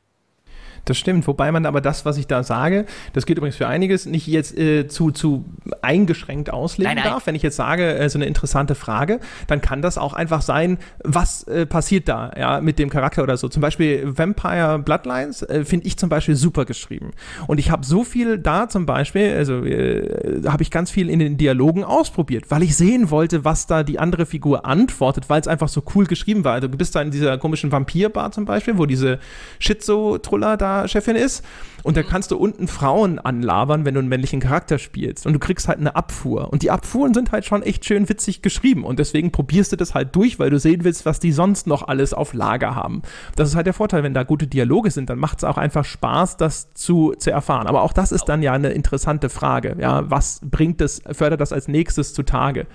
[0.85, 4.07] Das stimmt, wobei man aber das, was ich da sage, das geht übrigens für einiges,
[4.07, 5.45] nicht jetzt äh, zu, zu
[5.83, 7.13] eingeschränkt auslegen nein, nein.
[7.13, 7.27] darf.
[7.27, 10.79] Wenn ich jetzt sage, äh, so eine interessante Frage, dann kann das auch einfach sein,
[11.05, 13.49] was äh, passiert da ja, mit dem Charakter oder so.
[13.49, 17.11] Zum Beispiel Vampire Bloodlines äh, finde ich zum Beispiel super geschrieben.
[17.47, 21.19] Und ich habe so viel da zum Beispiel, also äh, habe ich ganz viel in
[21.19, 25.49] den Dialogen ausprobiert, weil ich sehen wollte, was da die andere Figur antwortet, weil es
[25.49, 26.55] einfach so cool geschrieben war.
[26.55, 29.19] Also du bist da in dieser komischen Vampirbar zum Beispiel, wo diese
[29.59, 31.45] Schizo-Truller da Chefin ist.
[31.83, 35.27] Und da kannst du unten Frauen anlabern, wenn du einen männlichen Charakter spielst.
[35.27, 36.53] Und du kriegst halt eine Abfuhr.
[36.53, 38.85] Und die Abfuhren sind halt schon echt schön witzig geschrieben.
[38.85, 41.89] Und deswegen probierst du das halt durch, weil du sehen willst, was die sonst noch
[41.89, 43.03] alles auf Lager haben.
[43.37, 45.85] Das ist halt der Vorteil, wenn da gute Dialoge sind, dann macht es auch einfach
[45.85, 47.67] Spaß, das zu, zu erfahren.
[47.67, 49.77] Aber auch das ist dann ja eine interessante Frage.
[49.81, 52.67] Ja, was bringt das, fördert das als nächstes zutage?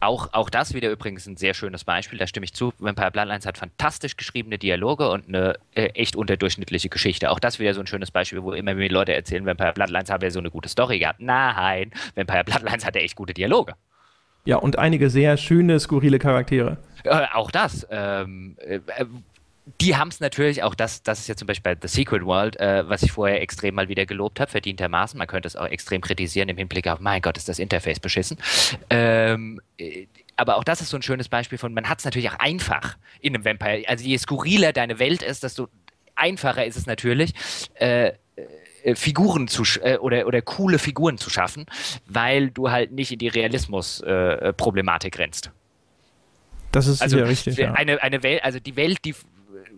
[0.00, 2.72] Auch, auch das wieder übrigens ein sehr schönes Beispiel, da stimme ich zu.
[2.78, 7.30] Vampire Bloodlines hat fantastisch geschriebene Dialoge und eine äh, echt unterdurchschnittliche Geschichte.
[7.30, 10.22] Auch das wieder so ein schönes Beispiel, wo immer wieder Leute erzählen, Vampire Bloodlines haben
[10.22, 11.20] ja so eine gute Story gehabt.
[11.20, 13.74] Nein, Vampire Bloodlines hatte echt gute Dialoge.
[14.46, 16.78] Ja, und einige sehr schöne, skurrile Charaktere.
[17.04, 17.86] Äh, auch das.
[17.90, 18.80] Ähm, äh,
[19.80, 22.58] die haben es natürlich, auch das, das ist ja zum Beispiel bei The Secret World,
[22.58, 25.18] äh, was ich vorher extrem mal wieder gelobt habe, verdientermaßen.
[25.18, 28.38] Man könnte es auch extrem kritisieren im Hinblick auf, mein Gott, ist das Interface beschissen.
[28.88, 30.06] Ähm, äh,
[30.36, 32.96] aber auch das ist so ein schönes Beispiel von, man hat es natürlich auch einfach
[33.20, 33.82] in einem Vampire.
[33.86, 35.68] Also je skurriler deine Welt ist, desto
[36.16, 37.34] einfacher ist es natürlich,
[37.74, 38.12] äh,
[38.82, 41.66] äh Figuren zu äh, oder, oder coole Figuren zu schaffen,
[42.06, 45.50] weil du halt nicht in die Realismus-Problematik äh, rennst.
[46.72, 47.56] Das ist also ja richtig.
[47.56, 47.72] Ja.
[47.72, 49.14] Eine, eine Welt, also die Welt, die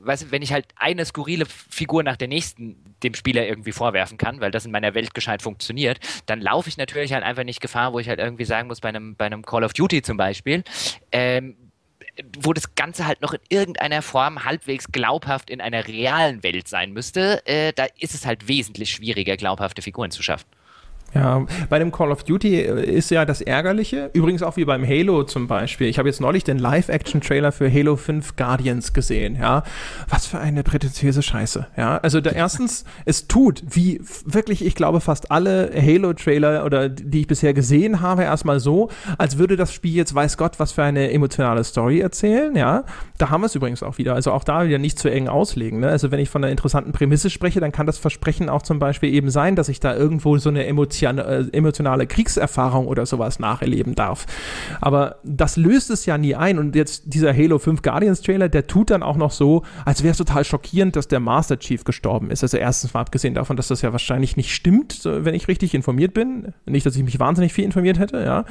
[0.04, 4.18] weißt du, wenn ich halt eine skurrile Figur nach der nächsten dem Spieler irgendwie vorwerfen
[4.18, 7.60] kann, weil das in meiner Welt gescheit funktioniert, dann laufe ich natürlich halt einfach nicht
[7.60, 10.16] Gefahr, wo ich halt irgendwie sagen muss, bei einem, bei einem Call of Duty zum
[10.16, 10.62] Beispiel,
[11.10, 11.56] ähm,
[12.38, 16.92] wo das Ganze halt noch in irgendeiner Form halbwegs glaubhaft in einer realen Welt sein
[16.92, 20.46] müsste, äh, da ist es halt wesentlich schwieriger, glaubhafte Figuren zu schaffen.
[21.14, 24.86] Ja, bei dem Call of Duty äh, ist ja das Ärgerliche, übrigens auch wie beim
[24.86, 25.88] Halo zum Beispiel.
[25.88, 29.62] Ich habe jetzt neulich den Live-Action-Trailer für Halo 5 Guardians gesehen, ja.
[30.08, 31.98] Was für eine prätentiöse Scheiße, ja.
[31.98, 37.26] Also da, erstens, es tut, wie wirklich, ich glaube, fast alle Halo-Trailer oder die ich
[37.26, 41.12] bisher gesehen habe, erstmal so, als würde das Spiel jetzt weiß Gott was für eine
[41.12, 42.84] emotionale Story erzählen, ja.
[43.18, 44.14] Da haben wir es übrigens auch wieder.
[44.14, 45.88] Also auch da wieder nicht zu eng auslegen, ne?
[45.88, 49.12] Also wenn ich von einer interessanten Prämisse spreche, dann kann das Versprechen auch zum Beispiel
[49.12, 53.94] eben sein, dass ich da irgendwo so eine Emotion äh, emotionale Kriegserfahrung oder sowas nacherleben
[53.94, 54.26] darf.
[54.80, 56.58] Aber das löst es ja nie ein.
[56.58, 60.12] Und jetzt dieser Halo 5 Guardians Trailer, der tut dann auch noch so, als wäre
[60.12, 62.42] es total schockierend, dass der Master Chief gestorben ist.
[62.42, 66.14] Also erstens mal abgesehen davon, dass das ja wahrscheinlich nicht stimmt, wenn ich richtig informiert
[66.14, 66.52] bin.
[66.66, 68.44] Nicht, dass ich mich wahnsinnig viel informiert hätte, ja.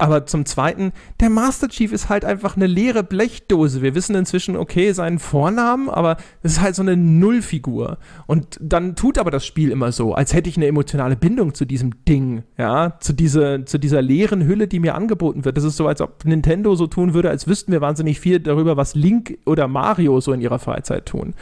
[0.00, 3.82] Aber zum Zweiten, der Master Chief ist halt einfach eine leere Blechdose.
[3.82, 7.98] Wir wissen inzwischen, okay, seinen Vornamen, aber es ist halt so eine Nullfigur.
[8.26, 11.66] Und dann tut aber das Spiel immer so, als hätte ich eine emotionale Bindung zu
[11.66, 15.58] diesem Ding, ja, zu, diese, zu dieser leeren Hülle, die mir angeboten wird.
[15.58, 18.78] Das ist so, als ob Nintendo so tun würde, als wüssten wir wahnsinnig viel darüber,
[18.78, 21.34] was Link oder Mario so in ihrer Freizeit tun.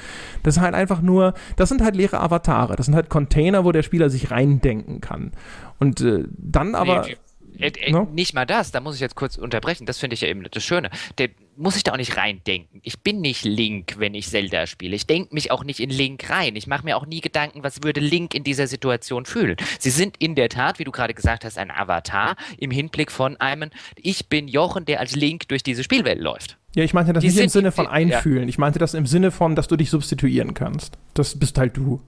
[0.42, 2.74] Das ist halt einfach nur, das sind halt leere Avatare.
[2.74, 5.30] Das sind halt Container, wo der Spieler sich reindenken kann.
[5.78, 7.04] Und äh, dann aber.
[7.06, 7.16] Nee,
[7.58, 8.08] äh, äh, no?
[8.12, 10.62] Nicht mal das, da muss ich jetzt kurz unterbrechen, das finde ich ja eben das
[10.62, 10.90] Schöne.
[11.18, 12.80] Der muss ich da auch nicht reindenken.
[12.84, 14.94] Ich bin nicht Link, wenn ich Zelda spiele.
[14.94, 16.54] Ich denke mich auch nicht in Link rein.
[16.54, 19.56] Ich mache mir auch nie Gedanken, was würde Link in dieser Situation fühlen.
[19.78, 23.36] Sie sind in der Tat, wie du gerade gesagt hast, ein Avatar im Hinblick von
[23.38, 26.58] einem, ich bin Jochen, der als Link durch diese Spielwelt läuft.
[26.74, 28.42] Ja, ich meinte das die nicht im Sinne von einfühlen.
[28.44, 28.48] Ja.
[28.48, 30.96] Ich meinte das im Sinne von, dass du dich substituieren kannst.
[31.14, 32.00] Das bist halt du.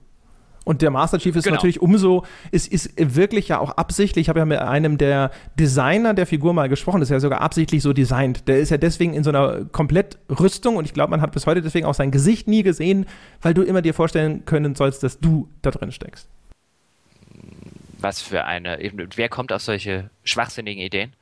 [0.63, 1.55] Und der Master Chief ist genau.
[1.55, 6.13] natürlich umso, ist, ist wirklich ja auch absichtlich, ich habe ja mit einem der Designer
[6.13, 8.47] der Figur mal gesprochen, das ist ja sogar absichtlich so designt.
[8.47, 11.61] Der ist ja deswegen in so einer Komplettrüstung und ich glaube, man hat bis heute
[11.61, 13.07] deswegen auch sein Gesicht nie gesehen,
[13.41, 16.27] weil du immer dir vorstellen können sollst, dass du da drin steckst.
[17.97, 18.77] Was für eine,
[19.15, 21.13] wer kommt auf solche schwachsinnigen Ideen?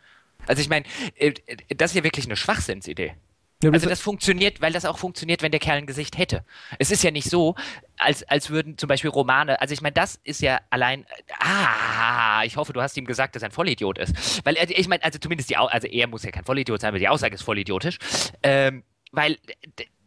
[0.48, 0.86] Also ich meine,
[1.16, 1.34] äh,
[1.76, 3.14] das ist ja wirklich eine Schwachsinnsidee.
[3.62, 6.46] Ja, also das funktioniert, weil das auch funktioniert, wenn der Kerl ein Gesicht hätte.
[6.78, 7.56] Es ist ja nicht so,
[7.98, 11.06] als, als würden zum Beispiel Romane, also ich meine, das ist ja allein,
[11.40, 14.46] ah, ich hoffe, du hast ihm gesagt, dass er ein Vollidiot ist.
[14.46, 17.02] Weil er, ich meine, also zumindest die, also er muss ja kein Vollidiot sein, weil
[17.02, 17.98] die Aussage ist vollidiotisch.
[18.44, 19.38] Ähm, weil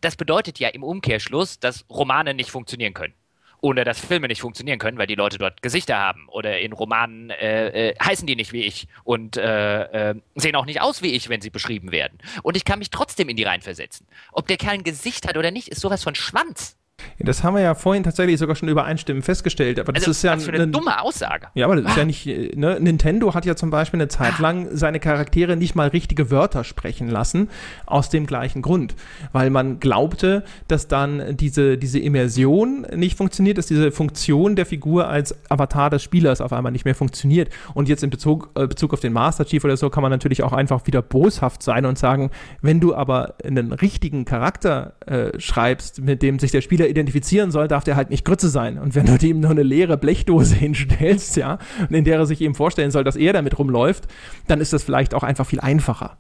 [0.00, 3.14] das bedeutet ja im Umkehrschluss, dass Romane nicht funktionieren können
[3.62, 6.28] ohne dass Filme nicht funktionieren können, weil die Leute dort Gesichter haben.
[6.28, 10.66] Oder in Romanen äh, äh, heißen die nicht wie ich und äh, äh, sehen auch
[10.66, 12.18] nicht aus wie ich, wenn sie beschrieben werden.
[12.42, 14.06] Und ich kann mich trotzdem in die reinversetzen.
[14.32, 16.76] Ob der Kerl ein Gesicht hat oder nicht, ist sowas von Schwanz.
[17.18, 19.78] Das haben wir ja vorhin tatsächlich sogar schon übereinstimmend festgestellt.
[19.78, 21.48] Aber das also, ist ja was für eine, eine dumme Aussage.
[21.54, 22.26] Ja, aber das ist ja nicht.
[22.56, 22.78] Ne?
[22.80, 27.08] Nintendo hat ja zum Beispiel eine Zeit lang seine Charaktere nicht mal richtige Wörter sprechen
[27.08, 27.48] lassen,
[27.86, 28.94] aus dem gleichen Grund.
[29.32, 35.08] Weil man glaubte, dass dann diese, diese Immersion nicht funktioniert, dass diese Funktion der Figur
[35.08, 37.50] als Avatar des Spielers auf einmal nicht mehr funktioniert.
[37.74, 40.42] Und jetzt in Bezug, äh, Bezug auf den Master Chief oder so kann man natürlich
[40.42, 42.30] auch einfach wieder boshaft sein und sagen,
[42.60, 47.66] wenn du aber einen richtigen Charakter äh, schreibst, mit dem sich der Spieler identifizieren soll,
[47.66, 48.78] darf der halt nicht Grütze sein.
[48.78, 51.58] Und wenn du ihm nur eine leere Blechdose hinstellst, ja,
[51.90, 54.04] in der er sich eben vorstellen soll, dass er damit rumläuft,
[54.46, 56.16] dann ist das vielleicht auch einfach viel einfacher.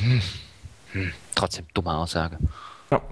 [0.00, 0.20] Hm.
[0.92, 1.12] Hm.
[1.34, 2.38] Trotzdem dumme Aussage.
[2.90, 3.02] Ja,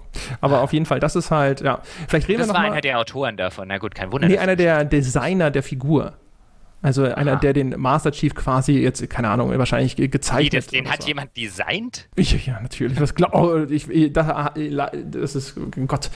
[0.41, 1.81] aber auf jeden Fall, das ist halt, ja.
[2.07, 2.71] Vielleicht reden das wir noch war mal.
[2.73, 4.27] einer der Autoren davon, na gut, kein Wunder.
[4.27, 6.13] Nee, einer der Designer der Figur.
[6.87, 7.39] Also einer, Aha.
[7.39, 10.71] der den Master Chief quasi jetzt, keine Ahnung, wahrscheinlich ge gezeichnet hat.
[10.71, 11.09] Den hat so.
[11.09, 12.07] jemand designt?
[12.15, 13.01] Ich, ja, natürlich.
[13.01, 14.27] Was glaub, oh, ich, das,
[15.11, 16.09] das ist, Gott,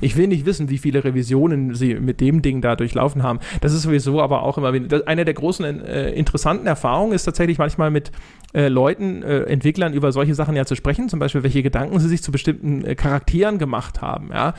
[0.00, 3.38] ich will nicht wissen, wie viele Revisionen sie mit dem Ding da durchlaufen haben.
[3.60, 4.72] Das ist sowieso aber auch immer,
[5.04, 8.10] eine der großen äh, interessanten Erfahrungen ist tatsächlich manchmal mit
[8.54, 12.08] äh, Leuten, äh, Entwicklern über solche Sachen ja zu sprechen, zum Beispiel welche Gedanken sie
[12.08, 14.30] sich zu bestimmten äh, Charakteren gemacht haben.
[14.32, 14.54] Ja?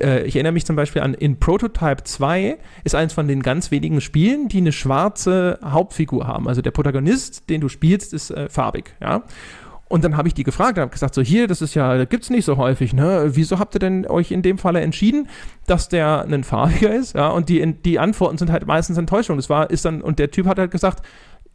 [0.00, 3.70] Äh, ich erinnere mich zum Beispiel an in Prototype 2 ist eines von den ganz
[3.70, 6.48] wenigen Spielen, die eine schwarze Hauptfigur haben.
[6.48, 8.94] Also der Protagonist, den du spielst, ist äh, farbig.
[9.00, 9.24] Ja?
[9.90, 12.22] Und dann habe ich die gefragt habe gesagt, so hier, das ist ja, das gibt
[12.22, 13.30] es nicht so häufig, ne?
[13.32, 15.28] Wieso habt ihr denn euch in dem Falle entschieden,
[15.66, 17.16] dass der ein farbiger ist?
[17.16, 19.34] Ja, und die, die Antworten sind halt meistens Enttäuschung.
[19.36, 21.04] Das war, ist dann, und der Typ hat halt gesagt,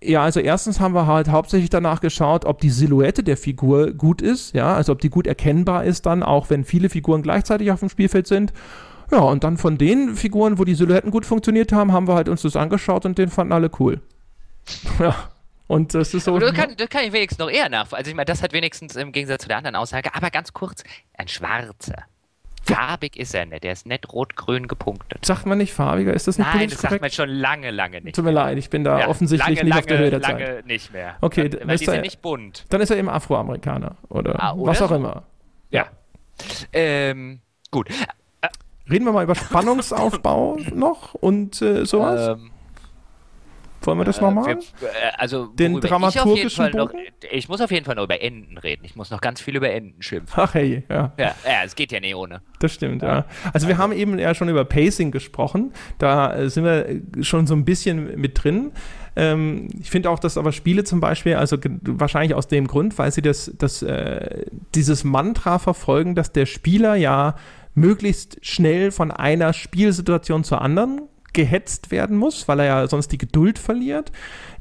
[0.09, 4.21] ja, also erstens haben wir halt hauptsächlich danach geschaut, ob die Silhouette der Figur gut
[4.21, 7.79] ist, ja, also ob die gut erkennbar ist dann, auch wenn viele Figuren gleichzeitig auf
[7.79, 8.53] dem Spielfeld sind.
[9.11, 12.27] Ja, und dann von den Figuren, wo die Silhouetten gut funktioniert haben, haben wir halt
[12.29, 14.01] uns das angeschaut und den fanden alle cool.
[14.99, 15.15] ja.
[15.67, 16.37] Und das ist so.
[16.37, 17.91] Das kann, das kann ich wenigstens noch eher nach.
[17.91, 20.83] Also ich meine, das hat wenigstens im Gegensatz zu der anderen Aussage, aber ganz kurz,
[21.17, 22.05] ein schwarzer.
[22.65, 23.63] Farbig ist er nicht.
[23.63, 25.25] Der ist nicht rot-grün gepunktet.
[25.25, 26.13] Sagt man nicht farbiger?
[26.13, 28.15] Ist das nicht Nein, das sagt man schon lange, lange nicht.
[28.15, 30.37] Tut mir leid, ich bin da ja, offensichtlich lange, nicht auf der Höhe der lange
[30.39, 30.47] Zeit.
[30.47, 31.15] Lange nicht mehr.
[31.21, 32.65] Okay, dann, weil die sind nicht bunt.
[32.69, 35.23] Dann ist er eben Afroamerikaner oder, ah, oder was auch immer.
[35.69, 35.87] Ja.
[36.73, 37.89] Ähm, gut.
[38.89, 42.37] Reden wir mal über Spannungsaufbau noch und äh, sowas?
[42.37, 42.51] Ähm,
[43.85, 44.51] wollen wir das äh, nochmal?
[44.51, 44.57] Äh,
[45.17, 46.91] also, den dramaturgischen ich, noch,
[47.31, 48.83] ich muss auf jeden Fall noch über Enden reden.
[48.85, 50.33] Ich muss noch ganz viel über Enden schimpfen.
[50.35, 51.13] Ach hey, ja.
[51.17, 52.41] Ja, ja es geht ja nicht ohne.
[52.59, 53.07] Das stimmt, ja.
[53.07, 53.25] ja.
[53.53, 53.83] Also, wir also.
[53.83, 55.73] haben eben ja schon über Pacing gesprochen.
[55.97, 58.71] Da äh, sind wir schon so ein bisschen mit drin.
[59.15, 63.11] Ähm, ich finde auch, dass aber Spiele zum Beispiel, also wahrscheinlich aus dem Grund, weil
[63.11, 67.35] sie das, das, äh, dieses Mantra verfolgen, dass der Spieler ja
[67.75, 71.01] möglichst schnell von einer Spielsituation zur anderen
[71.35, 74.11] gehetzt werden muss, weil er ja sonst die Geduld verliert,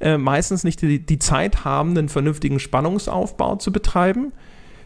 [0.01, 4.33] äh, meistens nicht die, die Zeit haben, einen vernünftigen Spannungsaufbau zu betreiben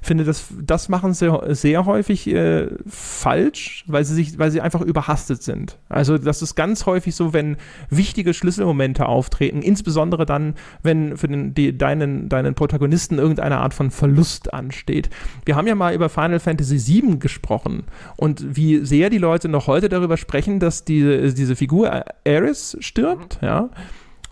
[0.06, 4.80] finde, das, das machen sie sehr häufig äh, falsch, weil sie sich, weil sie einfach
[4.80, 5.78] überhastet sind.
[5.88, 7.56] Also das ist ganz häufig so, wenn
[7.90, 13.90] wichtige Schlüsselmomente auftreten, insbesondere dann, wenn für den, die, deinen, deinen Protagonisten irgendeine Art von
[13.90, 15.10] Verlust ansteht.
[15.44, 17.84] Wir haben ja mal über Final Fantasy VII gesprochen
[18.16, 23.40] und wie sehr die Leute noch heute darüber sprechen, dass die, diese Figur Aeris stirbt,
[23.42, 23.48] mhm.
[23.48, 23.70] ja.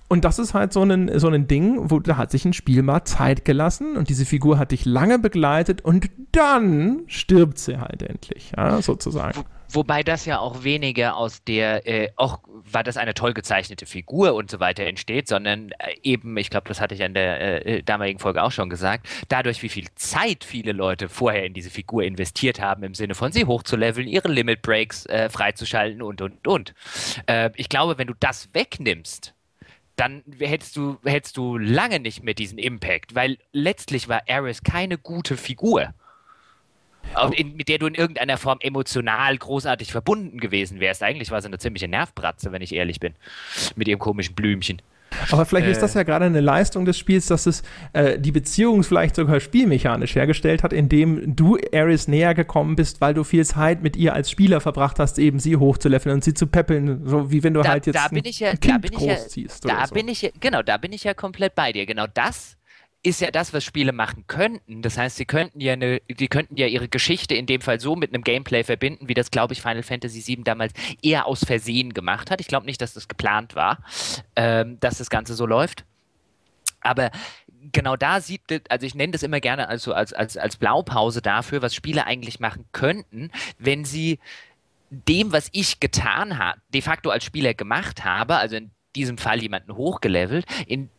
[0.09, 2.83] Und das ist halt so ein, so ein Ding, wo da hat sich ein Spiel
[2.83, 8.03] mal Zeit gelassen und diese Figur hat dich lange begleitet und dann stirbt sie halt
[8.03, 9.39] endlich, ja, sozusagen.
[9.69, 12.39] Wo, wobei das ja auch weniger aus der, äh, auch
[12.70, 16.69] weil das eine toll gezeichnete Figur und so weiter entsteht, sondern äh, eben, ich glaube,
[16.69, 20.45] das hatte ich an der äh, damaligen Folge auch schon gesagt, dadurch, wie viel Zeit
[20.45, 24.62] viele Leute vorher in diese Figur investiert haben, im Sinne von sie hochzuleveln, ihre Limit
[24.62, 26.74] Breaks äh, freizuschalten und, und, und.
[27.27, 29.35] Äh, ich glaube, wenn du das wegnimmst,
[29.97, 34.98] dann hättest du, hättest du lange nicht mehr diesen Impact, weil letztlich war Ares keine
[34.98, 35.94] gute Figur.
[37.35, 41.02] in, mit der du in irgendeiner Form emotional großartig verbunden gewesen wärst.
[41.02, 43.14] Eigentlich war sie eine ziemliche Nervbratze, wenn ich ehrlich bin,
[43.74, 44.82] mit ihrem komischen Blümchen.
[45.30, 47.62] Aber vielleicht äh, ist das ja gerade eine Leistung des Spiels, dass es
[47.93, 53.14] äh, die Beziehung vielleicht sogar spielmechanisch hergestellt hat, indem du Aris näher gekommen bist, weil
[53.14, 56.47] du viel Zeit mit ihr als Spieler verbracht hast, eben sie hochzuleveln und sie zu
[56.47, 58.78] peppeln, so wie wenn du da, halt jetzt da bin ich ja, ein Kind da
[58.78, 59.64] bin großziehst.
[59.64, 59.94] Ich ja, da so.
[59.94, 61.86] bin ich ja, genau, da bin ich ja komplett bei dir.
[61.86, 62.56] Genau das
[63.07, 64.83] ist ja das, was Spiele machen könnten.
[64.83, 67.95] Das heißt, sie könnten ja eine, die könnten ja ihre Geschichte in dem Fall so
[67.95, 70.73] mit einem Gameplay verbinden, wie das, glaube ich, Final Fantasy VII damals
[71.03, 72.41] eher aus Versehen gemacht hat.
[72.41, 73.78] Ich glaube nicht, dass das geplant war,
[74.35, 75.85] ähm, dass das Ganze so läuft.
[76.81, 77.12] Aber
[77.73, 81.62] genau da sieht, also ich nenne das immer gerne also als, als, als Blaupause dafür,
[81.62, 84.19] was Spiele eigentlich machen könnten, wenn sie
[84.91, 89.43] dem, was ich getan habe, de facto als Spieler gemacht habe, also in diesem Fall
[89.43, 90.91] jemanden hochgelevelt, in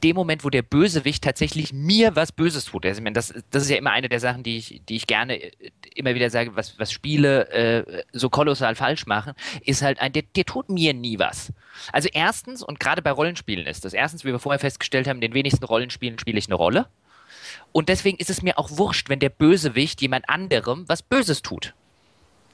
[0.00, 2.84] dem Moment, wo der Bösewicht tatsächlich mir was Böses tut.
[2.84, 5.06] Also, ich meine, das, das ist ja immer eine der Sachen, die ich, die ich
[5.06, 5.50] gerne äh,
[5.94, 10.22] immer wieder sage, was, was Spiele äh, so kolossal falsch machen, ist halt ein, der,
[10.34, 11.52] der tut mir nie was.
[11.92, 15.22] Also erstens, und gerade bei Rollenspielen ist das, erstens, wie wir vorher festgestellt haben, in
[15.22, 16.86] den wenigsten Rollenspielen spiele ich eine Rolle.
[17.72, 21.74] Und deswegen ist es mir auch wurscht, wenn der Bösewicht jemand anderem was Böses tut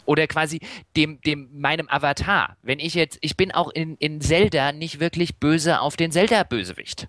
[0.04, 0.60] oder quasi
[0.96, 2.56] dem, dem, meinem Avatar.
[2.62, 7.08] Wenn ich jetzt, ich bin auch in, in Zelda nicht wirklich böse auf den Zelda-Bösewicht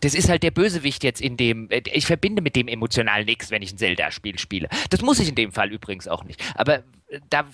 [0.00, 1.70] das ist halt der Bösewicht jetzt in dem.
[1.70, 4.68] Äh, ich verbinde mit dem emotional nichts, wenn ich ein Zelda-Spiel spiele.
[4.90, 6.42] Das muss ich in dem Fall übrigens auch nicht.
[6.54, 6.78] Aber
[7.08, 7.46] äh, da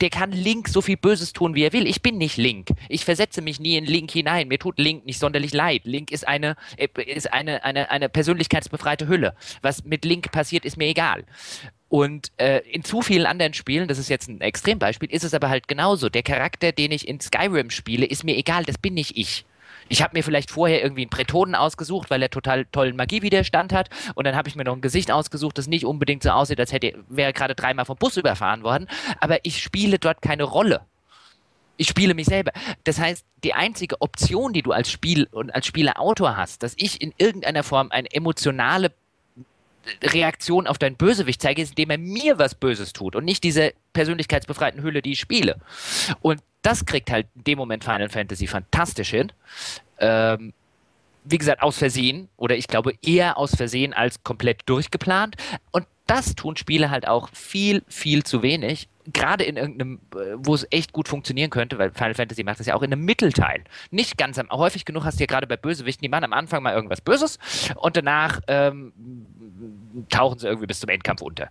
[0.00, 1.86] der kann Link so viel Böses tun, wie er will.
[1.86, 2.68] Ich bin nicht Link.
[2.88, 4.48] Ich versetze mich nie in Link hinein.
[4.48, 5.82] Mir tut Link nicht sonderlich leid.
[5.84, 9.34] Link ist eine, äh, ist eine, eine, eine persönlichkeitsbefreite Hülle.
[9.62, 11.24] Was mit Link passiert, ist mir egal.
[11.88, 15.48] Und äh, in zu vielen anderen Spielen, das ist jetzt ein Extrembeispiel, ist es aber
[15.48, 16.08] halt genauso.
[16.08, 18.64] Der Charakter, den ich in Skyrim spiele, ist mir egal.
[18.64, 19.44] Das bin nicht ich.
[19.88, 23.88] Ich habe mir vielleicht vorher irgendwie einen Prätonen ausgesucht, weil er total tollen Magiewiderstand hat.
[24.14, 26.72] Und dann habe ich mir noch ein Gesicht ausgesucht, das nicht unbedingt so aussieht, als
[26.72, 28.88] hätte wäre gerade dreimal vom Bus überfahren worden.
[29.20, 30.82] Aber ich spiele dort keine Rolle.
[31.76, 32.52] Ich spiele mich selber.
[32.84, 37.00] Das heißt, die einzige Option, die du als Spiel und als Spielerautor hast, dass ich
[37.00, 38.92] in irgendeiner Form eine emotionale
[40.02, 43.72] Reaktion auf deinen Bösewicht zeige, ist, indem er mir was Böses tut und nicht diese
[43.92, 45.60] persönlichkeitsbefreiten Hülle, die ich spiele.
[46.20, 49.30] Und das kriegt halt in dem Moment Final Fantasy fantastisch hin.
[49.98, 50.52] Ähm,
[51.24, 55.36] wie gesagt, aus Versehen oder ich glaube eher aus Versehen als komplett durchgeplant.
[55.70, 58.88] Und das tun Spiele halt auch viel, viel zu wenig.
[59.12, 62.66] Gerade in irgendeinem, äh, wo es echt gut funktionieren könnte, weil Final Fantasy macht das
[62.66, 63.62] ja auch in einem Mittelteil.
[63.92, 66.64] Nicht ganz am, häufig genug hast du ja gerade bei Bösewichten, die machen am Anfang
[66.64, 67.38] mal irgendwas Böses
[67.76, 68.92] und danach ähm,
[70.10, 71.48] tauchen sie irgendwie bis zum Endkampf unter.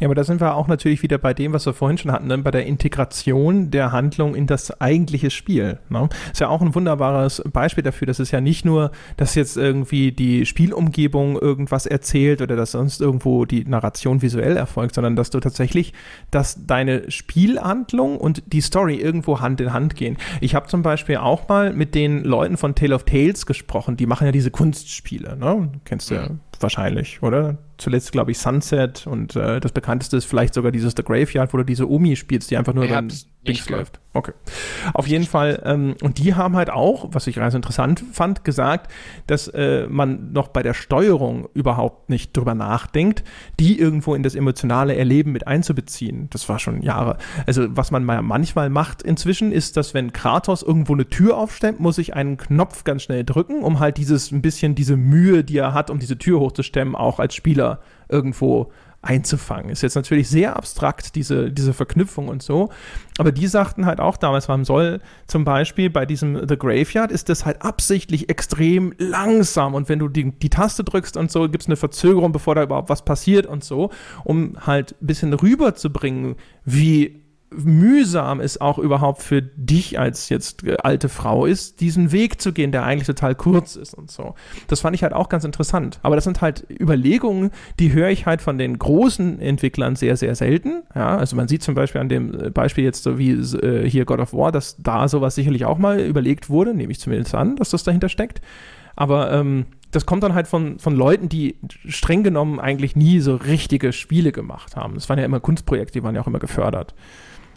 [0.00, 2.26] Ja, aber da sind wir auch natürlich wieder bei dem, was wir vorhin schon hatten,
[2.26, 2.38] ne?
[2.38, 5.78] bei der Integration der Handlung in das eigentliche Spiel.
[5.90, 6.08] Ne?
[6.32, 10.10] Ist ja auch ein wunderbares Beispiel dafür, dass es ja nicht nur, dass jetzt irgendwie
[10.10, 15.38] die Spielumgebung irgendwas erzählt oder dass sonst irgendwo die Narration visuell erfolgt, sondern dass du
[15.38, 15.92] tatsächlich,
[16.30, 20.16] dass deine Spielhandlung und die Story irgendwo Hand in Hand gehen.
[20.40, 24.06] Ich habe zum Beispiel auch mal mit den Leuten von Tale of Tales gesprochen, die
[24.06, 25.68] machen ja diese Kunstspiele, ne?
[25.84, 26.40] Kennst du ja mhm.
[26.58, 27.58] wahrscheinlich, oder?
[27.80, 31.58] Zuletzt, glaube ich, Sunset und äh, das bekannteste ist vielleicht sogar dieses The Graveyard, wo
[31.58, 33.08] du diese Omi spielst, die einfach nur beim
[33.46, 34.00] Dings läuft.
[34.12, 34.32] Okay.
[34.92, 38.92] Auf jeden Fall, ähm, und die haben halt auch, was ich ganz interessant fand, gesagt,
[39.28, 43.22] dass äh, man noch bei der Steuerung überhaupt nicht drüber nachdenkt,
[43.58, 46.28] die irgendwo in das emotionale Erleben mit einzubeziehen.
[46.30, 47.18] Das war schon Jahre.
[47.46, 51.78] Also, was man mal manchmal macht inzwischen, ist, dass wenn Kratos irgendwo eine Tür aufstemmt,
[51.78, 55.58] muss ich einen Knopf ganz schnell drücken, um halt dieses ein bisschen diese Mühe, die
[55.58, 57.69] er hat, um diese Tür hochzustemmen, auch als Spieler
[58.08, 58.72] irgendwo
[59.02, 59.70] einzufangen.
[59.70, 62.68] Ist jetzt natürlich sehr abstrakt, diese, diese Verknüpfung und so.
[63.18, 67.30] Aber die sagten halt auch damals, man soll zum Beispiel bei diesem The Graveyard ist
[67.30, 71.62] das halt absichtlich extrem langsam und wenn du die, die Taste drückst und so, gibt
[71.62, 73.90] es eine Verzögerung, bevor da überhaupt was passiert und so,
[74.24, 77.19] um halt ein bisschen rüberzubringen, wie
[77.50, 82.52] mühsam es auch überhaupt für dich als jetzt äh, alte Frau ist, diesen Weg zu
[82.52, 84.34] gehen, der eigentlich total kurz ist und so.
[84.68, 85.98] Das fand ich halt auch ganz interessant.
[86.02, 90.34] Aber das sind halt Überlegungen, die höre ich halt von den großen Entwicklern sehr, sehr
[90.34, 90.82] selten.
[90.94, 94.04] Ja, also man sieht zum Beispiel an dem äh, Beispiel jetzt so wie äh, hier
[94.04, 97.56] God of War, dass da sowas sicherlich auch mal überlegt wurde, nehme ich zumindest an,
[97.56, 98.40] dass das dahinter steckt.
[98.96, 101.56] Aber ähm, das kommt dann halt von, von Leuten, die
[101.88, 104.94] streng genommen eigentlich nie so richtige Spiele gemacht haben.
[104.94, 106.94] Das waren ja immer Kunstprojekte, die waren ja auch immer gefördert.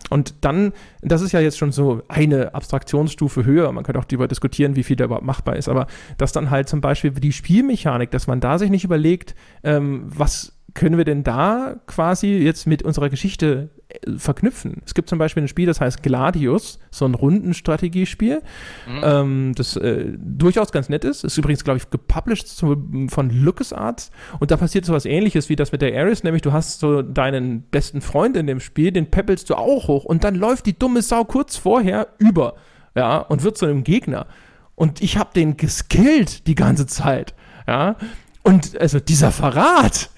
[0.10, 4.28] Und dann, das ist ja jetzt schon so eine Abstraktionsstufe höher, man könnte auch darüber
[4.28, 8.12] diskutieren, wie viel da überhaupt machbar ist, aber dass dann halt zum Beispiel die Spielmechanik,
[8.12, 12.84] dass man da sich nicht überlegt, ähm, was können wir denn da quasi jetzt mit
[12.84, 13.70] unserer Geschichte
[14.18, 14.82] verknüpfen.
[14.86, 18.42] Es gibt zum Beispiel ein Spiel, das heißt Gladius, so ein Rundenstrategiespiel,
[18.88, 19.02] mhm.
[19.04, 21.24] ähm, das äh, durchaus ganz nett ist.
[21.24, 22.76] Ist übrigens, glaube ich, gepublished zu,
[23.10, 24.12] von LucasArts.
[24.40, 27.02] Und da passiert so was ähnliches wie das mit der Ares, nämlich du hast so
[27.02, 30.78] deinen besten Freund in dem Spiel, den peppelst du auch hoch und dann läuft die
[30.78, 32.56] dumme Sau kurz vorher über,
[32.96, 34.28] ja, und wird zu einem Gegner.
[34.76, 37.36] Und ich habe den geskillt die ganze Zeit,
[37.68, 37.96] ja.
[38.44, 40.10] Und also dieser Verrat,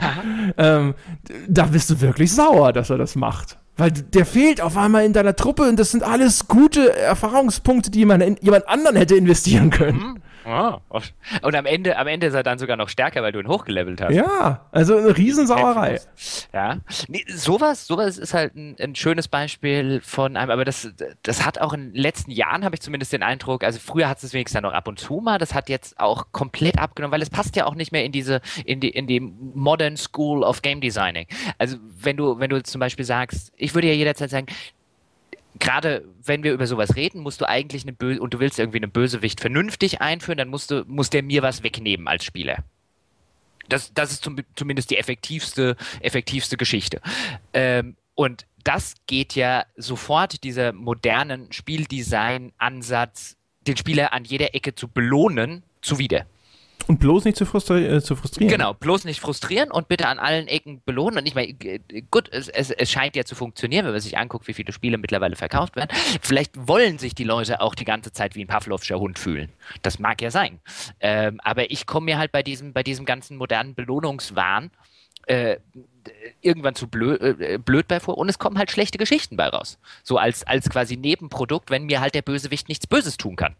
[0.58, 0.94] ähm,
[1.48, 3.56] da bist du wirklich sauer, dass er das macht.
[3.76, 8.04] Weil der fehlt auf einmal in deiner Truppe und das sind alles gute Erfahrungspunkte, die
[8.04, 10.20] man in jemand anderen hätte investieren können.
[10.50, 11.00] Oh.
[11.42, 14.00] Und am Ende, am Ende ist er dann sogar noch stärker, weil du ihn hochgelevelt
[14.00, 14.14] hast.
[14.14, 16.00] Ja, also eine Riesensauerei.
[16.52, 16.78] Ja,
[17.08, 21.60] nee, sowas, sowas ist halt ein, ein, schönes Beispiel von einem, aber das, das hat
[21.60, 24.60] auch in den letzten Jahren, habe ich zumindest den Eindruck, also früher hat es wenigstens
[24.60, 27.66] noch ab und zu mal, das hat jetzt auch komplett abgenommen, weil es passt ja
[27.66, 31.26] auch nicht mehr in diese, in die, in die Modern School of Game Designing.
[31.58, 34.46] Also wenn du, wenn du zum Beispiel sagst, ich würde ja jederzeit sagen,
[35.60, 38.78] gerade wenn wir über sowas reden, musst du eigentlich eine Böse und du willst irgendwie
[38.78, 42.64] einen Bösewicht vernünftig einführen, dann musst du, muss der mir was wegnehmen als Spieler.
[43.68, 47.00] Das, das ist zum, zumindest die effektivste, effektivste Geschichte.
[47.52, 54.88] Ähm, und das geht ja sofort, dieser modernen Spieldesign-Ansatz, den Spieler an jeder Ecke zu
[54.88, 56.26] belohnen, zuwider.
[56.86, 58.50] Und bloß nicht zu, frustri äh, zu, frustrieren.
[58.50, 61.18] Genau, bloß nicht frustrieren und bitte an allen Ecken belohnen.
[61.18, 61.54] Und ich meine,
[62.10, 64.98] gut, es, es, es, scheint ja zu funktionieren, wenn man sich anguckt, wie viele Spiele
[64.98, 65.90] mittlerweile verkauft werden.
[66.22, 69.50] Vielleicht wollen sich die Leute auch die ganze Zeit wie ein Pavlovscher Hund fühlen.
[69.82, 70.60] Das mag ja sein.
[71.00, 74.70] Ähm, aber ich komme mir halt bei diesem, bei diesem ganzen modernen Belohnungswahn
[75.26, 75.58] äh,
[76.40, 79.78] irgendwann zu blöd, äh, blöd bei vor und es kommen halt schlechte Geschichten bei raus.
[80.02, 83.54] So als, als quasi Nebenprodukt, wenn mir halt der Bösewicht nichts Böses tun kann.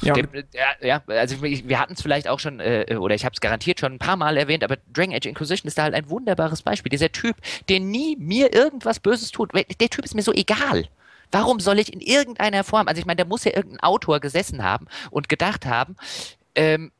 [0.00, 0.28] Ja, Dem,
[0.80, 3.94] ja, also wir hatten es vielleicht auch schon, äh, oder ich habe es garantiert schon
[3.94, 6.90] ein paar Mal erwähnt, aber Dragon Age Inquisition ist da halt ein wunderbares Beispiel.
[6.90, 7.36] Dieser Typ,
[7.68, 10.88] der nie mir irgendwas Böses tut, der Typ ist mir so egal.
[11.30, 14.62] Warum soll ich in irgendeiner Form, also ich meine, da muss ja irgendein Autor gesessen
[14.62, 15.96] haben und gedacht haben,
[16.54, 16.92] ähm,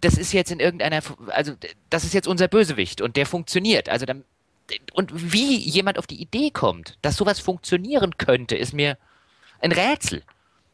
[0.00, 1.54] das ist jetzt in irgendeiner, also
[1.90, 3.88] das ist jetzt unser Bösewicht und der funktioniert.
[3.88, 4.24] Also dann,
[4.92, 8.98] und wie jemand auf die Idee kommt, dass sowas funktionieren könnte, ist mir
[9.60, 10.22] ein Rätsel.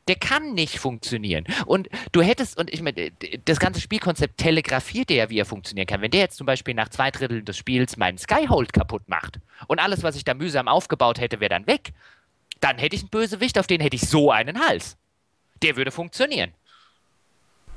[0.08, 1.44] Der kann nicht funktionieren.
[1.66, 3.12] Und du hättest, und ich meine,
[3.44, 6.00] das ganze Spielkonzept telegrafiert ja, wie er funktionieren kann.
[6.00, 9.78] Wenn der jetzt zum Beispiel nach zwei Dritteln des Spiels meinen Skyhold kaputt macht und
[9.78, 11.92] alles, was ich da mühsam aufgebaut hätte, wäre dann weg,
[12.60, 14.96] dann hätte ich einen Bösewicht, auf den hätte ich so einen Hals.
[15.62, 16.52] Der würde funktionieren.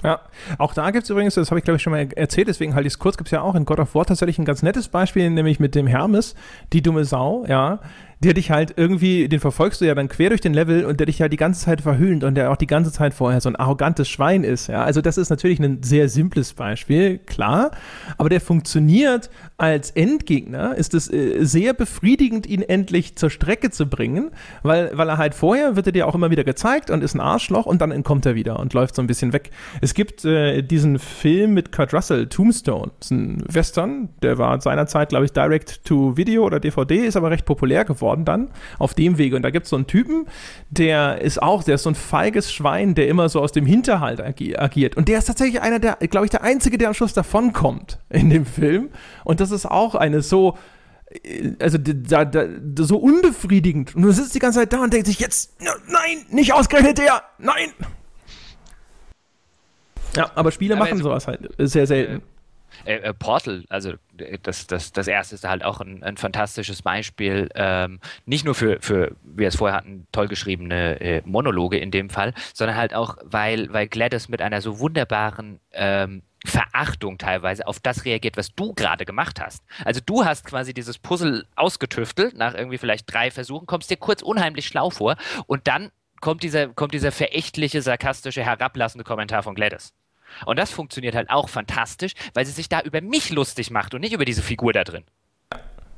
[0.03, 0.19] Ja,
[0.57, 2.87] auch da gibt es übrigens, das habe ich glaube ich schon mal erzählt, deswegen halte
[2.87, 4.89] ich es kurz, gibt es ja auch in God of War tatsächlich ein ganz nettes
[4.89, 6.35] Beispiel, nämlich mit dem Hermes,
[6.73, 7.79] die dumme Sau, ja,
[8.23, 11.07] der dich halt irgendwie, den verfolgst du ja dann quer durch den Level und der
[11.07, 13.55] dich ja die ganze Zeit verhöhnt und der auch die ganze Zeit vorher so ein
[13.55, 14.67] arrogantes Schwein ist.
[14.67, 17.71] Ja, also das ist natürlich ein sehr simples Beispiel, klar,
[18.17, 20.75] aber der funktioniert als Endgegner.
[20.75, 24.31] Ist es äh, sehr befriedigend, ihn endlich zur Strecke zu bringen,
[24.61, 27.21] weil, weil er halt vorher wird er dir auch immer wieder gezeigt und ist ein
[27.21, 29.51] Arschloch und dann entkommt er wieder und läuft so ein bisschen weg.
[29.81, 34.61] Es gibt äh, diesen Film mit Kurt Russell, Tombstone, das ist ein Western, der war
[34.61, 38.49] seinerzeit, glaube ich, Direct to Video oder DVD, ist aber recht populär geworden geworden dann
[38.79, 39.35] auf dem Wege.
[39.35, 40.27] Und da gibt es so einen Typen,
[40.69, 44.21] der ist auch, der ist so ein feiges Schwein, der immer so aus dem Hinterhalt
[44.21, 44.95] agi agiert.
[44.95, 48.29] Und der ist tatsächlich einer der, glaube ich, der Einzige, der am Schluss davonkommt in
[48.29, 48.89] dem Film.
[49.23, 50.57] Und das ist auch eine so
[51.59, 52.47] also da, da,
[52.79, 53.95] so unbefriedigend.
[53.95, 57.21] Und du sitzt die ganze Zeit da und denkst sich jetzt, nein, nicht ausgerechnet der,
[57.37, 57.69] nein.
[60.15, 62.23] Ja, aber Spiele aber machen sowas halt sehr selten.
[62.85, 63.93] Äh, äh, Portal, also
[64.43, 68.79] das, das, das erste ist halt auch ein, ein fantastisches Beispiel, ähm, nicht nur für,
[68.81, 72.93] für, wie wir es vorher hatten, toll geschriebene äh, Monologe in dem Fall, sondern halt
[72.93, 78.53] auch, weil, weil Gladys mit einer so wunderbaren ähm, Verachtung teilweise auf das reagiert, was
[78.53, 79.63] du gerade gemacht hast.
[79.85, 84.21] Also du hast quasi dieses Puzzle ausgetüftelt, nach irgendwie vielleicht drei Versuchen, kommst dir kurz
[84.21, 85.15] unheimlich schlau vor
[85.47, 89.93] und dann kommt dieser, kommt dieser verächtliche, sarkastische, herablassende Kommentar von Gladys.
[90.45, 94.01] Und das funktioniert halt auch fantastisch, weil sie sich da über mich lustig macht und
[94.01, 95.03] nicht über diese Figur da drin.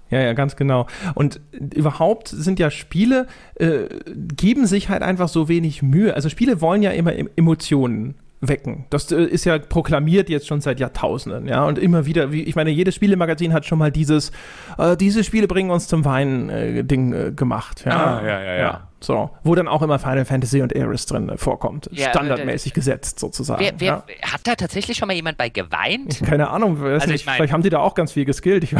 [0.10, 0.86] Ja, ja, ganz genau.
[1.16, 6.14] Und überhaupt sind ja Spiele, äh, geben sich halt einfach so wenig Mühe.
[6.14, 8.86] Also Spiele wollen ja immer Emotionen wecken.
[8.90, 11.66] Das äh, ist ja proklamiert jetzt schon seit Jahrtausenden, ja.
[11.66, 14.32] Und immer wieder, wie, ich meine, jedes Spielemagazin hat schon mal dieses,
[14.78, 17.84] äh, diese Spiele bringen uns zum Weinen-Ding äh, äh, gemacht.
[17.86, 18.18] Ja?
[18.18, 18.58] Ah, ja, ja, ja.
[18.58, 18.88] ja.
[19.06, 21.88] So, wo dann auch immer Final Fantasy und Ares drin vorkommt.
[21.92, 23.62] Ja, Standardmäßig äh, gesetzt sozusagen.
[23.62, 24.32] Wer, wer, ja.
[24.34, 26.22] Hat da tatsächlich schon mal jemand bei geweint?
[26.26, 28.64] Keine Ahnung, also ich mein, vielleicht haben die da auch ganz viel geskillt.
[28.64, 28.76] Ich,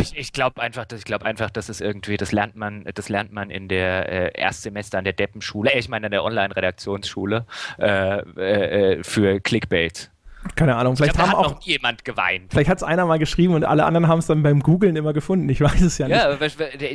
[0.00, 3.10] ich, ich glaube einfach, dass, ich glaube einfach, dass es irgendwie, das lernt man, das
[3.10, 7.44] lernt man in der äh, Erstsemester an der Deppenschule, äh, ich meine an der Online-Redaktionsschule
[7.78, 10.10] äh, äh, für Clickbait.
[10.54, 10.96] Keine Ahnung.
[10.96, 12.50] Vielleicht glaub, haben auch jemand geweint.
[12.50, 15.12] Vielleicht hat es einer mal geschrieben und alle anderen haben es dann beim Googlen immer
[15.12, 15.48] gefunden.
[15.48, 16.16] Ich weiß es ja nicht.
[16.16, 16.36] Ja,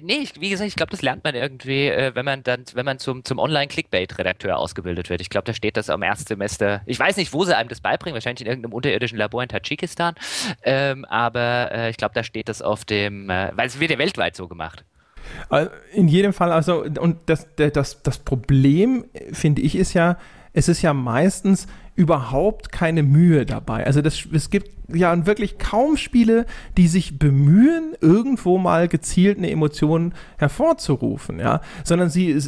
[0.04, 3.00] nee, wie gesagt, ich glaube, das lernt man irgendwie, äh, wenn man dann, wenn man
[3.00, 5.22] zum, zum Online-Clickbait-Redakteur ausgebildet wird.
[5.22, 6.82] Ich glaube, da steht das am Erstsemester.
[6.86, 10.16] Ich weiß nicht, wo sie einem das beibringen, wahrscheinlich in irgendeinem unterirdischen Labor in Tadschikistan.
[10.64, 13.98] Ähm, aber äh, ich glaube, da steht das auf dem, äh, weil es wird ja
[13.98, 14.84] weltweit so gemacht.
[15.50, 20.18] Äh, in jedem Fall, also, und das, das, das Problem, finde ich, ist ja,
[20.54, 21.68] es ist ja meistens
[22.02, 23.86] überhaupt keine Mühe dabei.
[23.86, 26.46] Also das, es gibt ja wirklich kaum Spiele,
[26.78, 32.40] die sich bemühen, irgendwo mal gezielt eine Emotion hervorzurufen, ja, sondern sie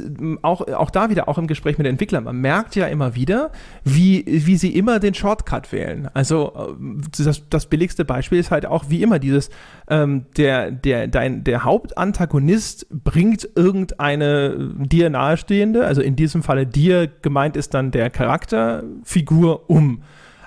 [0.41, 3.51] auch, auch da wieder, auch im Gespräch mit Entwicklern, man merkt ja immer wieder,
[3.83, 6.09] wie, wie sie immer den Shortcut wählen.
[6.13, 9.49] Also äh, das, das billigste Beispiel ist halt auch wie immer dieses,
[9.89, 17.07] ähm, der, der, dein, der Hauptantagonist bringt irgendeine dir nahestehende, also in diesem Falle dir
[17.21, 20.03] gemeint ist dann der Charakterfigur um.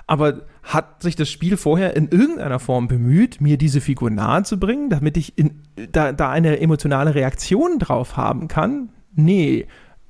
[0.07, 4.59] Aber hat sich das Spiel vorher in irgendeiner Form bemüht, mir diese Figur nahe zu
[4.59, 5.61] bringen, damit ich in,
[5.91, 8.89] da, da eine emotionale Reaktion drauf haben kann?
[9.15, 9.65] Nee.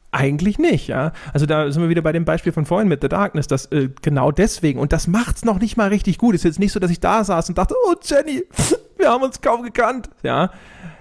[0.09, 1.11] Eigentlich nicht, ja.
[1.33, 3.89] Also da sind wir wieder bei dem Beispiel von vorhin mit The Darkness, dass äh,
[4.01, 6.33] genau deswegen, und das macht's noch nicht mal richtig gut.
[6.33, 8.43] Ist jetzt nicht so, dass ich da saß und dachte, oh Jenny,
[8.97, 10.49] wir haben uns kaum gekannt, ja.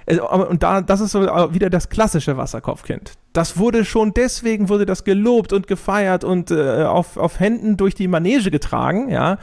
[0.04, 3.12] Äh, und da, das ist so wieder das klassische Wasserkopfkind.
[3.36, 7.94] Das wurde schon deswegen wurde das gelobt und gefeiert und äh, auf, auf Händen durch
[7.94, 9.36] die Manege getragen, ja,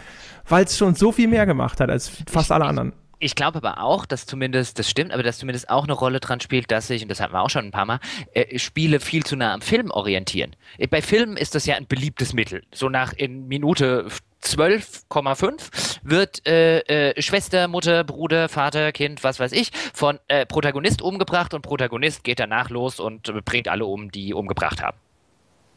[0.49, 2.93] weil es schon so viel mehr gemacht hat als fast alle anderen.
[3.19, 6.39] Ich glaube aber auch, dass zumindest, das stimmt, aber dass zumindest auch eine Rolle dran
[6.39, 7.99] spielt, dass sich, und das hatten wir auch schon ein paar Mal,
[8.33, 10.55] äh, Spiele viel zu nah am Film orientieren.
[10.79, 12.63] Äh, bei Filmen ist das ja ein beliebtes Mittel.
[12.73, 14.07] So nach in Minute
[14.43, 21.01] 12,5 wird äh, äh, Schwester, Mutter, Bruder, Vater, Kind, was weiß ich, von äh, Protagonist
[21.01, 24.97] umgebracht und Protagonist geht danach los und äh, bringt alle um, die umgebracht haben.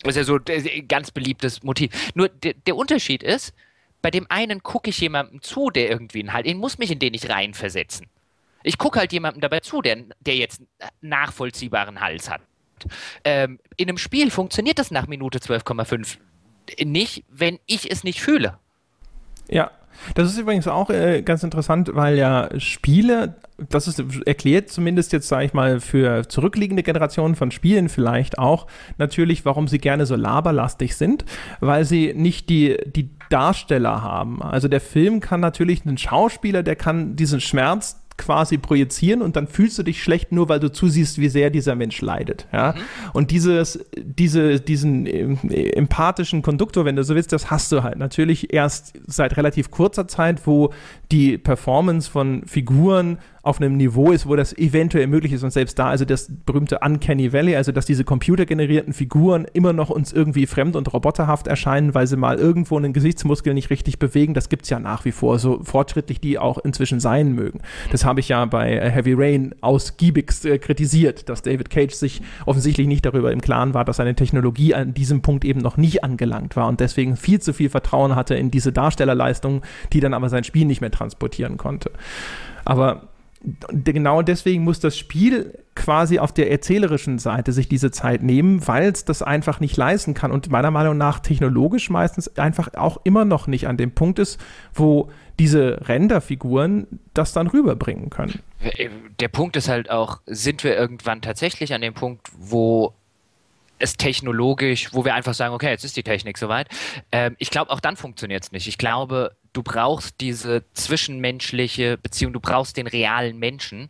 [0.02, 1.90] Das ist ja so ein ganz beliebtes Motiv.
[2.14, 3.55] Nur der, Unterschied ist,
[4.02, 6.98] bei dem einen gucke ich jemandem zu, der irgendwie einen Halt, ich muss mich in
[6.98, 8.06] den nicht reinversetzen.
[8.62, 10.60] Ich gucke halt jemandem dabei zu, der, der jetzt
[11.01, 12.43] nachvollziehbaren Hals hat.
[13.24, 16.18] Ähm, in einem Spiel funktioniert das nach Minute 12,5
[16.84, 18.59] nicht, wenn ich es nicht fühle.
[19.48, 19.70] Ja,
[20.14, 23.36] das ist übrigens auch äh, ganz interessant, weil ja Spiele,
[23.70, 28.66] das ist erklärt zumindest jetzt, sage ich mal, für zurückliegende Generationen von Spielen vielleicht auch
[28.98, 31.24] natürlich, warum sie gerne so laberlastig sind,
[31.60, 34.43] weil sie nicht die, die Darsteller haben.
[34.43, 39.47] Also der Film kann natürlich einen Schauspieler, der kann diesen Schmerz quasi projizieren und dann
[39.47, 42.47] fühlst du dich schlecht, nur weil du zusiehst, wie sehr dieser Mensch leidet.
[42.52, 42.72] Ja?
[42.72, 42.80] Mhm.
[43.12, 47.98] Und dieses, diese, diesen äh, empathischen Konduktor, wenn du so willst, das hast du halt
[47.98, 50.72] natürlich erst seit relativ kurzer Zeit, wo
[51.12, 55.78] die Performance von Figuren auf einem Niveau ist, wo das eventuell möglich ist und selbst
[55.78, 60.47] da, also das berühmte Uncanny Valley, also dass diese computergenerierten Figuren immer noch uns irgendwie
[60.47, 64.64] fremd und roboterhaft erscheinen, weil sie mal irgendwo einen Gesichtsmuskel nicht richtig bewegen, das gibt
[64.64, 67.60] es ja nach wie vor, so fortschrittlich die auch inzwischen sein mögen.
[67.93, 72.23] Das habe ich ja bei äh, Heavy Rain ausgiebigst äh, kritisiert, dass David Cage sich
[72.47, 76.02] offensichtlich nicht darüber im Klaren war, dass seine Technologie an diesem Punkt eben noch nicht
[76.02, 79.62] angelangt war und deswegen viel zu viel Vertrauen hatte in diese Darstellerleistung,
[79.93, 81.93] die dann aber sein Spiel nicht mehr transportieren konnte.
[82.64, 83.09] Aber
[83.84, 88.90] genau deswegen muss das Spiel quasi auf der erzählerischen Seite sich diese Zeit nehmen, weil
[88.90, 93.24] es das einfach nicht leisten kann und meiner Meinung nach technologisch meistens einfach auch immer
[93.24, 94.40] noch nicht an dem Punkt ist,
[94.74, 98.40] wo diese Renderfiguren das dann rüberbringen können.
[99.20, 102.94] Der Punkt ist halt auch, sind wir irgendwann tatsächlich an dem Punkt, wo
[103.78, 106.68] es technologisch, wo wir einfach sagen, okay, jetzt ist die Technik soweit.
[107.12, 108.66] Ähm, ich glaube, auch dann funktioniert es nicht.
[108.66, 113.89] Ich glaube, du brauchst diese zwischenmenschliche Beziehung, du brauchst den realen Menschen,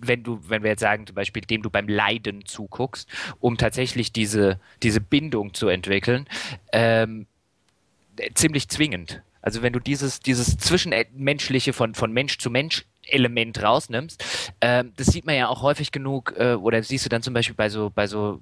[0.00, 3.08] wenn du, wenn wir jetzt sagen, zum Beispiel, dem du beim Leiden zuguckst,
[3.40, 6.26] um tatsächlich diese, diese Bindung zu entwickeln,
[6.72, 7.26] ähm,
[8.34, 9.22] ziemlich zwingend.
[9.42, 15.08] Also wenn du dieses, dieses Zwischenmenschliche von, von Mensch zu Mensch Element rausnimmst, ähm, das
[15.08, 17.90] sieht man ja auch häufig genug, äh, oder siehst du dann zum Beispiel bei so,
[17.90, 18.40] bei so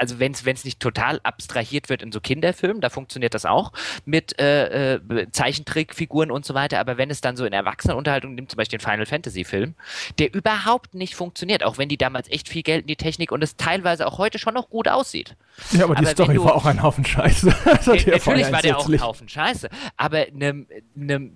[0.00, 3.72] also wenn es nicht total abstrahiert wird in so Kinderfilmen, da funktioniert das auch
[4.06, 8.50] mit äh, äh, Zeichentrickfiguren und so weiter, aber wenn es dann so in Erwachsenenunterhaltung nimmt,
[8.50, 9.74] zum Beispiel den Final Fantasy Film,
[10.18, 13.44] der überhaupt nicht funktioniert, auch wenn die damals echt viel Geld in die Technik und
[13.44, 15.36] es teilweise auch heute schon noch gut aussieht.
[15.72, 17.54] Ja, aber, aber die Story du, war auch ein Haufen Scheiße.
[17.64, 19.68] natürlich war der auch ein Haufen Scheiße,
[19.98, 20.64] aber ne,
[20.94, 21.30] ne,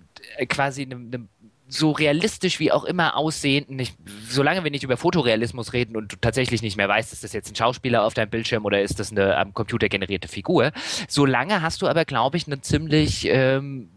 [0.48, 1.28] quasi einem ne,
[1.68, 3.96] so realistisch wie auch immer aussehenden, nicht,
[4.28, 7.50] solange wir nicht über Fotorealismus reden und du tatsächlich nicht mehr weißt, ist das jetzt
[7.50, 10.72] ein Schauspieler auf deinem Bildschirm oder ist das eine am Computer generierte Figur,
[11.08, 13.88] solange hast du aber, glaube ich, einen ziemlich ähm,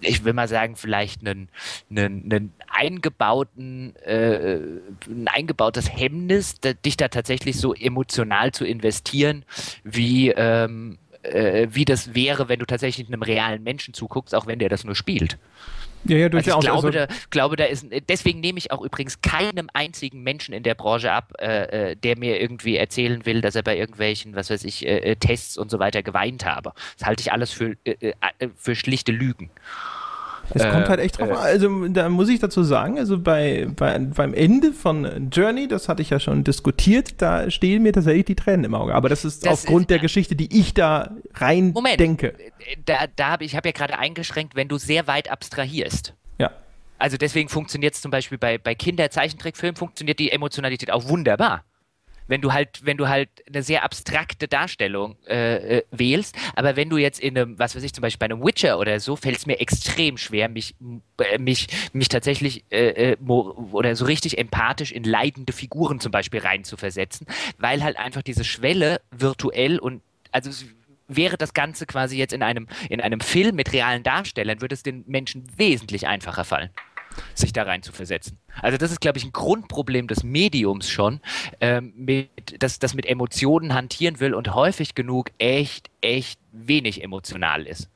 [0.00, 1.48] ich will mal sagen, vielleicht einen,
[1.90, 4.60] einen, einen eingebauten, äh,
[5.08, 9.44] ein eingebautes Hemmnis, dich da tatsächlich so emotional zu investieren,
[9.82, 14.58] wie ähm, äh, wie das wäre, wenn du tatsächlich einem realen Menschen zuguckst, auch wenn
[14.58, 15.38] der das nur spielt.
[16.08, 16.64] Ja, ja, Also ich durchaus.
[16.64, 20.62] glaube, Also- da, glaube, da ist, deswegen nehme ich auch übrigens keinem einzigen Menschen in
[20.62, 24.50] der Branche ab, äh, äh, der mir irgendwie erzählen will, dass er bei irgendwelchen, was
[24.50, 26.72] weiß ich, äh, äh, Tests und so weiter geweint habe.
[26.98, 29.50] Das halte ich alles für, äh, äh, für schlichte Lügen.
[30.54, 31.32] Es Äh, kommt halt echt drauf äh.
[31.32, 31.38] an.
[31.38, 36.02] Also da muss ich dazu sagen, also bei, bei, beim Ende von Journey, das hatte
[36.02, 38.94] ich ja schon diskutiert, da stehen mir tatsächlich die Tränen im Auge.
[38.94, 42.00] Aber das ist Das aufgrund ist- der Geschichte, die ich da rein Moment.
[42.00, 42.34] denke.
[42.86, 46.14] Da, da habe ich habe ja gerade eingeschränkt, wenn du sehr weit abstrahierst.
[46.38, 46.50] Ja.
[46.98, 51.62] Also deswegen funktioniert es zum Beispiel bei, bei Kinderzeichentrickfilmen funktioniert die Emotionalität auch wunderbar.
[52.28, 56.88] Wenn du halt, wenn du halt eine sehr abstrakte Darstellung äh, äh, wählst, aber wenn
[56.88, 59.38] du jetzt in einem, was weiß ich, zum Beispiel bei einem Witcher oder so, fällt
[59.38, 60.76] es mir extrem schwer, mich,
[61.18, 66.40] äh, mich, mich tatsächlich äh, äh, oder so richtig empathisch in leidende Figuren zum Beispiel
[66.40, 67.26] reinzuversetzen,
[67.58, 70.50] weil halt einfach diese Schwelle virtuell und also
[71.08, 74.82] wäre das Ganze quasi jetzt in einem, in einem Film mit realen Darstellern, würde es
[74.82, 76.70] den Menschen wesentlich einfacher fallen,
[77.34, 78.38] sich da rein zu versetzen.
[78.60, 81.20] Also das ist, glaube ich, ein Grundproblem des Mediums schon,
[81.60, 87.66] ähm, mit, dass das mit Emotionen hantieren will und häufig genug echt, echt wenig emotional
[87.66, 87.88] ist.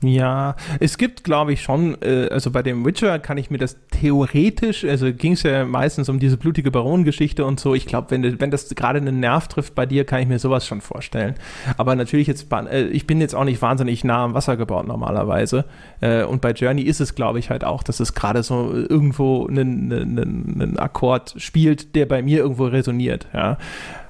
[0.00, 3.76] Ja, es gibt, glaube ich, schon, äh, also bei dem Witcher kann ich mir das
[3.90, 7.74] theoretisch, also ging es ja meistens um diese blutige Baronengeschichte und so.
[7.74, 10.64] Ich glaube, wenn, wenn das gerade einen Nerv trifft bei dir, kann ich mir sowas
[10.64, 11.34] schon vorstellen.
[11.78, 15.64] Aber natürlich jetzt, äh, ich bin jetzt auch nicht wahnsinnig nah am Wasser gebaut normalerweise.
[16.00, 19.48] Äh, und bei Journey ist es, glaube ich, halt auch, dass es gerade so irgendwo
[19.48, 23.58] einen, einen, einen Akkord spielt, der bei mir irgendwo resoniert, ja.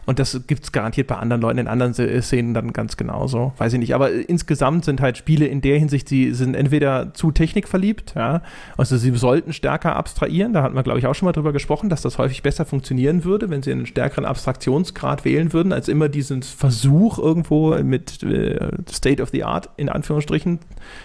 [0.09, 3.53] Und das gibt es garantiert bei anderen Leuten in anderen Szenen dann ganz genauso.
[3.59, 3.95] Weiß ich nicht.
[3.95, 8.41] Aber äh, insgesamt sind halt Spiele in der Hinsicht, sie sind entweder zu technikverliebt, ja.
[8.79, 10.55] Also sie sollten stärker abstrahieren.
[10.55, 13.25] Da hatten wir, glaube ich, auch schon mal drüber gesprochen, dass das häufig besser funktionieren
[13.25, 18.67] würde, wenn sie einen stärkeren Abstraktionsgrad wählen würden, als immer diesen Versuch, irgendwo mit äh,
[18.91, 20.59] State of the Art, in Anführungsstrichen,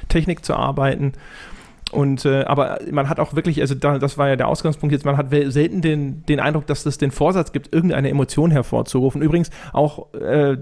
[0.08, 1.12] Technik zu arbeiten.
[1.94, 5.06] Und äh, aber man hat auch wirklich, also da, das war ja der Ausgangspunkt jetzt,
[5.06, 9.22] man hat selten den, den Eindruck, dass es den Vorsatz gibt, irgendeine Emotion hervorzurufen.
[9.22, 10.58] Übrigens auch äh,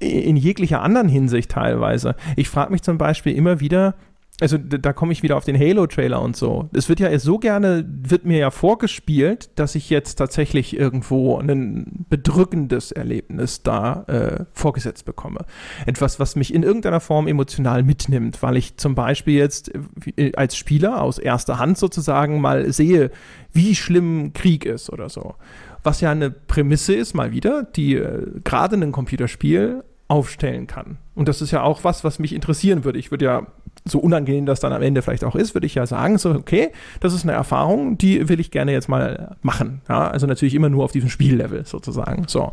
[0.00, 2.16] in jeglicher anderen Hinsicht teilweise.
[2.34, 3.94] Ich frage mich zum Beispiel immer wieder,
[4.38, 6.68] also da komme ich wieder auf den Halo-Trailer und so.
[6.74, 12.04] Es wird ja so gerne, wird mir ja vorgespielt, dass ich jetzt tatsächlich irgendwo ein
[12.10, 15.46] bedrückendes Erlebnis da äh, vorgesetzt bekomme.
[15.86, 19.72] Etwas, was mich in irgendeiner Form emotional mitnimmt, weil ich zum Beispiel jetzt
[20.16, 23.10] äh, als Spieler aus erster Hand sozusagen mal sehe,
[23.54, 25.34] wie schlimm Krieg ist oder so.
[25.82, 30.98] Was ja eine Prämisse ist, mal wieder, die äh, gerade ein Computerspiel aufstellen kann.
[31.14, 32.98] Und das ist ja auch was, was mich interessieren würde.
[32.98, 33.46] Ich würde ja,
[33.86, 36.72] so unangenehm das dann am Ende vielleicht auch ist, würde ich ja sagen, so, okay,
[37.00, 39.82] das ist eine Erfahrung, die will ich gerne jetzt mal machen.
[39.88, 42.24] Ja, also natürlich immer nur auf diesem Spiellevel sozusagen.
[42.26, 42.52] So.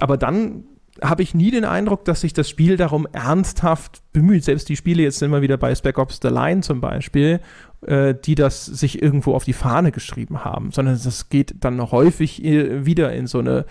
[0.00, 0.64] Aber dann
[1.02, 4.44] habe ich nie den Eindruck, dass sich das Spiel darum ernsthaft bemüht.
[4.44, 7.40] Selbst die Spiele, jetzt sind wir wieder bei Spec Ops The Line zum Beispiel,
[7.86, 12.44] äh, die das sich irgendwo auf die Fahne geschrieben haben, sondern das geht dann häufig
[12.44, 13.64] äh, wieder in so eine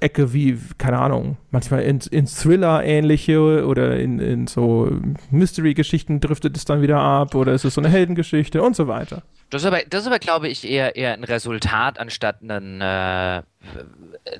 [0.00, 4.90] Ecke wie, keine Ahnung, manchmal in, in Thriller-ähnliche oder in, in so
[5.30, 9.22] Mystery-Geschichten driftet es dann wieder ab oder ist es so eine Heldengeschichte und so weiter.
[9.50, 13.42] Das ist aber, das ist aber glaube ich, eher, eher ein Resultat anstatt ein, äh,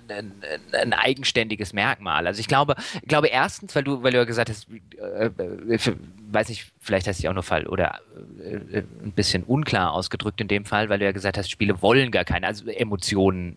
[0.08, 0.32] ein,
[0.72, 2.26] ein eigenständiges Merkmal.
[2.26, 4.66] Also ich glaube, ich glaube erstens, weil du, weil du ja gesagt hast,
[4.98, 5.78] äh, äh,
[6.30, 8.00] weiß nicht, vielleicht hast du auch nur fall oder
[8.42, 12.10] äh, ein bisschen unklar ausgedrückt in dem Fall, weil du ja gesagt hast, Spiele wollen
[12.10, 13.56] gar keine also Emotionen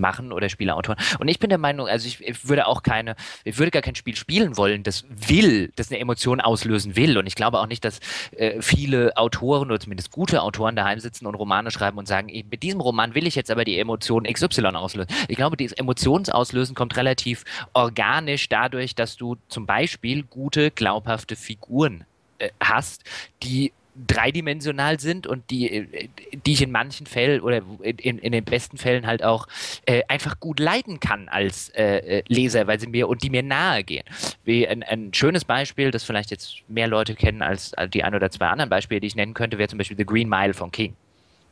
[0.00, 0.98] machen oder Spieleautoren.
[1.18, 3.94] Und ich bin der Meinung, also ich, ich würde auch keine, ich würde gar kein
[3.94, 7.18] Spiel spielen wollen, das will, das eine Emotion auslösen will.
[7.18, 8.00] Und ich glaube auch nicht, dass
[8.32, 12.44] äh, viele Autoren oder zumindest gute Autoren daheim sitzen und Romane schreiben und sagen, ich,
[12.50, 15.10] mit diesem Roman will ich jetzt aber die Emotion XY auslösen.
[15.28, 22.04] Ich glaube, dieses Emotionsauslösen kommt relativ organisch dadurch, dass du zum Beispiel gute, glaubhafte Figuren
[22.38, 23.04] äh, hast,
[23.42, 26.08] die dreidimensional sind und die, äh,
[26.46, 29.46] die ich in manchen Fällen oder in, in den besten Fällen halt auch
[29.86, 33.42] äh, einfach gut leiden kann als äh, äh, Leser, weil sie mir und die mir
[33.42, 34.04] nahe gehen.
[34.44, 38.30] Wie ein, ein schönes Beispiel, das vielleicht jetzt mehr Leute kennen als die ein oder
[38.30, 40.94] zwei anderen Beispiele, die ich nennen könnte, wäre zum Beispiel The Green Mile von King.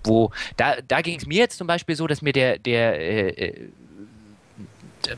[0.04, 3.68] Wo, da, da ging es mir jetzt zum Beispiel so, dass mir der, der äh,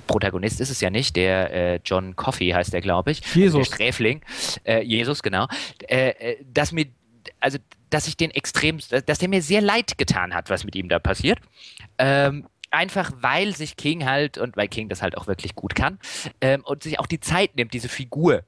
[0.07, 3.21] Protagonist ist es ja nicht, der äh, John Coffey heißt der, glaube ich.
[3.35, 3.69] Jesus.
[3.69, 4.23] Der Sträfling.
[4.65, 5.47] Äh, Jesus, genau.
[5.89, 6.87] Äh, äh, dass mir,
[7.43, 7.59] also,
[7.91, 10.99] dass ich den extrem, dass der mir sehr leid getan hat, was mit ihm da
[10.99, 11.39] passiert.
[11.99, 15.99] Ähm, einfach weil sich King halt, und weil King das halt auch wirklich gut kann,
[16.41, 18.45] ähm, und sich auch die Zeit nimmt, diese Figur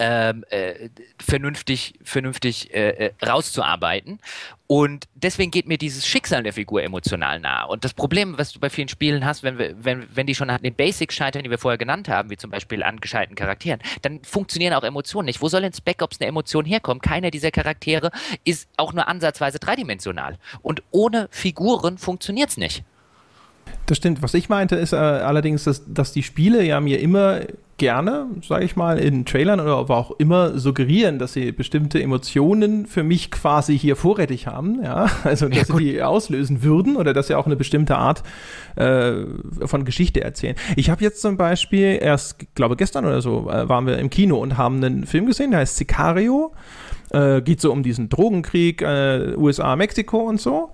[0.00, 0.88] ähm, äh,
[1.22, 4.18] vernünftig, vernünftig äh, äh, rauszuarbeiten.
[4.66, 7.66] Und deswegen geht mir dieses Schicksal der Figur emotional nahe.
[7.68, 10.48] Und das Problem, was du bei vielen Spielen hast, wenn, wir, wenn, wenn die schon
[10.48, 13.80] an den Basics scheitern, die wir vorher genannt haben, wie zum Beispiel an gescheiten Charakteren,
[14.00, 15.42] dann funktionieren auch Emotionen nicht.
[15.42, 17.02] Wo soll in Spec Ops eine Emotion herkommen?
[17.02, 18.10] Keiner dieser Charaktere
[18.44, 20.38] ist auch nur ansatzweise dreidimensional.
[20.62, 22.84] Und ohne Figuren funktioniert es nicht.
[23.86, 24.22] Das stimmt.
[24.22, 27.40] Was ich meinte, ist äh, allerdings, dass, dass die Spiele ja mir immer
[27.80, 32.84] gerne, sage ich mal, in Trailern oder aber auch immer suggerieren, dass sie bestimmte Emotionen
[32.84, 37.14] für mich quasi hier vorrätig haben, ja, also dass ja, sie die auslösen würden oder
[37.14, 38.22] dass sie auch eine bestimmte Art
[38.76, 39.24] äh,
[39.64, 40.56] von Geschichte erzählen.
[40.76, 44.36] Ich habe jetzt zum Beispiel erst, glaube gestern oder so, äh, waren wir im Kino
[44.36, 46.52] und haben einen Film gesehen, der heißt Sicario.
[47.12, 50.70] Äh, geht so um diesen Drogenkrieg, äh, USA, Mexiko und so.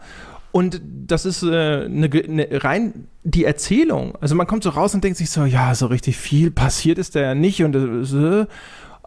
[0.57, 4.17] Und das ist äh, eine, eine, rein die Erzählung.
[4.23, 7.15] Also man kommt so raus und denkt sich so, ja, so richtig viel passiert ist
[7.15, 8.47] da ja nicht und äh,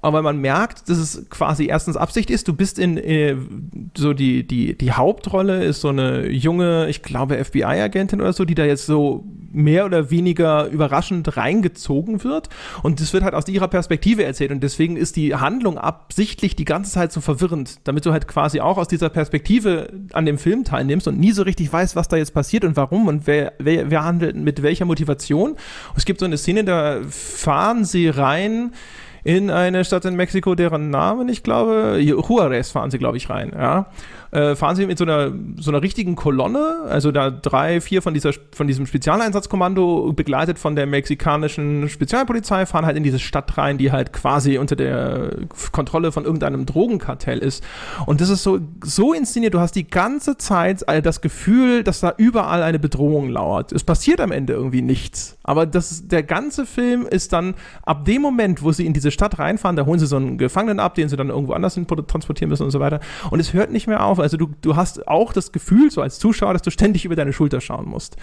[0.01, 2.47] aber man merkt, dass es quasi erstens Absicht ist.
[2.47, 3.35] Du bist in äh,
[3.97, 8.55] so die, die, die Hauptrolle ist so eine junge, ich glaube, FBI-Agentin oder so, die
[8.55, 12.49] da jetzt so mehr oder weniger überraschend reingezogen wird.
[12.83, 14.51] Und das wird halt aus ihrer Perspektive erzählt.
[14.51, 18.61] Und deswegen ist die Handlung absichtlich die ganze Zeit so verwirrend, damit du halt quasi
[18.61, 22.17] auch aus dieser Perspektive an dem Film teilnimmst und nie so richtig weißt, was da
[22.17, 25.51] jetzt passiert und warum und wer, wer, wer handelt mit welcher Motivation.
[25.51, 28.71] Und es gibt so eine Szene, da fahren sie rein
[29.29, 33.51] in eine Stadt in Mexiko, deren Namen ich glaube, Juarez fahren sie, glaube ich, rein,
[33.55, 33.85] ja
[34.31, 38.13] äh, fahren sie mit so einer, so einer richtigen Kolonne, also da drei, vier von,
[38.13, 43.77] dieser, von diesem Spezialeinsatzkommando, begleitet von der mexikanischen Spezialpolizei, fahren halt in diese Stadt rein,
[43.77, 45.31] die halt quasi unter der
[45.71, 47.63] Kontrolle von irgendeinem Drogenkartell ist.
[48.05, 52.13] Und das ist so, so inszeniert, du hast die ganze Zeit das Gefühl, dass da
[52.17, 53.71] überall eine Bedrohung lauert.
[53.71, 55.37] Es passiert am Ende irgendwie nichts.
[55.49, 59.39] Aber das, der ganze Film ist dann ab dem Moment, wo sie in diese Stadt
[59.39, 62.49] reinfahren, da holen sie so einen Gefangenen ab, den sie dann irgendwo anders hin transportieren
[62.49, 62.99] müssen und so weiter.
[63.31, 64.19] Und es hört nicht mehr auf.
[64.19, 67.33] Also du, du hast auch das Gefühl, so als Zuschauer, dass du ständig über deine
[67.33, 68.15] Schulter schauen musst.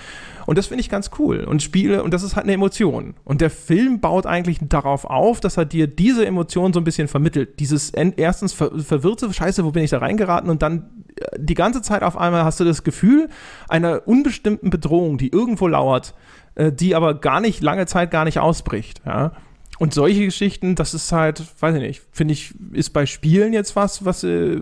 [0.47, 1.41] Und das finde ich ganz cool.
[1.41, 3.15] Und Spiele, und das ist halt eine Emotion.
[3.25, 7.09] Und der Film baut eigentlich darauf auf, dass er dir diese Emotion so ein bisschen
[7.09, 7.59] vermittelt.
[7.59, 10.49] Dieses erstens ver verwirrte Scheiße, wo bin ich da reingeraten?
[10.49, 13.31] Und dann äh, die ganze Zeit auf einmal hast du das Gefühl
[13.69, 16.15] einer unbestimmten Bedrohung, die irgendwo lauert,
[16.57, 19.03] äh, die aber gar nicht, lange Zeit gar nicht ausbricht.
[19.07, 19.33] Ja.
[19.79, 23.77] Und solche Geschichten, das ist halt, weiß ich nicht, finde ich, ist bei Spielen jetzt
[23.77, 24.61] was, was äh,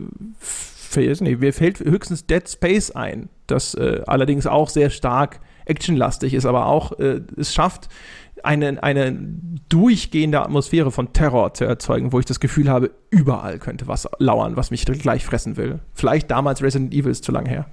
[0.97, 6.47] nicht, mir fällt höchstens Dead Space ein, das äh, allerdings auch sehr stark actionlastig ist,
[6.47, 7.89] aber auch äh, es schafft,
[8.45, 9.17] eine, eine
[9.69, 14.57] durchgehende Atmosphäre von Terror zu erzeugen, wo ich das Gefühl habe, überall könnte was lauern,
[14.57, 15.81] was mich gleich fressen will.
[15.95, 17.67] Vielleicht damals Resident Evil ist zu lang her.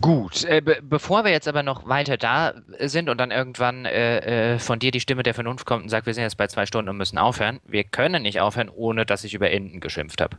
[0.00, 4.54] Gut, äh, be bevor wir jetzt aber noch weiter da sind und dann irgendwann äh,
[4.54, 6.66] äh, von dir die Stimme der Vernunft kommt und sagt, wir sind jetzt bei zwei
[6.66, 10.38] Stunden und müssen aufhören, wir können nicht aufhören, ohne dass ich über Enden geschimpft habe.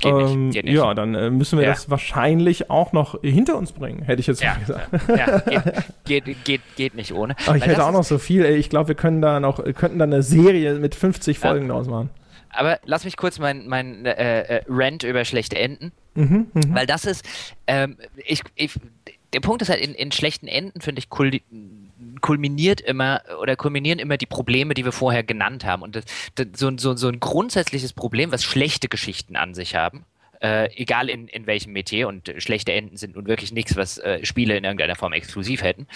[0.00, 0.66] Geht nicht, ähm.
[0.66, 1.70] Ja, dann äh, müssen wir ja.
[1.70, 4.88] das wahrscheinlich auch noch hinter uns bringen, hätte ich jetzt ja, gesagt.
[5.08, 5.38] Ja,
[6.04, 7.36] geht, geht, geht, geht nicht ohne.
[7.46, 8.56] Aber ich hätte auch noch so viel, ey.
[8.56, 11.74] Ich glaube, wir können da noch, könnten da eine Serie mit 50 Folgen ja.
[11.74, 12.10] ausmachen.
[12.52, 15.92] Aber lass mich kurz mein, mein äh, äh, Rant über schlechte Enden.
[16.14, 16.62] Mhm, mh.
[16.74, 17.24] Weil das ist,
[17.66, 18.72] ähm, ich, ich,
[19.32, 21.08] der Punkt ist halt, in, in schlechten Enden finde ich
[22.20, 25.82] kulminiert immer oder kulminieren immer die Probleme, die wir vorher genannt haben.
[25.82, 26.04] Und das,
[26.34, 30.04] das, so, so, so ein grundsätzliches Problem, was schlechte Geschichten an sich haben,
[30.42, 34.24] äh, egal in, in welchem Metier, und schlechte Enden sind nun wirklich nichts, was äh,
[34.24, 35.86] Spiele in irgendeiner Form exklusiv hätten,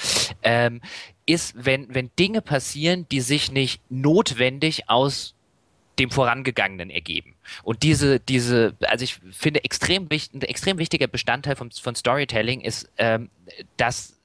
[0.42, 0.80] ähm,
[1.26, 5.35] ist, wenn, wenn Dinge passieren, die sich nicht notwendig aus
[5.98, 7.34] dem Vorangegangenen ergeben.
[7.62, 12.60] Und diese, diese, also ich finde, extrem wichtig, ein extrem wichtiger Bestandteil von, von Storytelling
[12.60, 13.30] ist, ähm,
[13.76, 14.16] dass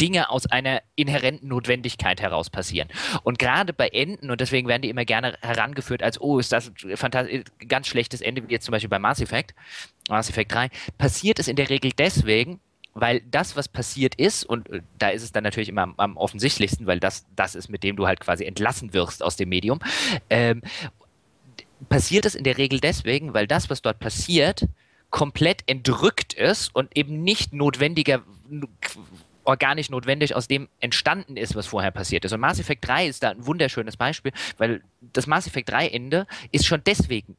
[0.00, 2.88] Dinge aus einer inhärenten Notwendigkeit heraus passieren.
[3.24, 6.70] Und gerade bei Enden, und deswegen werden die immer gerne herangeführt als, oh, ist das
[6.84, 9.54] ein ganz schlechtes Ende, wie jetzt zum Beispiel bei Mass Effect,
[10.08, 12.60] Mass Effect 3, passiert es in der Regel deswegen,
[12.94, 16.16] weil das, was passiert ist, und äh, da ist es dann natürlich immer am, am,
[16.16, 19.80] offensichtlichsten, weil das das ist, mit dem du halt quasi entlassen wirst aus dem Medium,
[20.30, 20.62] ähm,
[21.88, 24.66] passiert es in der Regel deswegen, weil das, was dort passiert,
[25.10, 28.22] komplett entrückt ist und eben nicht notwendiger
[29.44, 32.32] organisch notwendig aus dem entstanden ist, was vorher passiert ist.
[32.32, 36.26] Und Mass Effect 3 ist da ein wunderschönes Beispiel, weil das Mass Effect 3 Ende
[36.52, 37.36] ist schon deswegen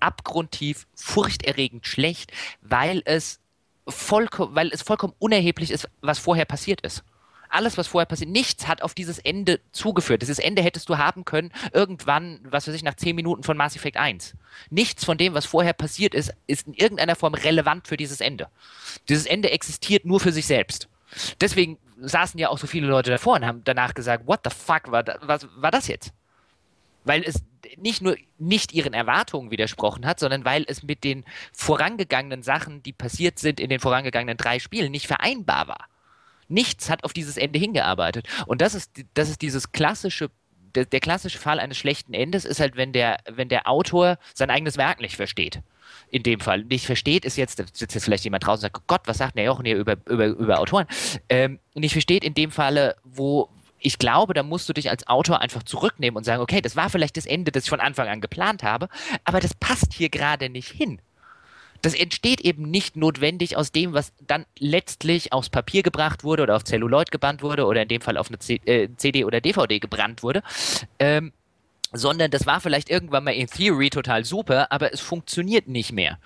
[0.00, 3.40] abgrundtief, furchterregend schlecht, weil es
[3.88, 7.02] vollkommen, weil es vollkommen unerheblich ist, was vorher passiert ist.
[7.48, 10.22] Alles, was vorher passiert, nichts hat auf dieses Ende zugeführt.
[10.22, 13.76] Dieses Ende hättest du haben können, irgendwann, was weiß ich, nach 10 Minuten von Mass
[13.76, 14.34] Effect 1.
[14.70, 18.48] Nichts von dem, was vorher passiert ist, ist in irgendeiner Form relevant für dieses Ende.
[19.10, 20.88] Dieses Ende existiert nur für sich selbst.
[21.42, 24.90] Deswegen saßen ja auch so viele Leute davor und haben danach gesagt, what the fuck
[24.90, 26.14] war, da, was, war das jetzt?
[27.04, 27.42] weil es
[27.76, 32.92] nicht nur nicht ihren Erwartungen widersprochen hat, sondern weil es mit den vorangegangenen Sachen, die
[32.92, 35.86] passiert sind in den vorangegangenen drei Spielen, nicht vereinbar war.
[36.48, 38.28] Nichts hat auf dieses Ende hingearbeitet.
[38.46, 40.30] Und das ist, das ist dieses klassische
[40.74, 44.50] der, der, klassische Fall eines schlechten Endes ist halt, wenn der, wenn der Autor sein
[44.50, 45.60] eigenes Werk nicht versteht.
[46.08, 46.64] In dem Fall.
[46.64, 49.44] Nicht versteht ist jetzt, sitzt jetzt vielleicht jemand draußen und sagt, Gott, was sagt der
[49.44, 50.86] Jochen hier über, über, über Autoren?
[51.28, 53.50] Ähm, nicht versteht in dem Falle, wo,
[53.82, 56.90] ich glaube, da musst du dich als Autor einfach zurücknehmen und sagen, okay, das war
[56.90, 58.88] vielleicht das Ende, das ich von Anfang an geplant habe,
[59.24, 61.00] aber das passt hier gerade nicht hin.
[61.82, 66.54] Das entsteht eben nicht notwendig aus dem, was dann letztlich aufs Papier gebracht wurde oder
[66.54, 69.80] auf Celluloid gebannt wurde oder in dem Fall auf eine C äh, CD oder DVD
[69.80, 70.44] gebrannt wurde.
[71.00, 71.32] Ähm,
[71.92, 76.18] sondern das war vielleicht irgendwann mal in Theory total super, aber es funktioniert nicht mehr.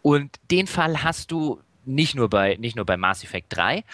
[0.00, 3.84] Und den Fall hast du nicht nur bei, nicht nur bei Mass Effect 3.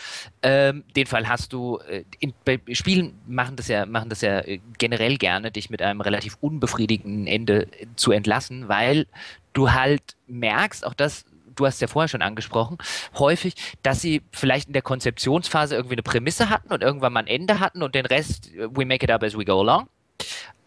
[0.42, 4.40] Ähm, den Fall hast du, äh, in, bei Spielen machen das ja, machen das ja
[4.40, 9.06] äh, generell gerne, dich mit einem relativ unbefriedigenden Ende äh, zu entlassen, weil
[9.52, 11.24] du halt merkst, auch das
[11.58, 12.78] du hast ja vorher schon angesprochen,
[13.18, 17.26] häufig, dass sie vielleicht in der Konzeptionsphase irgendwie eine Prämisse hatten und irgendwann mal ein
[17.26, 19.88] Ende hatten und den Rest, we make it up as we go along.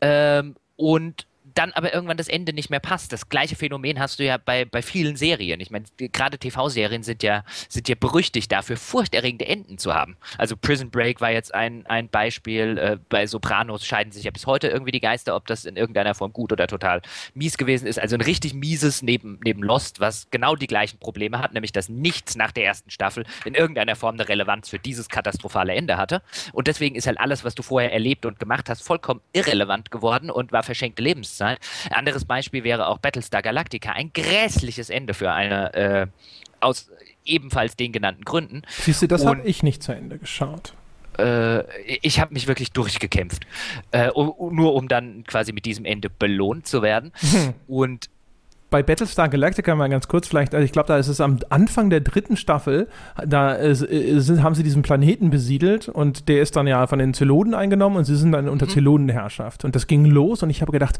[0.01, 3.11] Ähm, und dann aber irgendwann das Ende nicht mehr passt.
[3.11, 5.59] Das gleiche Phänomen hast du ja bei, bei vielen Serien.
[5.59, 10.17] Ich meine, gerade TV-Serien sind ja, sind ja berüchtigt dafür, furchterregende Enden zu haben.
[10.37, 12.77] Also Prison Break war jetzt ein, ein Beispiel.
[12.77, 16.15] Äh, bei Sopranos scheiden sich ja bis heute irgendwie die Geister, ob das in irgendeiner
[16.15, 17.01] Form gut oder total
[17.33, 17.99] mies gewesen ist.
[17.99, 21.89] Also ein richtig mieses neben, neben Lost, was genau die gleichen Probleme hat, nämlich dass
[21.89, 26.21] nichts nach der ersten Staffel in irgendeiner Form eine Relevanz für dieses katastrophale Ende hatte.
[26.53, 30.29] Und deswegen ist halt alles, was du vorher erlebt und gemacht hast, vollkommen irrelevant geworden
[30.29, 31.40] und war verschenkte Lebenszeit.
[31.41, 31.59] Lebenszeit.
[31.89, 33.91] Ein anderes Beispiel wäre auch Battlestar Galactica.
[33.91, 36.07] Ein grässliches Ende für eine, äh,
[36.59, 36.89] aus
[37.25, 38.63] ebenfalls den genannten Gründen.
[38.67, 40.73] Siehst du, das habe ich nicht zu Ende geschaut
[41.17, 41.63] äh,
[42.01, 43.45] ich habe mich wirklich durchgekämpft,
[43.91, 47.11] äh, nur um dann quasi mit diesem Ende belohnt zu werden.
[47.15, 47.53] Hm.
[47.67, 48.09] Und
[48.71, 51.89] bei Battlestar Galactica mal ganz kurz vielleicht, also ich glaube, da ist es am Anfang
[51.89, 52.87] der dritten Staffel,
[53.27, 57.13] da ist, ist, haben sie diesen Planeten besiedelt und der ist dann ja von den
[57.13, 58.71] Zyloden eingenommen und sie sind dann unter mhm.
[58.71, 59.65] Zylodenherrschaft.
[59.65, 60.99] Und das ging los und ich habe gedacht,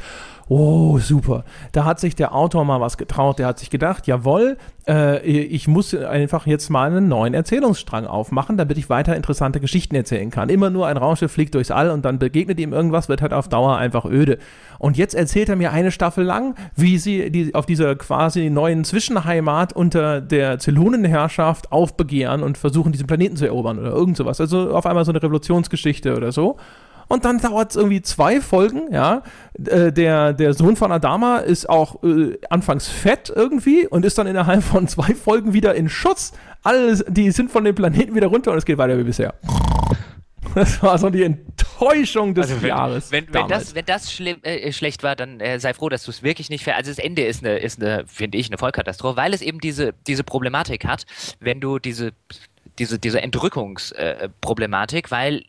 [0.49, 1.45] oh, super.
[1.71, 3.39] Da hat sich der Autor mal was getraut.
[3.39, 8.57] Der hat sich gedacht, jawohl, äh, ich muss einfach jetzt mal einen neuen Erzählungsstrang aufmachen,
[8.57, 10.49] damit ich weiter interessante Geschichten erzählen kann.
[10.49, 13.47] Immer nur ein Raumschiff fliegt durchs All und dann begegnet ihm irgendwas, wird halt auf
[13.47, 14.39] Dauer einfach öde.
[14.79, 18.83] Und jetzt erzählt er mir eine Staffel lang, wie sie die, auf dieser quasi neuen
[18.83, 24.41] Zwischenheimat unter der Zylonenherrschaft aufbegehren und versuchen, diesen Planeten zu erobern oder irgend sowas.
[24.41, 26.57] Also auf einmal so eine Revolutionsgeschichte oder so.
[27.07, 29.21] Und dann dauert es irgendwie zwei Folgen, ja.
[29.63, 34.25] Äh, der, der Sohn von Adama ist auch äh, anfangs fett irgendwie und ist dann
[34.25, 36.31] innerhalb von zwei Folgen wieder in Schutz.
[36.63, 39.35] Alles, die sind von dem Planeten wieder runter und es geht weiter wie bisher.
[40.55, 41.37] Das war so die
[41.81, 43.11] Enttäuschung des also wenn, Jahres.
[43.11, 46.11] Wenn, wenn das, wenn das schlimm, äh, schlecht war, dann äh, sei froh, dass du
[46.11, 46.75] es wirklich nicht fair.
[46.75, 49.93] Also das Ende ist eine, ist eine, finde ich, eine Vollkatastrophe, weil es eben diese,
[50.07, 51.05] diese Problematik hat,
[51.39, 52.13] wenn du diese,
[52.77, 55.43] diese, diese Entrückungsproblematik, äh, weil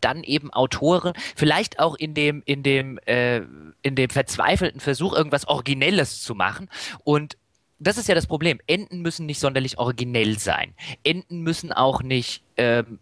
[0.00, 3.40] dann eben Autoren vielleicht auch in dem in dem äh,
[3.82, 6.68] in dem verzweifelten Versuch irgendwas Originelles zu machen
[7.02, 7.36] und
[7.80, 8.60] das ist ja das Problem.
[8.66, 10.74] Enden müssen nicht sonderlich originell sein.
[11.04, 12.98] Enden müssen auch nicht ähm,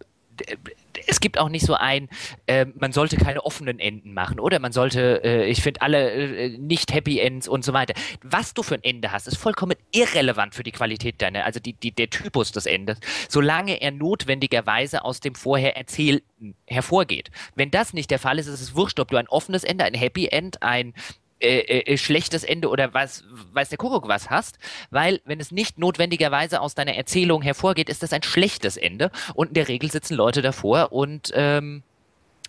[1.07, 2.09] es gibt auch nicht so ein,
[2.47, 6.59] äh, man sollte keine offenen Enden machen oder man sollte, äh, ich finde alle äh,
[6.59, 7.95] nicht Happy Ends und so weiter.
[8.23, 11.73] Was du für ein Ende hast, ist vollkommen irrelevant für die Qualität deiner, also die,
[11.73, 12.99] die, der Typus des Endes,
[13.29, 17.31] solange er notwendigerweise aus dem vorher Erzählten hervorgeht.
[17.55, 19.95] Wenn das nicht der Fall ist, ist es wurscht, ob du ein offenes Ende, ein
[19.95, 20.95] Happy End, ein
[21.41, 24.59] äh, äh, äh, schlechtes Ende oder was weiß der Kuckuck was hast,
[24.91, 29.49] weil wenn es nicht notwendigerweise aus deiner Erzählung hervorgeht, ist das ein schlechtes Ende und
[29.49, 31.83] in der Regel sitzen Leute davor und ähm,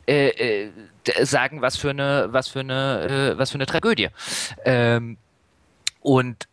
[0.07, 0.71] äh, äh,
[1.23, 4.07] sagen, was für eine, was für eine, äh, was für eine Tragödie.
[4.63, 5.17] Ähm,
[5.99, 6.47] und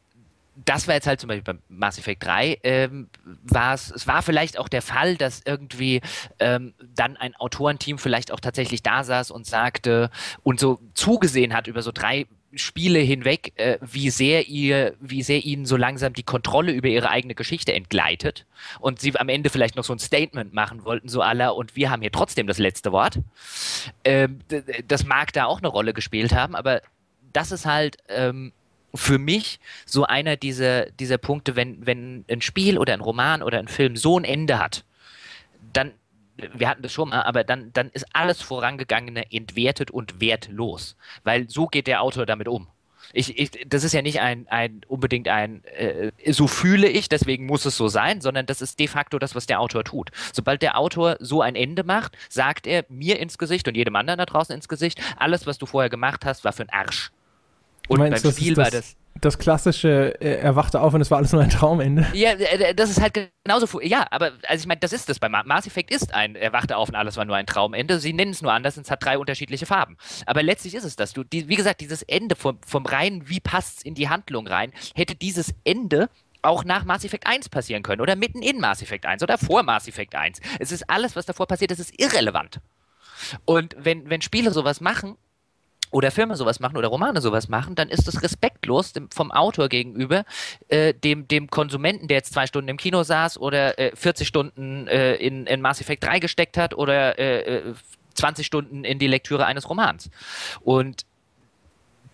[0.57, 3.09] das war jetzt halt zum Beispiel beim Mass Effect 3, ähm,
[3.43, 6.01] war es, es war vielleicht auch der Fall, dass irgendwie
[6.39, 10.11] ähm, dann ein Autorenteam vielleicht auch tatsächlich da saß und sagte
[10.43, 12.27] und so zugesehen hat über so drei
[12.57, 17.11] Spiele hinweg, äh, wie sehr ihr, wie sehr ihnen so langsam die Kontrolle über ihre
[17.11, 18.47] eigene Geschichte entgleitet
[18.81, 21.91] und sie am Ende vielleicht noch so ein Statement machen wollten, so aller und wir
[21.91, 23.19] haben hier trotzdem das letzte Wort.
[24.05, 24.41] Ähm,
[24.87, 26.81] das mag da auch eine Rolle gespielt haben, aber
[27.33, 28.53] das ist halt ähm,
[28.95, 33.59] für mich so einer dieser, dieser Punkte, wenn, wenn ein Spiel oder ein Roman oder
[33.59, 34.85] ein Film so ein Ende hat,
[35.73, 35.93] dann,
[36.37, 40.97] wir hatten das schon mal, aber dann, dann ist alles Vorangegangene entwertet und wertlos.
[41.25, 42.69] Weil so geht der Autor damit um.
[43.13, 47.47] Ich, ich, das ist ja nicht ein, ein unbedingt ein, äh, so fühle ich, deswegen
[47.47, 50.11] muss es so sein, sondern das ist de facto das, was der Autor tut.
[50.33, 54.19] Sobald der Autor so ein Ende macht, sagt er mir ins Gesicht und jedem anderen
[54.19, 57.13] da draußen ins Gesicht, alles, was du vorher gemacht hast, war für ein Arsch.
[57.89, 61.11] Und meinst, beim Spiel das, war das das klassische, äh, er wachte auf und es
[61.11, 62.07] war alles nur ein Traumende.
[62.13, 63.81] Ja, äh, das ist halt genauso.
[63.81, 65.19] Ja, aber also ich meine, das ist das.
[65.19, 67.99] Bei Mass Effect ist ein, er wachte auf und alles war nur ein Traumende.
[68.01, 69.97] Sie nennen es nur anders und es hat drei unterschiedliche Farben.
[70.27, 71.13] Aber letztlich ist es das.
[71.13, 74.47] Du, die, wie gesagt, dieses Ende vom, vom rein, wie passt es in die Handlung
[74.47, 76.09] rein, hätte dieses Ende
[76.43, 79.63] auch nach Mass Effect 1 passieren können oder mitten in Mass Effect 1 oder vor
[79.63, 80.41] Mass Effect 1.
[80.59, 82.61] Es ist alles, was davor passiert, das ist irrelevant.
[83.47, 85.17] Und wenn, wenn Spiele sowas machen,
[85.95, 89.69] oder Filme sowas machen oder Romane sowas machen, dann ist es respektlos dem, vom Autor
[89.69, 90.25] gegenüber,
[90.67, 94.89] äh, dem, dem Konsumenten, der jetzt zwei Stunden im Kino saß oder äh, 40 Stunden
[94.89, 97.63] äh, in, in Mass Effect 3 gesteckt hat oder äh,
[98.15, 100.11] 20 äh, Stunden in die Lektüre eines Romans.
[100.63, 101.07] Und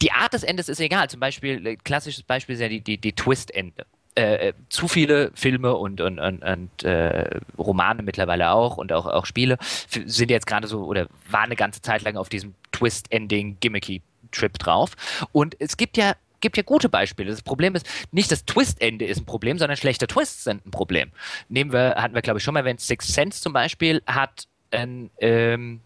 [0.03, 1.09] die Art des Endes ist egal.
[1.09, 3.87] Zum Beispiel, äh, klassisches Beispiel ist ja die, die, die Twist-Ende.
[4.15, 9.07] Äh, äh, zu viele Filme und, und, und, und äh, Romane mittlerweile auch und auch,
[9.07, 9.57] auch Spiele
[9.89, 14.97] sind jetzt gerade so oder waren eine ganze Zeit lang auf diesem Twist-Ending Gimmicky-Trip drauf.
[15.33, 17.31] Und es gibt ja gibt ja gute Beispiele.
[17.31, 21.11] Das Problem ist, nicht das Twist-Ende ist ein Problem, sondern schlechte Twists sind ein Problem.
[21.51, 25.11] Nehmen wir, hatten wir glaube ich schon mal erwähnt, Six Sense zum Beispiel hat ein,
[25.19, 25.81] ähm,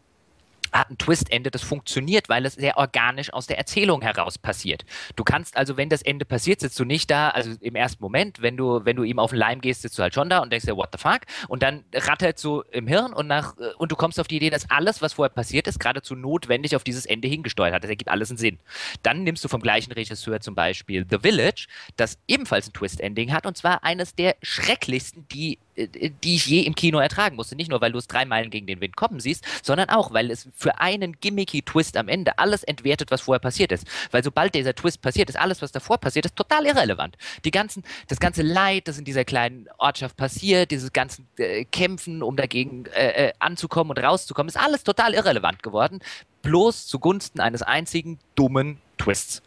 [0.74, 4.84] hat ein Twist-Ende, das funktioniert, weil es sehr organisch aus der Erzählung heraus passiert.
[5.16, 8.42] Du kannst also, wenn das Ende passiert, sitzt du nicht da, also im ersten Moment,
[8.42, 10.52] wenn du, wenn du ihm auf den Leim gehst, sitzt du halt schon da und
[10.52, 11.20] denkst dir, what the fuck?
[11.48, 14.50] Und dann rattert so im Hirn und nach, äh, und du kommst auf die Idee,
[14.50, 17.84] dass alles, was vorher passiert ist, geradezu notwendig auf dieses Ende hingesteuert hat.
[17.84, 18.58] Das ergibt alles einen Sinn.
[19.02, 23.46] Dann nimmst du vom gleichen Regisseur zum Beispiel The Village, das ebenfalls ein Twist-Ending hat,
[23.46, 27.56] und zwar eines der schrecklichsten, die die ich je im Kino ertragen musste.
[27.56, 30.30] Nicht nur, weil du es drei Meilen gegen den Wind kommen siehst, sondern auch, weil
[30.30, 33.86] es für einen gimmicky Twist am Ende alles entwertet, was vorher passiert ist.
[34.10, 37.16] Weil sobald dieser Twist passiert ist, alles, was davor passiert ist, total irrelevant.
[37.44, 42.22] Die ganzen, das ganze Leid, das in dieser kleinen Ortschaft passiert, dieses ganze äh, Kämpfen,
[42.22, 46.00] um dagegen äh, äh, anzukommen und rauszukommen, ist alles total irrelevant geworden.
[46.42, 49.42] Bloß zugunsten eines einzigen dummen Twists.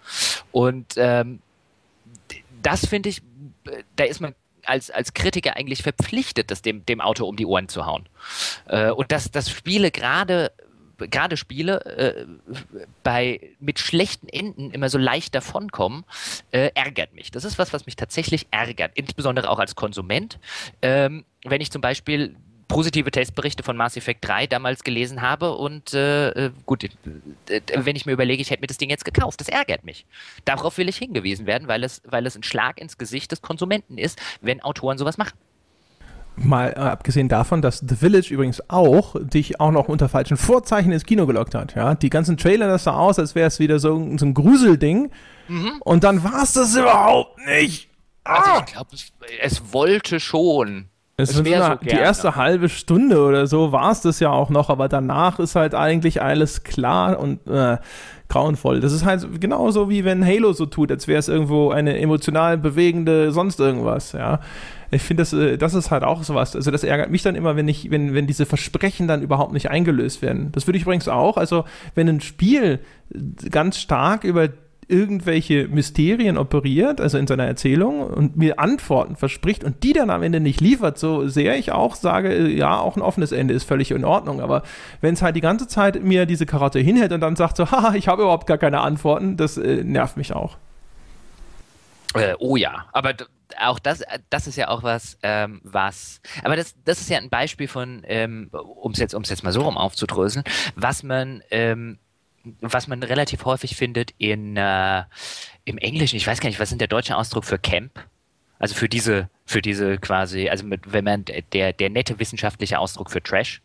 [0.52, 1.40] Und ähm,
[2.62, 3.22] das finde ich,
[3.66, 4.36] äh, da ist man
[4.68, 8.08] als, als Kritiker eigentlich verpflichtet, das dem, dem Autor um die Ohren zu hauen.
[8.68, 10.52] Äh, und dass, dass Spiele gerade
[10.98, 12.26] gerade Spiele äh,
[13.04, 16.06] bei mit schlechten Enden immer so leicht davonkommen,
[16.52, 17.30] äh, ärgert mich.
[17.30, 20.40] Das ist was, was mich tatsächlich ärgert, insbesondere auch als Konsument.
[20.82, 22.36] Ähm, wenn ich zum Beispiel
[22.68, 27.96] positive Testberichte von Mass Effect 3 damals gelesen habe und äh, äh gut, äh, wenn
[27.96, 30.06] ich mir überlege, ich hätte mir das Ding jetzt gekauft, das ärgert mich.
[30.46, 33.98] Darauf will ich hingewiesen werden, weil es, weil es ein Schlag ins Gesicht des Konsumenten
[33.98, 35.38] ist, wenn Autoren sowas machen.
[36.36, 40.92] Mal äh, abgesehen davon, dass The Village übrigens auch dich auch noch unter falschen Vorzeichen
[40.92, 41.76] ins Kino gelockt hat.
[41.76, 41.96] Ja?
[41.96, 45.10] Die ganzen Trailer, das sah aus, als wäre es wieder so, so ein Gruselding.
[45.48, 45.82] Mhm.
[45.84, 47.90] Und dann war es das überhaupt nicht.
[48.24, 49.12] Also ich glaube, es,
[49.42, 50.90] es wollte schon.
[51.20, 51.50] Es ist so die
[51.90, 55.74] erste halbe Stunde oder so war es das ja auch noch, aber danach ist halt
[55.74, 57.78] eigentlich alles klar und äh,
[58.30, 58.82] grauenvoll.
[58.82, 62.60] Das ist halt genauso wie wenn Halo so tut, als wäre es irgendwo eine emotional
[62.60, 64.42] bewegende sonst irgendwas, ja.
[64.92, 66.56] Ich finde, das, äh, das ist halt auch sowas.
[66.56, 69.72] Also das ärgert mich dann immer, wenn ich, wenn, wenn diese Versprechen dann überhaupt nicht
[69.72, 70.52] eingelöst werden.
[70.52, 71.66] Das würde ich übrigens auch, also
[71.96, 72.80] wenn ein Spiel
[73.50, 74.50] ganz stark über
[74.88, 80.24] irgendwelche Mysterien operiert, also in seiner Erzählung und mir Antworten verspricht und die dann am
[80.24, 83.92] Ende nicht liefert, so sehr ich auch sage, ja, auch ein offenes Ende ist völlig
[83.92, 84.64] in Ordnung, aber
[85.02, 87.96] wenn es halt die ganze Zeit mir diese Karotte hinhält und dann sagt so, haha,
[87.96, 90.58] ich habe überhaupt gar keine Antworten, das äh, nervt mich auch.
[92.14, 93.14] Äh, oh ja, aber
[93.60, 97.30] auch das, das ist ja auch was, ähm, was, aber das, das ist ja ein
[97.30, 100.46] Beispiel von, ähm, um es jetzt, jetzt mal so rum aufzudröseln,
[100.76, 102.00] was man ähm,
[102.62, 105.04] was man relativ häufig findet in, äh,
[105.66, 107.92] im Englischen, ich weiß gar nicht, was ist der deutsche Ausdruck für Camp?
[108.60, 113.12] Also für diese, für diese quasi, also mit, wenn man der, der nette wissenschaftliche Ausdruck
[113.12, 113.62] für Trash.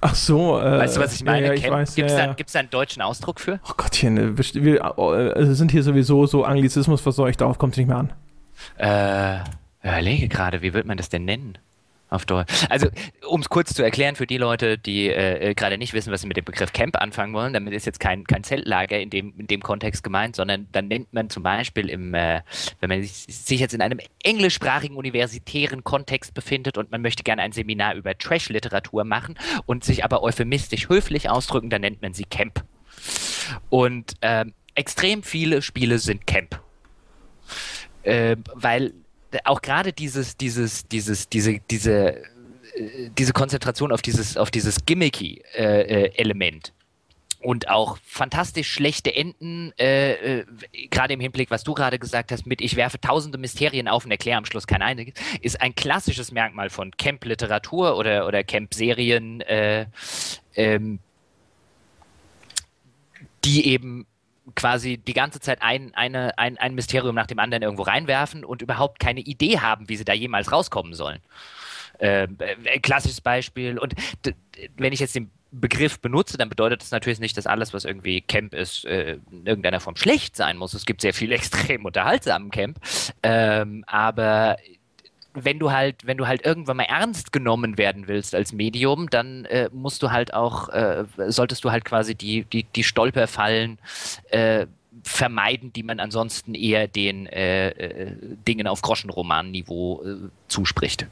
[0.00, 1.46] Ach so, äh, weißt du, was ich meine?
[1.46, 3.60] Ja, Gibt es ja, da, da, einen deutschen Ausdruck für?
[3.68, 7.86] Oh Gottchen, äh, wir äh, sind hier sowieso so Anglizismus verseucht, darauf kommt es nicht
[7.86, 8.12] mehr an.
[8.76, 9.40] Äh,
[9.86, 11.58] überlege gerade, wie wird man das denn nennen?
[12.10, 12.52] Auf Deutsch.
[12.68, 12.88] Also,
[13.26, 16.26] um es kurz zu erklären für die Leute, die äh, gerade nicht wissen, was sie
[16.26, 19.46] mit dem Begriff Camp anfangen wollen, damit ist jetzt kein, kein Zeltlager in dem, in
[19.46, 22.42] dem Kontext gemeint, sondern dann nennt man zum Beispiel im, äh,
[22.80, 27.42] wenn man sich, sich jetzt in einem englischsprachigen universitären Kontext befindet und man möchte gerne
[27.42, 29.36] ein Seminar über Trash-Literatur machen
[29.66, 32.64] und sich aber euphemistisch höflich ausdrücken, dann nennt man sie Camp.
[33.70, 34.44] Und äh,
[34.74, 36.60] extrem viele Spiele sind Camp.
[38.02, 38.92] Äh, weil
[39.44, 42.16] auch gerade dieses, dieses, dieses, diese, diese,
[42.74, 46.72] äh, diese Konzentration auf dieses, auf dieses gimmicky äh, äh, Element.
[47.40, 50.44] Und auch fantastisch schlechte Enden, äh, äh,
[50.90, 54.10] gerade im Hinblick, was du gerade gesagt hast, mit ich werfe tausende Mysterien auf und
[54.10, 59.86] erkläre am Schluss kein einziges, ist ein klassisches Merkmal von Camp-Literatur oder, oder Camp-Serien, äh,
[60.54, 61.00] ähm,
[63.44, 64.06] die eben
[64.54, 68.62] quasi die ganze Zeit ein, eine, ein, ein Mysterium nach dem anderen irgendwo reinwerfen und
[68.62, 71.20] überhaupt keine Idee haben, wie sie da jemals rauskommen sollen.
[71.98, 73.78] Äh, äh klassisches Beispiel.
[73.78, 73.94] Und
[74.76, 78.20] wenn ich jetzt den Begriff benutze, dann bedeutet das natürlich nicht, dass alles, was irgendwie
[78.20, 80.74] Camp ist, äh, in irgendeiner Form schlecht sein muss.
[80.74, 82.78] Es gibt sehr viel extrem unterhaltsamen Camp.
[83.22, 84.56] Ähm, aber
[85.34, 89.44] wenn du halt, wenn du halt irgendwann mal ernst genommen werden willst als Medium, dann
[89.46, 93.78] äh, musst du halt auch, äh, solltest du halt quasi die, die, die Stolperfallen
[94.30, 94.66] äh,
[95.02, 98.12] vermeiden, die man ansonsten eher den äh, äh,
[98.46, 100.16] Dingen auf Groschenroman-Niveau äh,
[100.48, 101.06] zuspricht.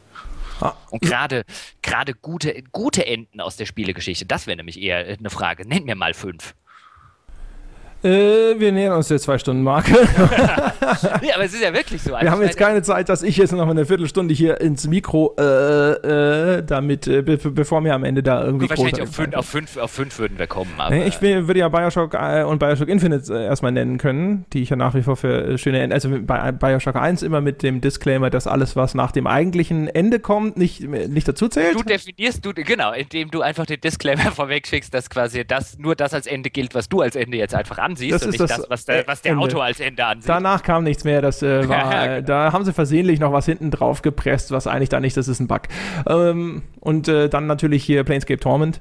[0.61, 0.75] Ah.
[0.91, 1.45] Und gerade
[1.83, 5.67] gerade gute, gute Enden aus der Spielegeschichte, das wäre nämlich eher eine Frage.
[5.67, 6.55] Nenn mir mal fünf.
[8.05, 9.93] Äh, wir nähern uns der Zwei-Stunden-Marke.
[11.23, 12.11] ja, aber es ist ja wirklich so.
[12.13, 15.93] wir haben jetzt keine Zeit, dass ich jetzt noch eine Viertelstunde hier ins Mikro, äh,
[15.93, 18.69] äh, damit, äh, be bevor mir am Ende da irgendwie.
[18.69, 20.73] Wahrscheinlich auf fünf, auf, fünf, auf fünf würden wir kommen.
[20.79, 24.63] Aber ich will, würde ja Bioshock äh, und Bioshock Infinite äh, erstmal nennen können, die
[24.63, 25.95] ich ja nach wie vor für schöne Ende.
[25.95, 30.19] Also bei Bioshock 1 immer mit dem Disclaimer, dass alles, was nach dem eigentlichen Ende
[30.19, 31.75] kommt, nicht, nicht dazu zählt.
[31.77, 35.95] Du definierst, du, genau, indem du einfach den Disclaimer vorweg schickst, dass quasi das, nur
[35.95, 38.41] das als Ende gilt, was du als Ende jetzt einfach an ansiehst das und nicht
[38.41, 40.29] das, das, was der, was der Autor als Ende ansieht.
[40.29, 41.23] Danach kam nichts mehr.
[41.23, 44.89] Das, äh, war, äh, da haben sie versehentlich noch was hinten drauf gepresst, was eigentlich
[44.89, 45.63] da nicht, das ist ein Bug.
[46.07, 48.81] Ähm, und äh, dann natürlich hier Planescape Torment.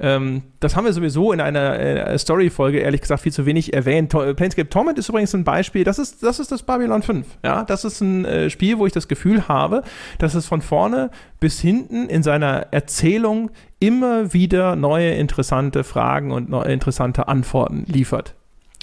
[0.00, 4.12] Ähm, das haben wir sowieso in einer äh, Story-Folge, ehrlich gesagt, viel zu wenig erwähnt.
[4.12, 7.26] To Planescape Torment ist übrigens ein Beispiel, das ist das, ist das Babylon 5.
[7.44, 7.64] Ja?
[7.64, 9.82] Das ist ein äh, Spiel, wo ich das Gefühl habe,
[10.18, 11.10] dass es von vorne
[11.40, 18.34] bis hinten in seiner Erzählung immer wieder neue interessante Fragen und interessante Antworten liefert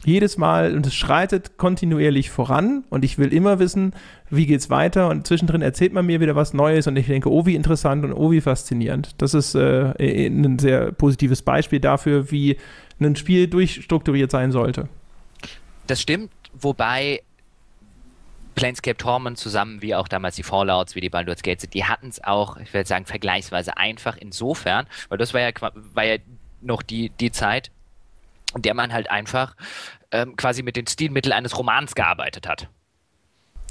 [0.06, 3.94] jedes Mal und es schreitet kontinuierlich voran und ich will immer wissen,
[4.30, 7.46] wie geht's weiter und zwischendrin erzählt man mir wieder was Neues und ich denke, oh
[7.46, 9.16] wie interessant und oh wie faszinierend.
[9.22, 9.94] Das ist äh,
[10.28, 12.58] ein sehr positives Beispiel dafür, wie
[13.00, 14.90] ein Spiel durchstrukturiert sein sollte.
[15.88, 17.22] Das stimmt, wobei
[18.56, 22.24] Planescape Torment zusammen wie auch damals die Fallouts, wie die Baldur's Gates, die hatten es
[22.24, 25.52] auch, ich würde sagen, vergleichsweise einfach insofern, weil das war ja,
[25.94, 26.18] war ja
[26.62, 27.70] noch die, die Zeit,
[28.56, 29.56] in der man halt einfach
[30.16, 32.70] ähm, quasi mit den Stilmitteln eines Romans gearbeitet hat.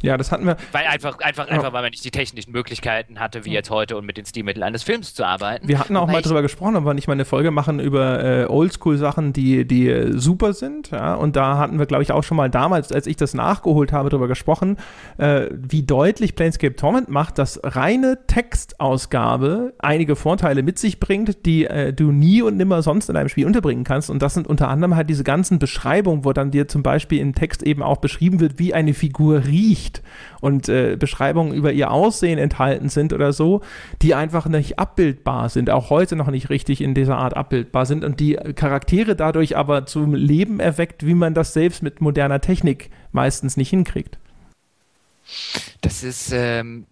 [0.05, 0.59] Ja, das hatten wir.
[0.73, 4.05] Weil einfach, einfach, einfach, weil man nicht die technischen Möglichkeiten hatte, wie jetzt heute, und
[4.05, 5.67] mit den Stilmitteln eines Films zu arbeiten.
[5.67, 8.45] Wir hatten auch mal drüber gesprochen, ob wir nicht mal eine Folge machen über äh,
[8.45, 10.91] Oldschool-Sachen, die, die äh, super sind.
[10.91, 11.15] Ja?
[11.15, 14.11] Und da hatten wir, glaube ich, auch schon mal damals, als ich das nachgeholt habe,
[14.11, 14.77] drüber gesprochen,
[15.17, 21.65] äh, wie deutlich Planescape Torment macht, dass reine Textausgabe einige Vorteile mit sich bringt, die
[21.65, 24.11] äh, du nie und nimmer sonst in einem Spiel unterbringen kannst.
[24.11, 27.35] Und das sind unter anderem halt diese ganzen Beschreibungen, wo dann dir zum Beispiel im
[27.35, 30.03] Text eben auch beschrieben wird, wie eine Figur riecht nicht
[30.41, 33.63] und äh, Beschreibungen über ihr Aussehen enthalten sind oder so,
[34.03, 38.05] die einfach nicht abbildbar sind, auch heute noch nicht richtig in dieser Art abbildbar sind
[38.05, 42.91] und die Charaktere dadurch aber zum Leben erweckt, wie man das selbst mit moderner Technik
[43.13, 44.19] meistens nicht hinkriegt.
[45.81, 46.87] Das ist ähm,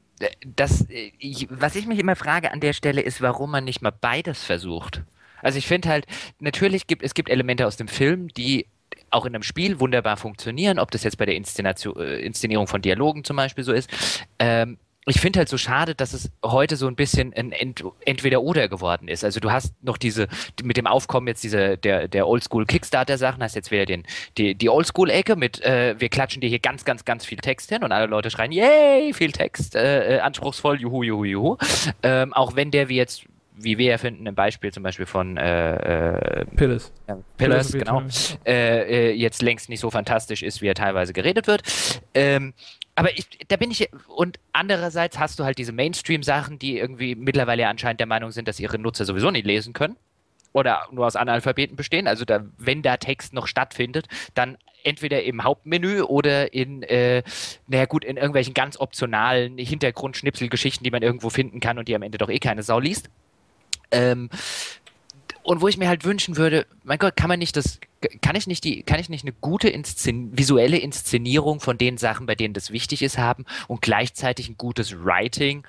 [0.57, 0.87] das,
[1.19, 4.43] ich, was ich mich immer frage an der Stelle ist, warum man nicht mal beides
[4.43, 5.03] versucht.
[5.43, 6.07] Also ich finde halt,
[6.39, 8.67] natürlich gibt es gibt Elemente aus dem Film, die
[9.11, 12.83] auch in einem Spiel wunderbar funktionieren, ob das jetzt bei der Inszenation, äh, Inszenierung von
[12.83, 13.91] Dialogen zum Beispiel so ist.
[14.39, 18.69] Ähm, ich finde halt so schade, dass es heute so ein bisschen ein Ent Entweder-Oder
[18.69, 19.25] geworden ist.
[19.25, 20.29] Also du hast noch diese,
[20.63, 24.05] mit dem Aufkommen jetzt diese, der, der Oldschool-Kickstarter-Sachen, hast jetzt wieder den,
[24.39, 27.83] die, die Oldschool-Ecke mit, äh, wir klatschen dir hier ganz, ganz, ganz viel Text hin
[27.83, 31.57] und alle Leute schreien, yay, viel Text, äh, äh anspruchsvoll, juhu, juhu, juhu.
[32.05, 33.25] Ähm, auch wenn der wie jetzt
[33.57, 36.93] wie wir ja finden, ein Beispiel zum Beispiel von äh, äh, Pillars.
[37.09, 38.51] Ja, Pillars, Pillars genau.
[38.51, 41.63] Äh, äh, jetzt längst nicht so fantastisch ist, wie er teilweise geredet wird.
[42.15, 42.55] Ähm,
[42.95, 47.67] aber ich, da bin ich, und andererseits hast du halt diese Mainstream-Sachen, die irgendwie mittlerweile
[47.69, 49.97] anscheinend der Meinung sind, dass ihre Nutzer sowieso nicht lesen können
[50.53, 52.07] oder nur aus Analphabeten bestehen.
[52.07, 57.23] Also da, wenn da Text noch stattfindet, dann entweder im Hauptmenü oder in, äh,
[57.67, 62.03] naja gut, in irgendwelchen ganz optionalen Hintergrundschnipselgeschichten, die man irgendwo finden kann und die am
[62.03, 63.09] Ende doch eh keine Sau liest.
[63.93, 64.29] Ähm,
[65.43, 67.81] und wo ich mir halt wünschen würde, mein Gott, kann man nicht das,
[68.21, 72.27] kann ich nicht die, kann ich nicht eine gute Inszen visuelle Inszenierung von den Sachen,
[72.27, 75.67] bei denen das wichtig ist, haben und gleichzeitig ein gutes Writing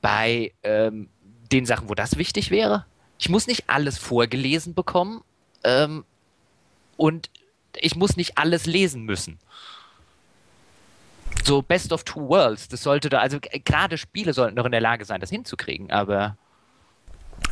[0.00, 1.08] bei ähm,
[1.50, 2.86] den Sachen, wo das wichtig wäre?
[3.18, 5.22] Ich muss nicht alles vorgelesen bekommen
[5.64, 6.04] ähm,
[6.96, 7.30] und
[7.80, 9.38] ich muss nicht alles lesen müssen.
[11.44, 14.80] So Best of Two Worlds, das sollte da, also gerade Spiele sollten doch in der
[14.80, 16.36] Lage sein, das hinzukriegen, aber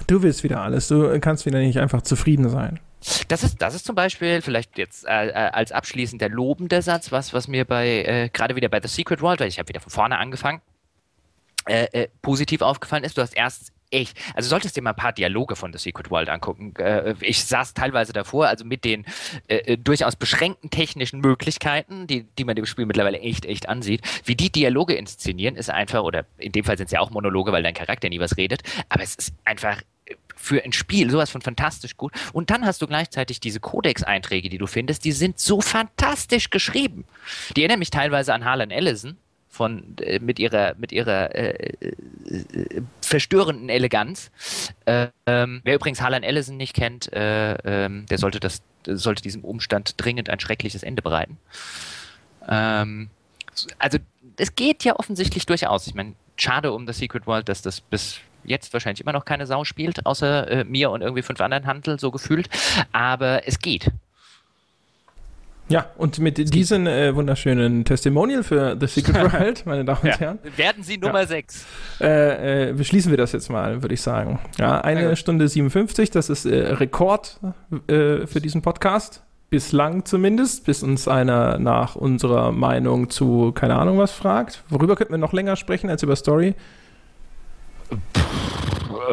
[0.07, 0.89] Du willst wieder alles.
[0.89, 2.81] Du kannst wieder nicht einfach zufrieden sein.
[3.29, 7.35] Das ist, das ist zum Beispiel vielleicht jetzt äh, äh als abschließender lobender Satz, was,
[7.35, 9.91] was mir bei, äh, gerade wieder bei The Secret World, weil ich habe wieder von
[9.91, 10.63] vorne angefangen,
[11.67, 13.19] äh, äh, positiv aufgefallen ist.
[13.19, 16.29] Du hast erst echt, also solltest dir mal ein paar Dialoge von The Secret World
[16.29, 16.75] angucken.
[16.77, 19.05] Äh, ich saß teilweise davor, also mit den
[19.49, 24.03] äh, äh, durchaus beschränkten technischen Möglichkeiten, die, die man dem Spiel mittlerweile echt, echt ansieht.
[24.25, 27.53] Wie die Dialoge inszenieren, ist einfach, oder in dem Fall sind es ja auch Monologe,
[27.53, 29.81] weil dein Charakter nie was redet, aber es ist einfach
[30.37, 32.13] für ein Spiel sowas von fantastisch gut.
[32.33, 37.05] Und dann hast du gleichzeitig diese Codex-Einträge, die du findest, die sind so fantastisch geschrieben.
[37.57, 39.17] Die erinnern mich teilweise an Harlan Ellison,
[39.55, 41.73] von äh, mit ihrer mit ihrer äh,
[42.29, 44.31] äh, verstörenden Eleganz.
[44.87, 49.95] Ähm, wer übrigens Harlan Ellison nicht kennt, äh, ähm, der sollte das sollte diesem Umstand
[49.97, 51.39] dringend ein schreckliches Ende bereiten.
[52.49, 53.09] Ähm,
[53.79, 53.99] also
[54.37, 55.87] es geht ja offensichtlich durchaus.
[55.87, 59.47] Ich meine, schade um das Secret World, dass das bis jetzt wahrscheinlich immer noch keine
[59.47, 62.51] Sau spielt, außer äh, mir und irgendwie fünf anderen Handel so gefühlt.
[62.93, 63.91] Aber es geht.
[65.69, 70.19] Ja, und mit diesem äh, wunderschönen Testimonial für The Secret World, meine Damen und ja.
[70.19, 70.39] Herren.
[70.57, 71.67] Werden Sie Nummer 6.
[72.01, 72.07] Ja.
[72.07, 74.39] Äh, äh, beschließen wir das jetzt mal, würde ich sagen.
[74.59, 77.41] Ja, eine Stunde 57, das ist äh, Rekord
[77.87, 79.23] äh, für diesen Podcast.
[79.49, 84.65] Bislang zumindest, bis uns einer nach unserer Meinung zu, keine Ahnung was fragt.
[84.69, 86.55] Worüber könnten wir noch länger sprechen als über Story?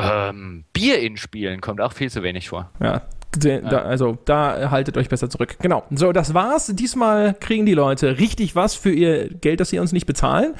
[0.02, 2.72] ähm, Bier in Spielen kommt auch viel zu wenig vor.
[2.80, 3.04] Ja,
[3.40, 5.58] da, also da haltet euch besser zurück.
[5.62, 5.84] Genau.
[5.92, 6.68] So, das war's.
[6.68, 10.54] Diesmal kriegen die Leute richtig was für ihr Geld, das sie uns nicht bezahlen.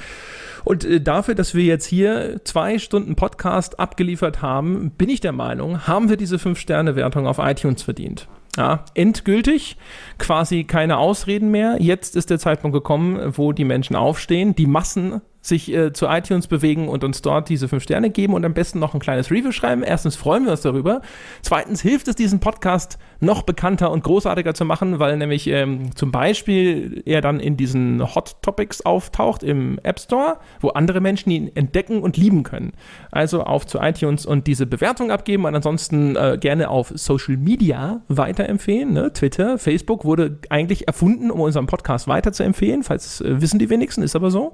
[0.64, 5.32] Und äh, dafür, dass wir jetzt hier zwei Stunden Podcast abgeliefert haben, bin ich der
[5.32, 8.28] Meinung, haben wir diese 5-Sterne-Wertung auf iTunes verdient.
[8.56, 9.78] Ja, endgültig,
[10.18, 11.76] quasi keine Ausreden mehr.
[11.80, 16.46] Jetzt ist der Zeitpunkt gekommen, wo die Menschen aufstehen, die Massen sich äh, zu iTunes
[16.46, 19.50] bewegen und uns dort diese fünf Sterne geben und am besten noch ein kleines Review
[19.50, 19.82] schreiben.
[19.82, 21.02] Erstens freuen wir uns darüber.
[21.42, 26.12] Zweitens hilft es, diesen Podcast noch bekannter und großartiger zu machen, weil nämlich ähm, zum
[26.12, 31.50] Beispiel er dann in diesen Hot Topics auftaucht im App Store, wo andere Menschen ihn
[31.54, 32.72] entdecken und lieben können.
[33.10, 38.02] Also auf zu iTunes und diese Bewertung abgeben und ansonsten äh, gerne auf Social Media
[38.06, 38.92] weiterempfehlen.
[38.92, 39.12] Ne?
[39.12, 44.14] Twitter, Facebook wurde eigentlich erfunden, um unseren Podcast weiterzuempfehlen, falls äh, wissen die wenigsten, ist
[44.14, 44.52] aber so.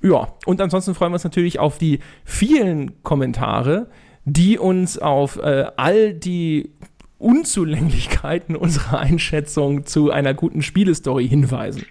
[0.00, 3.88] Ja, und ansonsten freuen wir uns natürlich auf die vielen Kommentare,
[4.24, 6.72] die uns auf äh, all die
[7.18, 11.84] Unzulänglichkeiten unserer Einschätzung zu einer guten Spielestory hinweisen.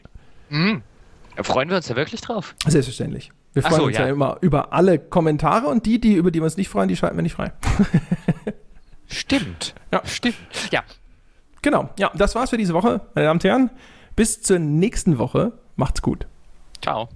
[0.49, 0.81] Mhm.
[1.41, 2.55] Freuen wir uns ja wirklich drauf.
[2.65, 3.31] Selbstverständlich.
[3.53, 4.05] Wir freuen so, uns ja.
[4.05, 4.13] ja.
[4.13, 7.15] immer über alle Kommentare und die, die über die wir uns nicht freuen, die schalten
[7.15, 7.51] wir nicht frei.
[9.07, 9.75] stimmt.
[9.91, 10.01] Ja.
[10.05, 10.35] Stimmt.
[10.71, 10.83] Ja.
[11.61, 11.89] Genau.
[11.99, 13.69] Ja, das war's für diese Woche, meine Damen und Herren.
[14.15, 15.53] Bis zur nächsten Woche.
[15.75, 16.27] Macht's gut.
[16.81, 17.09] Ciao.